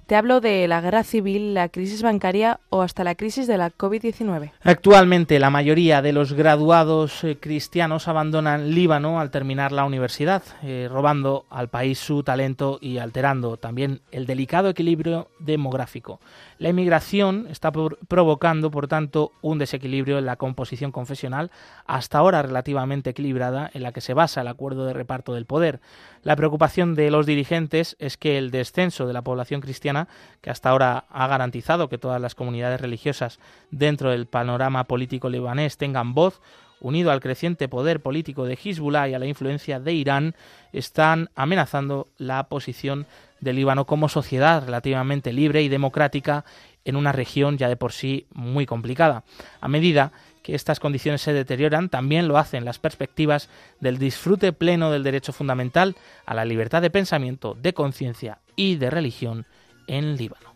Te 0.06 0.16
hablo 0.16 0.39
de 0.39 0.68
la 0.68 0.82
guerra 0.82 1.03
civil, 1.03 1.56
la 1.56 1.70
crisis 1.70 2.03
bancaria 2.03 2.60
o 2.70 2.84
hasta 2.84 3.03
la 3.03 3.16
crisis 3.16 3.47
de 3.47 3.58
la 3.58 3.72
COVID-19. 3.72 4.51
Actualmente 4.62 5.39
la 5.39 5.49
mayoría 5.49 6.03
de 6.03 6.14
los 6.14 6.34
graduados 6.34 7.24
eh, 7.24 7.38
cristianos 7.39 8.08
abandonan 8.08 8.70
Líbano 8.70 9.20
al 9.20 9.32
terminar 9.32 9.72
la 9.72 9.84
universidad, 9.84 10.43
eh, 10.62 10.88
robando 10.91 11.47
al 11.49 11.70
país 11.70 11.97
su 11.97 12.22
talento 12.22 12.78
y 12.80 12.99
alterando 12.99 13.58
también 13.58 14.01
el 14.12 14.28
delicado 14.28 14.70
equilibrio 14.70 15.30
demográfico. 15.39 16.20
La 16.60 16.70
inmigración 16.70 17.47
está 17.49 17.72
provocando, 17.72 18.70
por 18.70 18.88
tanto, 18.88 19.32
un 19.41 19.58
desequilibrio 19.58 20.20
en 20.20 20.26
la 20.28 20.36
composición 20.36 20.91
confesional, 20.91 21.49
hasta 21.88 22.20
ahora 22.20 22.43
relativamente 22.43 23.10
equilibrada, 23.10 23.72
en 23.74 23.82
la 23.82 23.91
que 23.91 24.01
se 24.01 24.14
basa 24.14 24.41
el 24.41 24.47
acuerdo 24.49 24.86
de 24.86 24.93
reparto 24.93 25.34
del 25.34 25.45
poder. 25.45 25.82
La 26.26 26.36
preocupación 26.36 26.95
de 26.95 27.11
los 27.11 27.28
dirigentes 27.28 27.95
es 27.99 28.17
que 28.17 28.39
el 28.39 28.49
descenso 28.49 29.05
de 29.05 29.13
la 29.13 29.21
población 29.21 29.61
cristiana, 29.61 30.07
que 30.41 30.49
hasta 30.49 30.71
ahora 30.71 31.05
ha 31.11 31.28
garantizado 31.28 31.88
que 31.88 31.99
todas 31.99 32.19
las 32.19 32.34
comunidades 32.34 32.82
religiosas 32.82 33.39
dentro 33.69 34.09
del 34.09 34.26
panorama 34.26 34.86
político 34.86 35.30
libanés 35.30 35.78
tengan 35.78 36.15
voz, 36.15 36.41
unido 36.82 37.11
al 37.11 37.19
creciente 37.19 37.69
poder 37.69 38.01
político 38.01 38.45
de 38.45 38.57
Hezbollah 38.61 39.07
y 39.07 39.13
a 39.13 39.19
la 39.19 39.28
influencia 39.28 39.80
de 39.80 39.93
Irán, 39.93 40.34
están 40.73 41.30
amenazando 41.36 42.07
la 42.17 42.49
posición 42.49 43.05
del 43.39 43.57
Líbano 43.57 43.86
como 43.86 44.09
sociedad 44.09 44.65
relativamente 44.65 45.32
libre 45.32 45.61
y 45.61 45.69
democrática 45.69 46.43
en 46.86 46.95
una 46.95 47.11
región 47.11 47.59
ya 47.59 47.69
de 47.69 47.78
por 47.78 47.91
sí 47.91 48.26
muy 48.34 48.65
complicada. 48.65 49.26
A 49.61 49.67
medida 49.67 50.11
que 50.45 50.53
estas 50.53 50.79
condiciones 50.79 51.23
se 51.23 51.33
deterioran, 51.33 51.89
también 51.89 52.27
lo 52.27 52.37
hacen 52.37 52.65
las 52.65 52.77
perspectivas 52.77 53.49
del 53.79 53.97
disfrute 53.97 54.53
pleno 54.53 54.91
del 54.91 55.01
derecho 55.01 55.33
fundamental 55.33 55.95
a 56.23 56.35
la 56.35 56.45
libertad 56.45 56.83
de 56.83 56.91
pensamiento, 56.91 57.57
de 57.59 57.73
conciencia 57.73 58.37
y 58.55 58.75
de 58.75 58.91
religión 58.91 59.47
en 59.87 60.17
Líbano. 60.17 60.53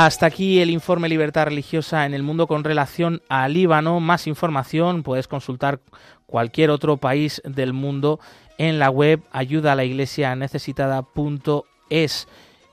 Hasta 0.00 0.26
aquí 0.26 0.60
el 0.60 0.70
informe 0.70 1.08
Libertad 1.08 1.46
Religiosa 1.46 2.06
en 2.06 2.14
el 2.14 2.22
mundo 2.22 2.46
con 2.46 2.62
relación 2.62 3.20
al 3.28 3.54
Líbano. 3.54 3.98
Más 3.98 4.28
información 4.28 5.02
puedes 5.02 5.26
consultar 5.26 5.80
cualquier 6.24 6.70
otro 6.70 6.98
país 6.98 7.42
del 7.44 7.72
mundo 7.72 8.20
en 8.58 8.78
la 8.78 8.90
web 8.90 9.20
ayuda 9.32 9.72
a 9.72 9.74
la 9.74 9.82
iglesia 9.82 10.36
necesitada.es. 10.36 12.28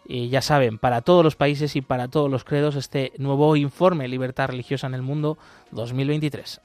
Ya 0.08 0.42
saben, 0.44 0.78
para 0.78 1.02
todos 1.02 1.24
los 1.24 1.36
países 1.36 1.76
y 1.76 1.82
para 1.82 2.10
todos 2.10 2.30
los 2.30 2.44
credos, 2.44 2.76
este 2.76 3.12
nuevo 3.18 3.56
informe 3.56 4.08
Libertad 4.08 4.50
Religiosa 4.50 4.86
en 4.86 4.94
el 4.94 5.02
Mundo 5.02 5.40
2023. 5.72 6.62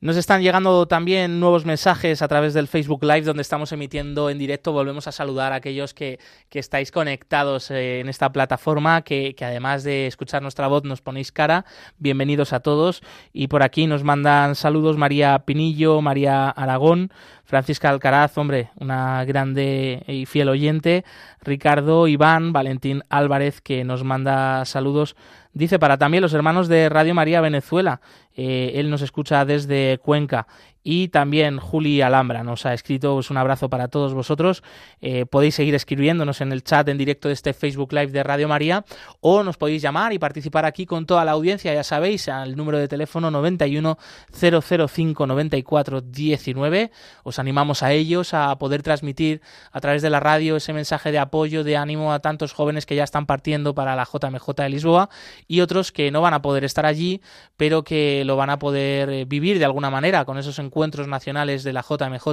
Nos 0.00 0.16
están 0.16 0.42
llegando 0.42 0.86
también 0.86 1.40
nuevos 1.40 1.64
mensajes 1.64 2.22
a 2.22 2.28
través 2.28 2.54
del 2.54 2.68
Facebook 2.68 3.02
Live 3.02 3.22
donde 3.22 3.42
estamos 3.42 3.72
emitiendo 3.72 4.30
en 4.30 4.38
directo. 4.38 4.70
Volvemos 4.70 5.08
a 5.08 5.12
saludar 5.12 5.52
a 5.52 5.56
aquellos 5.56 5.92
que, 5.92 6.20
estáis 6.52 6.92
conectados 6.92 7.72
eh, 7.72 7.98
en 7.98 8.08
esta 8.08 8.30
plataforma, 8.30 9.02
que, 9.02 9.34
que, 9.34 9.44
además 9.44 9.82
de 9.82 10.06
escuchar 10.06 10.40
nuestra 10.40 10.68
voz 10.68 10.84
nos 10.84 11.02
ponéis 11.02 11.32
cara. 11.32 11.64
Bienvenidos 11.98 12.52
a 12.52 12.60
todos. 12.60 13.02
Y 13.32 13.48
por 13.48 13.64
aquí 13.64 13.88
nos 13.88 14.04
mandan 14.04 14.54
saludos 14.54 14.96
María 14.96 15.40
Pinillo, 15.40 16.00
María 16.00 16.48
Aragón, 16.48 17.10
Francisca 17.42 17.90
Alcaraz, 17.90 18.38
hombre, 18.38 18.70
una 18.76 19.24
grande 19.24 20.04
y 20.06 20.26
fiel 20.26 20.48
oyente. 20.48 21.04
Ricardo, 21.40 22.06
Iván, 22.06 22.52
Valentín 22.52 23.02
Álvarez, 23.08 23.60
que 23.60 23.82
nos 23.82 24.04
manda 24.04 24.64
saludos. 24.64 25.16
Dice 25.58 25.80
para 25.80 25.98
también 25.98 26.22
los 26.22 26.34
hermanos 26.34 26.68
de 26.68 26.88
Radio 26.88 27.16
María 27.16 27.40
Venezuela. 27.40 28.00
Eh, 28.36 28.74
él 28.76 28.90
nos 28.90 29.02
escucha 29.02 29.44
desde 29.44 29.98
Cuenca 30.00 30.46
y 30.82 31.08
también 31.08 31.58
Juli 31.58 32.00
Alhambra 32.00 32.42
nos 32.42 32.64
ha 32.64 32.72
escrito 32.72 33.14
pues, 33.14 33.30
un 33.30 33.36
abrazo 33.36 33.68
para 33.68 33.88
todos 33.88 34.14
vosotros. 34.14 34.62
Eh, 35.00 35.26
podéis 35.26 35.54
seguir 35.54 35.74
escribiendo,nos 35.74 36.40
en 36.40 36.52
el 36.52 36.62
chat 36.62 36.88
en 36.88 36.98
directo 36.98 37.28
de 37.28 37.34
este 37.34 37.52
Facebook 37.52 37.92
Live 37.92 38.08
de 38.08 38.22
Radio 38.22 38.48
María 38.48 38.84
o 39.20 39.42
nos 39.42 39.56
podéis 39.56 39.82
llamar 39.82 40.12
y 40.12 40.18
participar 40.18 40.64
aquí 40.64 40.86
con 40.86 41.04
toda 41.06 41.24
la 41.24 41.32
audiencia, 41.32 41.74
ya 41.74 41.84
sabéis, 41.84 42.28
al 42.28 42.56
número 42.56 42.78
de 42.78 42.88
teléfono 42.88 43.30
91 43.30 43.98
005 44.32 45.26
94 45.26 46.00
19. 46.00 46.90
Os 47.22 47.38
animamos 47.38 47.82
a 47.82 47.92
ellos 47.92 48.32
a 48.32 48.56
poder 48.58 48.82
transmitir 48.82 49.42
a 49.72 49.80
través 49.80 50.00
de 50.02 50.10
la 50.10 50.20
radio 50.20 50.56
ese 50.56 50.72
mensaje 50.72 51.12
de 51.12 51.18
apoyo, 51.18 51.64
de 51.64 51.76
ánimo 51.76 52.12
a 52.12 52.20
tantos 52.20 52.52
jóvenes 52.52 52.86
que 52.86 52.94
ya 52.94 53.04
están 53.04 53.26
partiendo 53.26 53.74
para 53.74 53.96
la 53.96 54.04
JMJ 54.04 54.54
de 54.56 54.68
Lisboa 54.68 55.10
y 55.46 55.60
otros 55.60 55.92
que 55.92 56.10
no 56.10 56.22
van 56.22 56.34
a 56.34 56.42
poder 56.42 56.64
estar 56.64 56.86
allí, 56.86 57.20
pero 57.56 57.84
que 57.84 58.22
lo 58.24 58.36
van 58.36 58.50
a 58.50 58.58
poder 58.58 59.10
eh, 59.10 59.24
vivir 59.26 59.58
de 59.58 59.64
alguna 59.64 59.90
manera 59.90 60.24
con 60.24 60.38
esos 60.38 60.58
encuentros 60.58 60.67
encuentros 60.68 61.08
nacionales 61.08 61.64
de 61.64 61.72
la 61.72 61.82
JMJ, 61.82 62.28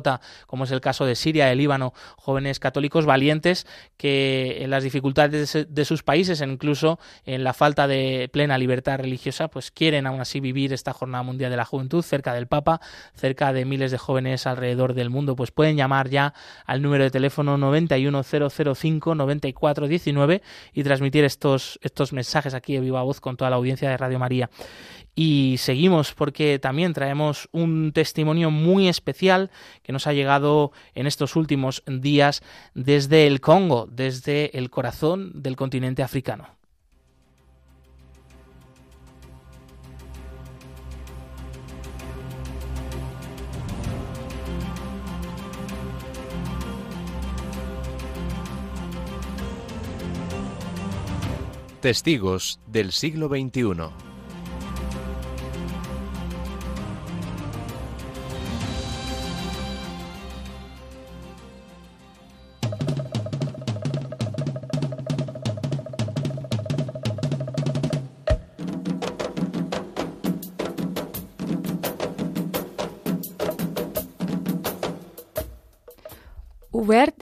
como 0.46 0.66
es 0.66 0.72
el 0.72 0.82
caso 0.82 1.06
de 1.06 1.16
Siria, 1.16 1.48
de 1.48 1.56
Líbano, 1.56 1.94
jóvenes 2.18 2.60
católicos 2.60 3.06
valientes 3.06 3.66
que 3.98 4.58
en 4.60 4.70
las 4.70 4.84
dificultades 4.84 5.66
de 5.68 5.86
sus 5.86 6.04
países, 6.04 6.42
incluso 6.42 7.00
en 7.26 7.44
la 7.44 7.54
falta 7.54 7.88
de 7.88 8.30
plena 8.32 8.58
libertad 8.58 9.00
religiosa, 9.00 9.48
pues 9.48 9.72
quieren 9.72 10.06
aún 10.08 10.20
así 10.22 10.40
vivir 10.40 10.74
esta 10.74 10.94
Jornada 10.94 11.24
Mundial 11.24 11.52
de 11.52 11.58
la 11.58 11.66
Juventud 11.66 12.04
cerca 12.04 12.34
del 12.34 12.48
Papa, 12.48 12.80
cerca 13.14 13.54
de 13.54 13.66
miles 13.66 13.92
de 13.92 13.98
jóvenes 13.98 14.48
alrededor 14.48 14.94
del 14.94 15.10
mundo. 15.10 15.36
Pues 15.36 15.52
pueden 15.52 15.76
llamar 15.78 16.10
ya 16.10 16.34
al 16.66 16.82
número 16.82 17.06
de 17.06 17.12
teléfono 17.12 17.58
91005-9419 17.58 20.42
y 20.74 20.84
transmitir 20.84 21.24
estos, 21.24 21.80
estos 21.82 22.12
mensajes 22.14 22.54
aquí 22.54 22.74
de 22.74 22.82
viva 22.82 23.02
voz 23.04 23.22
con 23.22 23.38
toda 23.38 23.50
la 23.50 23.56
audiencia 23.56 23.90
de 23.90 23.96
Radio 23.98 24.20
María. 24.20 24.50
Y 25.16 25.56
seguimos 25.60 26.14
porque 26.14 26.60
también 26.60 26.94
traemos 26.94 27.48
un 27.54 27.94
testimonio 27.94 28.52
muy 28.52 28.90
especial 28.90 29.50
que 29.82 29.94
nos 29.94 30.08
ha 30.08 30.14
llegado 30.14 30.74
en 30.94 31.08
estos 31.08 31.38
últimos 31.38 31.84
días 31.88 32.44
desde 32.74 33.26
el 33.26 33.40
Congo, 33.40 33.88
desde 33.90 34.58
el 34.58 34.70
corazón 34.70 35.32
del 35.34 35.56
continente 35.56 36.04
africano. 36.04 36.50
Testigos 51.80 52.60
del 52.66 52.92
siglo 52.92 53.30
XXI. 53.30 54.05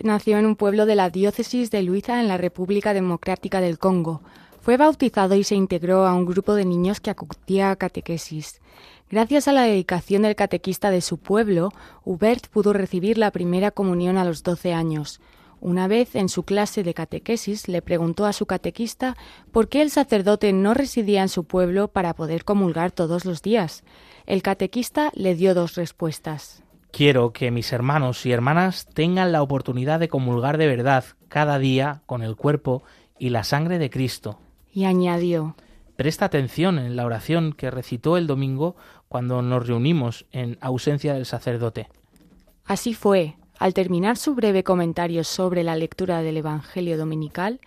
Nació 0.04 0.38
en 0.38 0.46
un 0.46 0.56
pueblo 0.56 0.86
de 0.86 0.96
la 0.96 1.10
diócesis 1.10 1.72
de 1.72 1.82
Luiza 1.82 2.20
en 2.20 2.28
la 2.28 2.38
República 2.38 2.94
Democrática 2.94 3.62
del 3.62 3.80
Congo. 3.80 4.22
Fue 4.60 4.78
bautizado 4.78 5.36
y 5.36 5.44
se 5.44 5.56
integró 5.56 6.06
a 6.06 6.14
un 6.14 6.26
grupo 6.26 6.54
de 6.56 6.66
niños 6.66 7.00
que 7.00 7.10
acudía 7.10 7.72
a 7.72 7.76
catequesis. 7.76 8.62
Gracias 9.10 9.48
a 9.48 9.54
la 9.54 9.64
dedicación 9.64 10.24
del 10.24 10.36
catequista 10.36 10.92
de 10.92 11.02
su 11.02 11.18
pueblo, 11.18 11.72
Hubert 12.04 12.48
pudo 12.48 12.74
recibir 12.74 13.18
la 13.18 13.32
primera 13.32 13.72
comunión 13.72 14.18
a 14.18 14.26
los 14.26 14.44
12 14.44 14.74
años. 14.74 15.22
Una 15.62 15.88
vez 15.88 16.16
en 16.16 16.28
su 16.28 16.44
clase 16.44 16.84
de 16.84 16.94
catequesis 16.94 17.70
le 17.70 17.82
preguntó 17.82 18.26
a 18.26 18.34
su 18.34 18.46
catequista 18.46 19.16
por 19.52 19.70
qué 19.70 19.82
el 19.82 19.92
sacerdote 19.92 20.52
no 20.52 20.74
residía 20.74 21.22
en 21.22 21.30
su 21.30 21.46
pueblo 21.46 21.88
para 21.88 22.14
poder 22.14 22.44
comulgar 22.44 22.92
todos 22.92 23.24
los 23.24 23.42
días. 23.42 23.84
El 24.26 24.42
catequista 24.42 25.12
le 25.14 25.36
dio 25.36 25.54
dos 25.54 25.76
respuestas. 25.76 26.63
Quiero 26.94 27.34
que 27.34 27.50
mis 27.50 27.74
hermanos 27.74 28.24
y 28.28 28.32
hermanas 28.32 28.86
tengan 28.94 29.32
la 29.32 29.42
oportunidad 29.42 30.00
de 30.00 30.10
comulgar 30.10 30.60
de 30.60 30.68
verdad 30.68 31.04
cada 31.28 31.58
día 31.58 32.04
con 32.06 32.22
el 32.22 32.36
cuerpo 32.36 32.84
y 33.18 33.32
la 33.32 33.44
sangre 33.44 33.80
de 33.80 33.90
Cristo. 33.90 34.38
Y 34.72 34.86
añadió, 34.86 35.56
Presta 35.96 36.26
atención 36.26 36.78
en 36.78 36.96
la 36.96 37.08
oración 37.08 37.54
que 37.54 37.72
recitó 37.72 38.16
el 38.16 38.28
domingo 38.28 38.76
cuando 39.08 39.42
nos 39.42 39.66
reunimos 39.66 40.28
en 40.32 40.60
ausencia 40.62 41.16
del 41.16 41.26
sacerdote. 41.26 41.90
Así 42.64 42.94
fue. 42.94 43.38
Al 43.58 43.74
terminar 43.74 44.16
su 44.16 44.36
breve 44.36 44.64
comentario 44.64 45.24
sobre 45.24 45.64
la 45.64 45.76
lectura 45.76 46.22
del 46.22 46.38
Evangelio 46.38 47.00
dominical, 47.00 47.60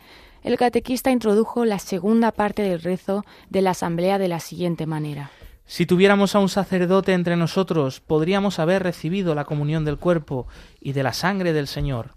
el 0.45 0.57
catequista 0.57 1.11
introdujo 1.11 1.65
la 1.65 1.81
segunda 1.81 2.31
parte 2.31 2.63
del 2.63 2.81
rezo 2.81 3.25
de 3.51 3.63
la 3.63 3.71
asamblea 3.71 4.19
de 4.19 4.29
la 4.29 4.39
siguiente 4.39 4.87
manera. 4.87 5.33
Si 5.67 5.85
tuviéramos 5.85 6.37
a 6.37 6.39
un 6.39 6.49
sacerdote 6.49 7.13
entre 7.13 7.37
nosotros, 7.37 8.01
podríamos 8.01 8.61
haber 8.61 8.85
recibido 8.85 9.35
la 9.35 9.45
comunión 9.45 9.85
del 9.85 9.99
cuerpo 9.99 10.47
y 10.81 10.93
de 10.93 11.03
la 11.03 11.13
sangre 11.13 11.53
del 11.53 11.67
Señor. 11.67 12.11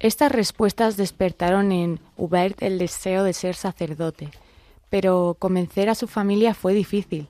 Estas 0.00 0.30
respuestas 0.30 0.98
despertaron 0.98 1.72
en 1.72 1.98
Hubert 2.18 2.62
el 2.62 2.78
deseo 2.78 3.24
de 3.24 3.32
ser 3.32 3.54
sacerdote, 3.54 4.28
pero 4.90 5.34
convencer 5.38 5.88
a 5.88 5.94
su 5.94 6.06
familia 6.06 6.52
fue 6.52 6.74
difícil. 6.74 7.28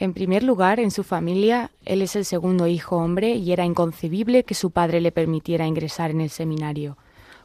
En 0.00 0.14
primer 0.14 0.42
lugar, 0.42 0.80
en 0.80 0.90
su 0.90 1.04
familia, 1.04 1.70
él 1.84 2.02
es 2.02 2.16
el 2.16 2.24
segundo 2.24 2.66
hijo 2.66 2.96
hombre 2.96 3.34
y 3.34 3.52
era 3.52 3.64
inconcebible 3.64 4.42
que 4.42 4.54
su 4.54 4.72
padre 4.72 5.00
le 5.00 5.12
permitiera 5.12 5.66
ingresar 5.66 6.10
en 6.10 6.20
el 6.20 6.30
seminario. 6.30 6.96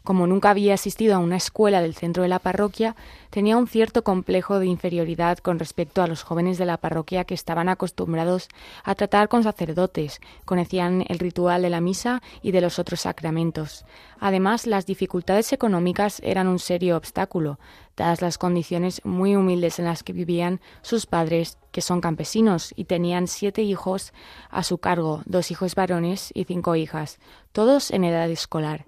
Como 0.04 0.28
nunca 0.28 0.49
había 0.49 0.74
asistido 0.74 1.16
a 1.16 1.20
una 1.20 1.38
escuela 1.38 1.82
del 1.82 1.95
centro 1.95 2.24
de 2.24 2.30
la 2.30 2.39
parroquia, 2.39 2.97
tenía 3.30 3.56
un 3.56 3.68
cierto 3.68 4.04
complejo 4.04 4.60
de 4.60 4.66
inferioridad 4.66 5.38
con 5.38 5.60
respecto 5.60 6.01
a 6.01 6.08
los 6.08 6.24
jóvenes 6.24 6.58
de 6.58 6.66
la 6.66 6.76
parroquia 6.76 7.24
que 7.24 7.34
estaban 7.34 7.70
acostumbrados 7.70 8.49
a 8.84 8.95
tratar 8.95 9.30
con 9.30 9.43
sacerdotes, 9.43 10.20
conocían 10.43 11.06
el 11.08 11.20
ritual 11.20 11.62
de 11.62 11.70
la 11.70 11.80
misa 11.80 12.22
y 12.41 12.51
de 12.51 12.60
los 12.60 12.80
otros 12.80 12.99
sacramentos. 12.99 13.86
Además, 14.20 14.68
las 14.68 14.86
dificultades 14.86 15.54
económicas 15.54 16.20
eran 16.22 16.49
un 16.49 16.60
serio 16.60 16.97
obstáculo, 16.97 17.58
dadas 17.95 18.22
las 18.22 18.38
condiciones 18.38 19.06
muy 19.06 19.38
humildes 19.38 19.80
en 19.80 19.86
las 19.86 20.04
que 20.04 20.12
vivían 20.12 20.60
sus 20.82 21.06
padres, 21.06 21.58
que 21.72 21.80
son 21.80 22.01
campesinos 22.01 22.74
y 22.76 22.86
tenían 22.86 23.28
siete 23.28 23.62
hijos 23.62 24.12
a 24.49 24.64
su 24.64 24.80
cargo, 24.80 25.22
dos 25.26 25.49
hijos 25.49 25.76
varones 25.76 26.32
y 26.34 26.43
cinco 26.43 26.76
hijas, 26.76 27.20
todos 27.54 27.89
en 27.89 28.04
edad 28.04 28.30
escolar. 28.30 28.86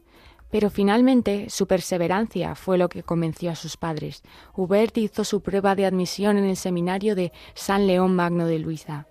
Pero 0.56 0.70
finalmente 0.70 1.50
su 1.50 1.68
perseverancia 1.68 2.56
fue 2.56 2.78
lo 2.78 2.88
que 2.88 3.04
convenció 3.04 3.52
a 3.52 3.56
sus 3.56 3.76
padres. 3.76 4.24
Hubert 4.56 4.98
hizo 4.98 5.26
su 5.26 5.42
prueba 5.42 5.76
de 5.76 5.86
admisión 5.86 6.38
en 6.38 6.46
el 6.46 6.56
seminario 6.56 7.14
de 7.14 7.34
San 7.56 7.88
León 7.88 8.16
Magno 8.16 8.48
de 8.48 8.60
Luisa. 8.60 9.06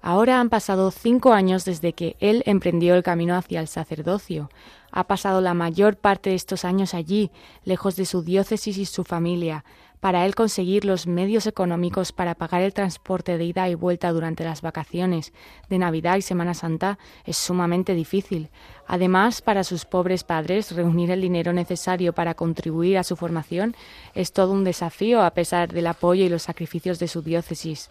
Ahora 0.00 0.40
han 0.40 0.48
pasado 0.48 0.90
cinco 0.90 1.32
años 1.32 1.64
desde 1.64 1.92
que 1.92 2.16
él 2.20 2.42
emprendió 2.46 2.94
el 2.94 3.02
camino 3.02 3.36
hacia 3.36 3.60
el 3.60 3.68
sacerdocio. 3.68 4.48
Ha 4.90 5.04
pasado 5.04 5.40
la 5.40 5.54
mayor 5.54 5.96
parte 5.96 6.30
de 6.30 6.36
estos 6.36 6.64
años 6.64 6.94
allí, 6.94 7.30
lejos 7.64 7.96
de 7.96 8.06
su 8.06 8.22
diócesis 8.22 8.78
y 8.78 8.86
su 8.86 9.04
familia, 9.04 9.64
para 10.00 10.24
él 10.24 10.34
conseguir 10.34 10.84
los 10.84 11.06
medios 11.06 11.46
económicos 11.46 12.12
para 12.12 12.36
pagar 12.36 12.62
el 12.62 12.72
transporte 12.72 13.36
de 13.36 13.44
ida 13.44 13.68
y 13.68 13.74
vuelta 13.74 14.12
durante 14.12 14.44
las 14.44 14.62
vacaciones 14.62 15.32
de 15.68 15.78
Navidad 15.78 16.16
y 16.16 16.22
Semana 16.22 16.54
Santa 16.54 16.98
es 17.24 17.36
sumamente 17.36 17.94
difícil. 17.94 18.48
Además, 18.86 19.42
para 19.42 19.64
sus 19.64 19.84
pobres 19.84 20.22
padres, 20.22 20.72
reunir 20.72 21.10
el 21.10 21.20
dinero 21.20 21.52
necesario 21.52 22.12
para 22.12 22.34
contribuir 22.34 22.96
a 22.96 23.04
su 23.04 23.16
formación 23.16 23.74
es 24.14 24.32
todo 24.32 24.52
un 24.52 24.64
desafío 24.64 25.22
a 25.22 25.32
pesar 25.32 25.72
del 25.72 25.88
apoyo 25.88 26.24
y 26.24 26.28
los 26.28 26.44
sacrificios 26.44 27.00
de 27.00 27.08
su 27.08 27.22
diócesis. 27.22 27.90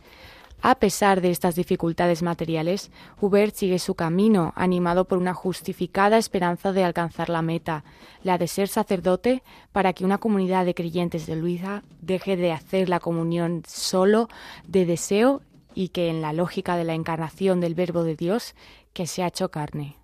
A 0.62 0.76
pesar 0.76 1.22
de 1.22 1.30
estas 1.30 1.56
dificultades 1.56 2.24
materiales, 2.24 2.92
Hubert 3.22 3.54
sigue 3.56 3.80
su 3.80 3.96
camino, 3.96 4.54
animado 4.56 5.06
por 5.06 5.20
una 5.20 5.34
justificada 5.34 6.18
esperanza 6.18 6.74
de 6.74 6.84
alcanzar 6.84 7.30
la 7.30 7.42
meta, 7.42 7.84
la 8.24 8.38
de 8.38 8.48
ser 8.48 8.68
sacerdote, 8.68 9.44
para 9.72 9.94
que 9.94 10.04
una 10.04 10.18
comunidad 10.18 10.66
de 10.66 10.74
creyentes 10.74 11.28
de 11.28 11.36
Luisa 11.36 11.84
deje 12.02 12.36
de 12.38 12.52
hacer 12.52 12.90
la 12.90 13.00
comunión 13.00 13.64
solo 13.68 14.30
de 14.68 14.86
deseo 14.86 15.42
y 15.76 15.90
que 15.90 16.10
en 16.10 16.22
la 16.22 16.34
lógica 16.34 16.76
de 16.76 16.84
la 16.84 16.96
encarnación 16.96 17.60
del 17.60 17.76
Verbo 17.76 18.04
de 18.04 18.16
Dios, 18.16 18.56
que 18.94 19.06
se 19.06 19.22
ha 19.22 19.28
hecho 19.28 19.50
carne. 19.50 19.96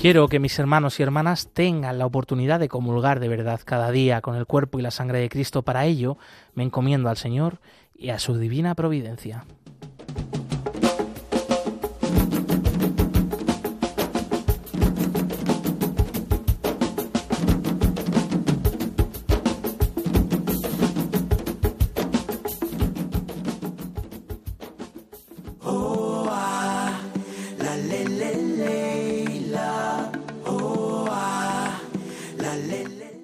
Quiero 0.00 0.28
que 0.28 0.38
mis 0.38 0.56
hermanos 0.60 1.00
y 1.00 1.02
hermanas 1.02 1.48
tengan 1.52 1.98
la 1.98 2.06
oportunidad 2.06 2.60
de 2.60 2.68
comulgar 2.68 3.18
de 3.18 3.26
verdad 3.26 3.60
cada 3.64 3.90
día 3.90 4.20
con 4.20 4.36
el 4.36 4.46
cuerpo 4.46 4.78
y 4.78 4.82
la 4.82 4.92
sangre 4.92 5.18
de 5.18 5.28
Cristo. 5.28 5.62
Para 5.62 5.86
ello, 5.86 6.16
me 6.54 6.62
encomiendo 6.62 7.08
al 7.08 7.16
Señor 7.16 7.58
y 7.98 8.10
a 8.10 8.18
su 8.18 8.38
divina 8.38 8.74
providencia. 8.74 9.44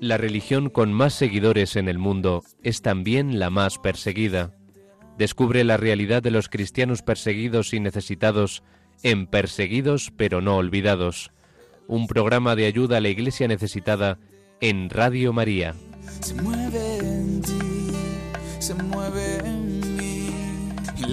La 0.05 0.19
religión 0.19 0.69
con 0.69 0.93
más 0.93 1.15
seguidores 1.15 1.77
en 1.77 1.89
el 1.89 1.99
mundo 1.99 2.45
es 2.63 2.83
también 2.83 3.39
la 3.39 3.49
más 3.49 3.79
perseguida. 3.79 4.55
Descubre 5.19 5.63
la 5.65 5.77
realidad 5.77 6.23
de 6.23 6.31
los 6.31 6.49
cristianos 6.49 7.03
perseguidos 7.03 7.73
y 7.73 7.81
necesitados 7.81 8.63
en 9.03 9.27
Perseguidos 9.27 10.13
pero 10.17 10.41
no 10.41 10.57
olvidados, 10.57 11.31
un 11.87 12.07
programa 12.07 12.57
de 12.57 12.67
ayuda 12.67 12.99
a 12.99 13.01
la 13.01 13.09
iglesia 13.09 13.47
necesitada 13.49 14.19
en 14.61 14.91
Radio 14.91 15.33
María. 15.33 15.75
se 16.21 16.35
mueve 16.35 16.99
en 16.99 17.41
ti, 17.43 17.59
se 18.59 18.75
mueve 18.75 19.39
en. 19.45 19.64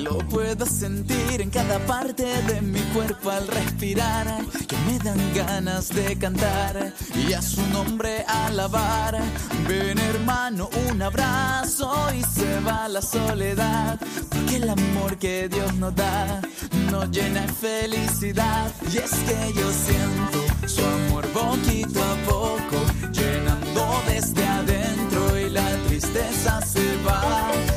Lo 0.02 0.18
puedo 0.18 0.66
sentir 0.66 1.42
en 1.42 1.52
cada 1.52 1.78
parte 1.86 2.24
de 2.24 2.60
mi 2.62 2.80
cuerpo 2.94 3.30
al 3.30 3.48
respirar, 3.48 4.26
que 4.68 4.76
me 4.88 4.98
dan 4.98 5.20
ganas 5.36 5.90
de 5.90 6.18
cantar 6.18 6.92
y 7.16 7.34
a 7.34 7.42
su 7.42 7.62
nombre 7.68 8.26
alabar. 8.28 9.20
Ven 9.68 10.00
hermano, 10.00 10.70
un 10.90 11.02
abrazo 11.04 11.94
y 12.18 12.24
se 12.24 12.60
va 12.62 12.88
la 12.88 13.02
soledad, 13.02 14.00
porque 14.30 14.56
el 14.56 14.70
amor 14.70 15.18
que 15.18 15.48
Dios 15.48 15.72
nos 15.76 15.94
da 15.96 16.42
nos 16.90 17.12
llena 17.12 17.42
de 17.42 17.54
felicidad. 17.54 18.72
Y 18.92 18.98
es 18.98 19.12
que 19.12 19.54
yo 19.54 19.72
siento 19.72 20.68
su 20.68 20.84
amor 20.84 21.28
poquito 21.28 22.02
a 22.04 22.16
poco, 22.28 22.78
llenando 23.12 24.02
desde 24.08 24.44
adentro 24.48 25.38
y 25.38 25.50
la 25.52 25.70
tristeza 25.88 26.60
se 26.62 26.98
va. 27.04 27.71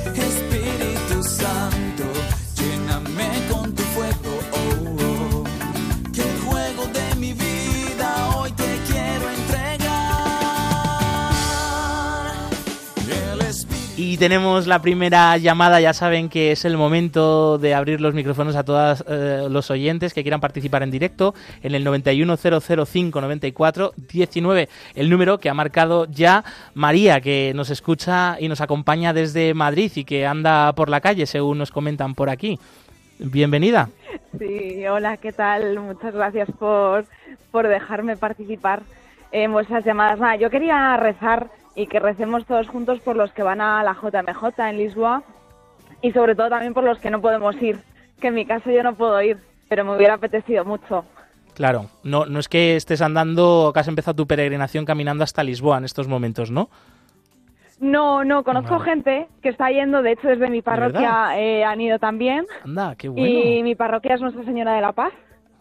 Y 14.07 14.19
tenemos 14.19 14.67
la 14.67 14.83
primera 14.83 15.35
llamada, 15.39 15.81
ya 15.81 15.95
saben 15.95 16.29
que 16.29 16.53
es 16.53 16.67
el 16.67 16.77
momento 16.77 17.57
de 17.57 17.73
abrir 17.73 18.03
los 18.03 18.13
micrófonos 18.13 18.55
a 18.55 18.63
todos 18.63 19.03
los 19.51 19.71
oyentes 19.71 20.13
que 20.13 20.21
quieran 20.21 20.43
participar 20.43 20.83
en 20.83 20.91
directo 20.91 21.35
en 21.63 21.75
el 21.75 21.87
910059419, 21.87 24.69
el 24.95 25.09
número 25.09 25.39
que 25.39 25.49
ha 25.49 25.55
marcado 25.55 26.05
ya 26.05 26.45
María, 26.75 27.23
que 27.23 27.53
nos 27.55 27.71
escucha 27.71 28.37
y 28.39 28.49
nos 28.49 28.61
acompaña 28.61 29.15
desde 29.15 29.55
Madrid 29.55 29.91
y 29.95 30.05
que 30.05 30.27
anda 30.27 30.75
por 30.75 30.91
la 30.91 31.01
calle, 31.01 31.25
según 31.25 31.57
nos 31.57 31.71
comentan 31.71 32.15
por 32.15 32.29
aquí. 32.29 32.59
Bienvenida. 33.19 33.89
Sí, 34.39 34.87
hola, 34.87 35.17
¿qué 35.17 35.33
tal? 35.33 35.81
Muchas 35.81 36.13
gracias 36.13 36.51
por, 36.59 37.07
por 37.51 37.69
dejarme 37.69 38.19
participar 38.19 38.83
en 39.33 39.51
vuestras 39.51 39.83
llamadas. 39.83 40.39
Yo 40.39 40.51
quería 40.51 40.95
rezar 40.99 41.49
y 41.75 41.87
que 41.87 41.99
recemos 42.01 42.45
todos 42.47 42.69
juntos 42.69 43.01
por 43.01 43.17
los 43.17 43.33
que 43.33 43.43
van 43.43 43.61
a 43.61 43.83
la 43.83 43.95
JMJ 43.95 44.59
en 44.69 44.77
Lisboa 44.79 45.23
y 46.03 46.13
sobre 46.13 46.35
todo 46.35 46.51
también 46.51 46.75
por 46.75 46.85
los 46.85 46.99
que 46.99 47.11
no 47.11 47.21
podemos 47.21 47.61
ir, 47.63 47.79
que 48.21 48.29
en 48.29 48.35
mi 48.35 48.47
caso 48.47 48.71
yo 48.71 48.83
no 48.83 48.95
puedo 48.95 49.21
ir, 49.23 49.39
pero 49.69 49.85
me 49.85 49.97
hubiera 49.97 50.15
apetecido 50.15 50.65
mucho. 50.65 51.05
Claro, 51.55 51.87
no, 52.03 52.27
no 52.27 52.41
es 52.41 52.49
que 52.49 52.77
estés 52.77 53.01
andando, 53.01 53.71
que 53.73 53.81
has 53.81 53.89
empezado 53.89 54.17
tu 54.17 54.27
peregrinación 54.27 54.85
caminando 54.85 55.25
hasta 55.25 55.43
Lisboa 55.45 55.79
en 55.79 55.85
estos 55.85 56.09
momentos, 56.09 56.51
¿no? 56.51 56.69
No, 57.81 58.25
no, 58.25 58.45
conozco 58.45 58.79
Vale. 58.79 58.85
gente 58.85 59.29
que 59.43 59.49
está 59.49 59.71
yendo, 59.71 60.03
de 60.03 60.13
hecho 60.13 60.29
desde 60.29 60.49
mi 60.49 60.63
parroquia 60.63 61.39
eh, 61.39 61.65
han 61.65 61.81
ido 61.81 61.99
también 61.99 62.47
Anda, 62.65 62.95
qué 62.97 63.09
bueno. 63.09 63.27
y 63.27 63.63
mi 63.63 63.75
parroquia 63.75 64.15
es 64.15 64.21
Nuestra 64.21 64.45
Señora 64.45 64.75
de 64.75 64.81
la 64.81 64.93
Paz 64.93 65.13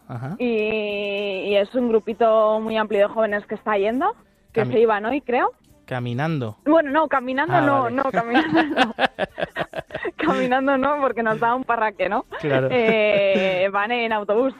Ajá. 0.08 0.36
y, 0.38 0.44
y 0.44 1.56
es 1.56 1.74
un 1.74 1.88
grupito 1.88 2.60
muy 2.60 2.76
amplio 2.76 3.00
de 3.08 3.12
jóvenes 3.12 3.44
que 3.46 3.56
está 3.56 3.76
yendo, 3.78 4.14
que 4.52 4.64
se 4.64 4.78
iban 4.78 5.04
hoy 5.06 5.20
creo. 5.22 5.52
Caminando. 5.86 6.56
Bueno, 6.64 6.90
no, 6.90 7.08
caminando 7.08 7.54
Ah, 7.54 7.60
no, 7.60 7.82
vale. 7.82 7.96
no, 7.96 8.02
caminando 8.10 8.62
no. 8.62 8.94
caminando 10.16 10.78
no, 10.78 11.00
porque 11.00 11.22
nos 11.22 11.38
da 11.38 11.54
un 11.54 11.64
parraque, 11.64 12.08
¿no? 12.08 12.24
Claro. 12.40 12.68
Eh, 12.70 13.68
van 13.72 13.92
en 13.92 14.12
autobús. 14.12 14.54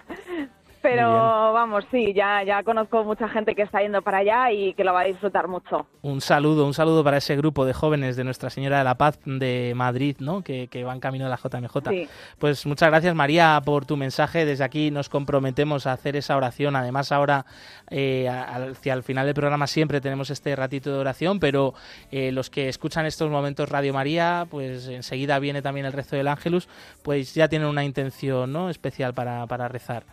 Pero 0.84 1.08
vamos, 1.54 1.82
sí, 1.90 2.12
ya, 2.12 2.42
ya 2.44 2.62
conozco 2.62 3.04
mucha 3.04 3.26
gente 3.26 3.54
que 3.54 3.62
está 3.62 3.80
yendo 3.80 4.02
para 4.02 4.18
allá 4.18 4.52
y 4.52 4.74
que 4.74 4.84
lo 4.84 4.92
va 4.92 5.00
a 5.00 5.04
disfrutar 5.04 5.48
mucho. 5.48 5.86
Un 6.02 6.20
saludo, 6.20 6.66
un 6.66 6.74
saludo 6.74 7.02
para 7.02 7.16
ese 7.16 7.36
grupo 7.36 7.64
de 7.64 7.72
jóvenes 7.72 8.16
de 8.16 8.24
Nuestra 8.24 8.50
Señora 8.50 8.76
de 8.76 8.84
la 8.84 8.96
Paz 8.96 9.18
de 9.24 9.72
Madrid, 9.74 10.16
¿no? 10.20 10.42
Que, 10.42 10.68
que 10.68 10.84
van 10.84 11.00
camino 11.00 11.24
de 11.24 11.30
la 11.30 11.38
JMJ. 11.38 11.88
Sí. 11.88 12.06
Pues 12.38 12.66
muchas 12.66 12.90
gracias 12.90 13.14
María 13.14 13.62
por 13.64 13.86
tu 13.86 13.96
mensaje. 13.96 14.44
Desde 14.44 14.62
aquí 14.62 14.90
nos 14.90 15.08
comprometemos 15.08 15.86
a 15.86 15.92
hacer 15.94 16.16
esa 16.16 16.36
oración. 16.36 16.76
Además 16.76 17.12
ahora 17.12 17.46
eh, 17.90 18.28
hacia 18.28 18.92
el 18.92 19.02
final 19.02 19.24
del 19.24 19.34
programa 19.34 19.66
siempre 19.66 20.02
tenemos 20.02 20.28
este 20.28 20.54
ratito 20.54 20.92
de 20.92 20.98
oración, 20.98 21.40
pero 21.40 21.72
eh, 22.10 22.30
los 22.30 22.50
que 22.50 22.68
escuchan 22.68 23.06
estos 23.06 23.30
momentos 23.30 23.70
Radio 23.70 23.94
María, 23.94 24.46
pues 24.50 24.86
enseguida 24.88 25.38
viene 25.38 25.62
también 25.62 25.86
el 25.86 25.94
rezo 25.94 26.16
del 26.16 26.28
Ángelus, 26.28 26.68
pues 27.02 27.34
ya 27.34 27.48
tienen 27.48 27.68
una 27.68 27.84
intención 27.84 28.52
¿no? 28.52 28.68
especial 28.68 29.14
para, 29.14 29.46
para 29.46 29.68
rezar. 29.68 30.04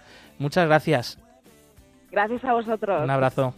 Muchas 0.41 0.65
gracias. 0.65 1.19
Gracias 2.09 2.43
a 2.43 2.53
vosotros. 2.53 3.03
Un 3.03 3.09
abrazo. 3.11 3.53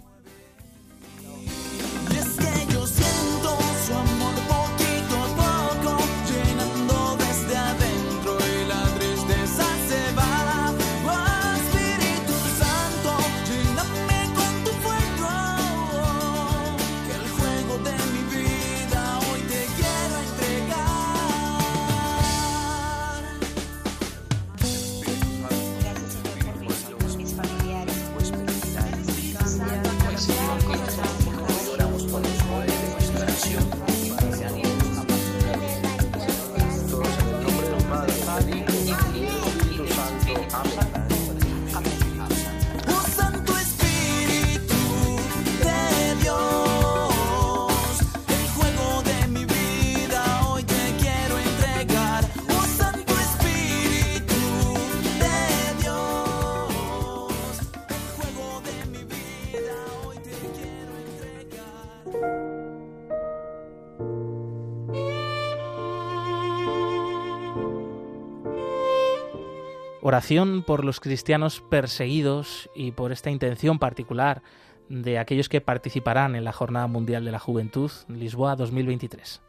Oración 70.05 70.63
por 70.63 70.83
los 70.83 70.99
cristianos 70.99 71.61
perseguidos 71.61 72.69
y 72.75 72.91
por 72.91 73.13
esta 73.13 73.31
intención 73.31 73.79
particular 73.79 74.41
de 74.89 75.17
aquellos 75.17 75.47
que 75.47 75.61
participarán 75.61 76.35
en 76.35 76.43
la 76.43 76.51
Jornada 76.51 76.87
Mundial 76.87 77.23
de 77.23 77.31
la 77.31 77.39
Juventud 77.39 77.89
Lisboa 78.09 78.57
2023. 78.57 79.41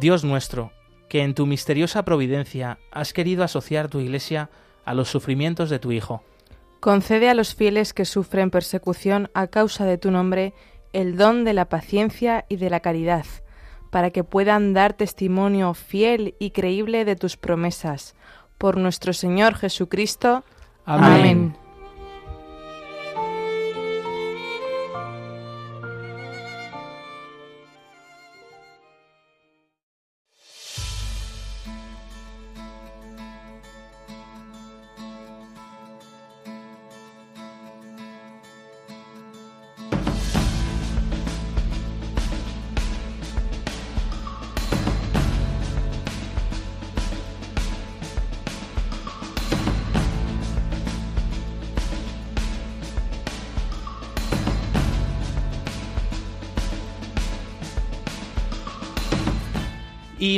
Dios 0.00 0.24
nuestro, 0.24 0.72
que 1.10 1.20
en 1.20 1.34
tu 1.34 1.44
misteriosa 1.44 2.06
providencia 2.06 2.78
has 2.90 3.12
querido 3.12 3.44
asociar 3.44 3.88
tu 3.88 4.00
Iglesia 4.00 4.48
a 4.86 4.94
los 4.94 5.10
sufrimientos 5.10 5.68
de 5.68 5.78
tu 5.78 5.92
Hijo. 5.92 6.24
Concede 6.80 7.28
a 7.28 7.34
los 7.34 7.54
fieles 7.54 7.92
que 7.92 8.06
sufren 8.06 8.50
persecución 8.50 9.28
a 9.34 9.46
causa 9.46 9.84
de 9.84 9.98
tu 9.98 10.10
nombre 10.10 10.54
el 10.94 11.18
don 11.18 11.44
de 11.44 11.52
la 11.52 11.68
paciencia 11.68 12.46
y 12.48 12.56
de 12.56 12.70
la 12.70 12.80
caridad, 12.80 13.26
para 13.94 14.10
que 14.10 14.24
puedan 14.24 14.72
dar 14.74 14.94
testimonio 14.94 15.72
fiel 15.72 16.34
y 16.40 16.50
creíble 16.50 17.04
de 17.04 17.14
tus 17.14 17.36
promesas. 17.36 18.16
Por 18.58 18.76
nuestro 18.76 19.12
Señor 19.12 19.54
Jesucristo. 19.54 20.42
Amén. 20.84 21.12
Amén. 21.12 21.63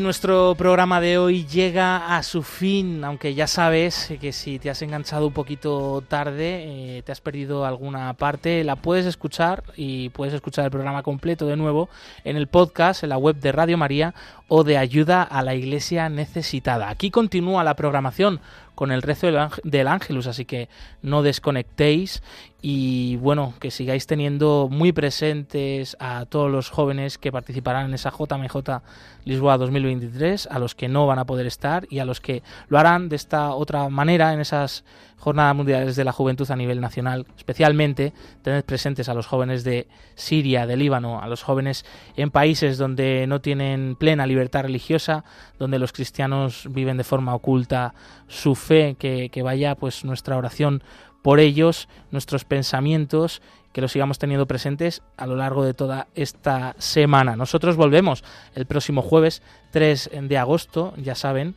Nuestro 0.06 0.54
programa 0.56 1.00
de 1.00 1.18
hoy 1.18 1.44
llega 1.46 2.16
a 2.16 2.22
su 2.22 2.44
fin, 2.44 3.02
aunque 3.02 3.34
ya 3.34 3.48
sabes 3.48 4.12
que 4.20 4.32
si 4.32 4.60
te 4.60 4.70
has 4.70 4.80
enganchado 4.82 5.26
un 5.26 5.32
poquito 5.32 6.00
tarde, 6.06 6.98
eh, 6.98 7.02
te 7.04 7.10
has 7.10 7.20
perdido 7.20 7.66
alguna 7.66 8.12
parte, 8.14 8.62
la 8.62 8.76
puedes 8.76 9.04
escuchar 9.04 9.64
y 9.76 10.10
puedes 10.10 10.32
escuchar 10.32 10.64
el 10.64 10.70
programa 10.70 11.02
completo 11.02 11.48
de 11.48 11.56
nuevo 11.56 11.88
en 12.22 12.36
el 12.36 12.46
podcast, 12.46 13.02
en 13.02 13.08
la 13.08 13.18
web 13.18 13.34
de 13.40 13.50
Radio 13.50 13.76
María 13.78 14.14
o 14.46 14.62
de 14.62 14.78
Ayuda 14.78 15.24
a 15.24 15.42
la 15.42 15.56
Iglesia 15.56 16.08
Necesitada. 16.08 16.88
Aquí 16.88 17.10
continúa 17.10 17.64
la 17.64 17.74
programación 17.74 18.40
con 18.76 18.92
el 18.92 19.02
rezo 19.02 19.26
del, 19.26 19.38
ángel, 19.38 19.62
del 19.64 19.88
Ángelus, 19.88 20.28
así 20.28 20.44
que 20.44 20.68
no 21.02 21.22
desconectéis 21.22 22.22
y 22.60 23.16
bueno, 23.16 23.54
que 23.58 23.70
sigáis 23.70 24.06
teniendo 24.06 24.68
muy 24.70 24.92
presentes 24.92 25.96
a 25.98 26.26
todos 26.26 26.50
los 26.50 26.68
jóvenes 26.68 27.16
que 27.16 27.32
participarán 27.32 27.86
en 27.86 27.94
esa 27.94 28.10
JMJ 28.10 28.82
Lisboa 29.24 29.56
2023, 29.56 30.46
a 30.50 30.58
los 30.58 30.74
que 30.74 30.88
no 30.88 31.06
van 31.06 31.18
a 31.18 31.24
poder 31.24 31.46
estar 31.46 31.86
y 31.90 32.00
a 32.00 32.04
los 32.04 32.20
que 32.20 32.42
lo 32.68 32.78
harán 32.78 33.08
de 33.08 33.16
esta 33.16 33.54
otra 33.54 33.88
manera 33.88 34.32
en 34.32 34.40
esas 34.40 34.84
jornadas 35.16 35.56
mundiales 35.56 35.96
de 35.96 36.04
la 36.04 36.12
juventud 36.12 36.50
a 36.50 36.56
nivel 36.56 36.80
nacional, 36.80 37.26
especialmente 37.36 38.12
tened 38.42 38.64
presentes 38.64 39.08
a 39.08 39.14
los 39.14 39.26
jóvenes 39.26 39.64
de 39.64 39.88
Siria, 40.14 40.66
de 40.66 40.76
Líbano, 40.76 41.20
a 41.20 41.26
los 41.26 41.42
jóvenes 41.42 41.84
en 42.16 42.30
países 42.30 42.78
donde 42.78 43.26
no 43.26 43.40
tienen 43.40 43.96
plena 43.96 44.26
libertad 44.26 44.62
religiosa, 44.62 45.24
donde 45.58 45.78
los 45.78 45.92
cristianos 45.92 46.68
viven 46.70 46.96
de 46.96 47.04
forma 47.04 47.34
oculta 47.34 47.94
su 48.28 48.54
fe, 48.54 48.96
que, 48.98 49.30
que 49.30 49.42
vaya 49.42 49.74
pues 49.74 50.04
nuestra 50.04 50.36
oración 50.36 50.82
por 51.22 51.40
ellos, 51.40 51.88
nuestros 52.12 52.44
pensamientos, 52.44 53.42
que 53.76 53.82
los 53.82 53.92
sigamos 53.92 54.18
teniendo 54.18 54.46
presentes 54.46 55.02
a 55.18 55.26
lo 55.26 55.36
largo 55.36 55.62
de 55.62 55.74
toda 55.74 56.06
esta 56.14 56.74
semana. 56.78 57.36
Nosotros 57.36 57.76
volvemos 57.76 58.24
el 58.54 58.64
próximo 58.64 59.02
jueves 59.02 59.42
3 59.72 60.12
de 60.22 60.38
agosto, 60.38 60.94
ya 60.96 61.14
saben, 61.14 61.56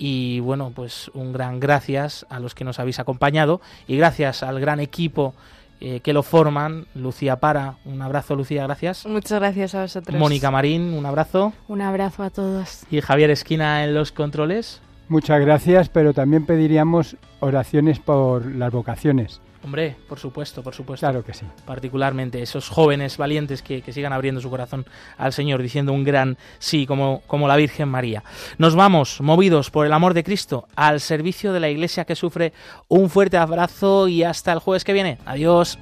y 0.00 0.40
bueno, 0.40 0.72
pues 0.74 1.10
un 1.12 1.30
gran 1.30 1.60
gracias 1.60 2.26
a 2.30 2.40
los 2.40 2.54
que 2.54 2.64
nos 2.64 2.80
habéis 2.80 2.98
acompañado 2.98 3.60
y 3.86 3.98
gracias 3.98 4.42
al 4.42 4.58
gran 4.58 4.80
equipo 4.80 5.34
eh, 5.78 6.00
que 6.00 6.14
lo 6.14 6.22
forman, 6.22 6.86
Lucía 6.94 7.36
Para, 7.36 7.76
un 7.84 8.00
abrazo 8.00 8.34
Lucía, 8.34 8.64
gracias. 8.64 9.04
Muchas 9.04 9.38
gracias 9.38 9.74
a 9.74 9.82
vosotros. 9.82 10.18
Mónica 10.18 10.50
Marín, 10.50 10.94
un 10.94 11.04
abrazo. 11.04 11.52
Un 11.68 11.82
abrazo 11.82 12.22
a 12.22 12.30
todos. 12.30 12.84
Y 12.90 13.02
Javier 13.02 13.30
Esquina 13.30 13.84
en 13.84 13.92
los 13.92 14.10
controles. 14.10 14.80
Muchas 15.08 15.40
gracias, 15.40 15.90
pero 15.90 16.14
también 16.14 16.46
pediríamos 16.46 17.16
oraciones 17.40 17.98
por 17.98 18.46
las 18.46 18.72
vocaciones. 18.72 19.42
Hombre, 19.62 19.94
por 20.08 20.18
supuesto, 20.18 20.62
por 20.62 20.74
supuesto. 20.74 21.06
Claro 21.06 21.22
que 21.22 21.34
sí. 21.34 21.44
Particularmente 21.66 22.40
esos 22.40 22.68
jóvenes 22.68 23.18
valientes 23.18 23.60
que, 23.62 23.82
que, 23.82 23.92
sigan 23.92 24.12
abriendo 24.12 24.40
su 24.40 24.48
corazón 24.48 24.86
al 25.18 25.34
Señor, 25.34 25.60
diciendo 25.60 25.92
un 25.92 26.02
gran 26.02 26.38
sí, 26.58 26.86
como, 26.86 27.22
como 27.26 27.46
la 27.46 27.56
Virgen 27.56 27.88
María. 27.88 28.24
Nos 28.56 28.74
vamos, 28.74 29.20
movidos 29.20 29.70
por 29.70 29.84
el 29.84 29.92
amor 29.92 30.14
de 30.14 30.24
Cristo, 30.24 30.66
al 30.76 31.00
servicio 31.00 31.52
de 31.52 31.60
la 31.60 31.68
Iglesia 31.68 32.06
que 32.06 32.16
sufre. 32.16 32.54
Un 32.88 33.10
fuerte 33.10 33.36
abrazo 33.36 34.08
y 34.08 34.22
hasta 34.22 34.52
el 34.52 34.60
jueves 34.60 34.84
que 34.84 34.94
viene. 34.94 35.18
Adiós. 35.26 35.78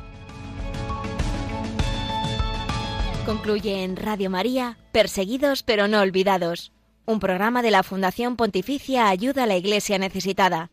Concluye 3.25 3.85
en 3.85 3.97
Radio 3.97 4.31
María, 4.31 4.79
Perseguidos 4.91 5.63
pero 5.63 5.87
no 5.87 6.01
olvidados, 6.01 6.73
un 7.05 7.21
programa 7.21 7.63
de 7.63 7.71
la 7.71 7.83
Fundación 7.83 8.37
Pontificia 8.37 9.09
Ayuda 9.09 9.45
a 9.45 9.47
la 9.47 9.57
Iglesia 9.57 9.99
Necesitada 9.99 10.71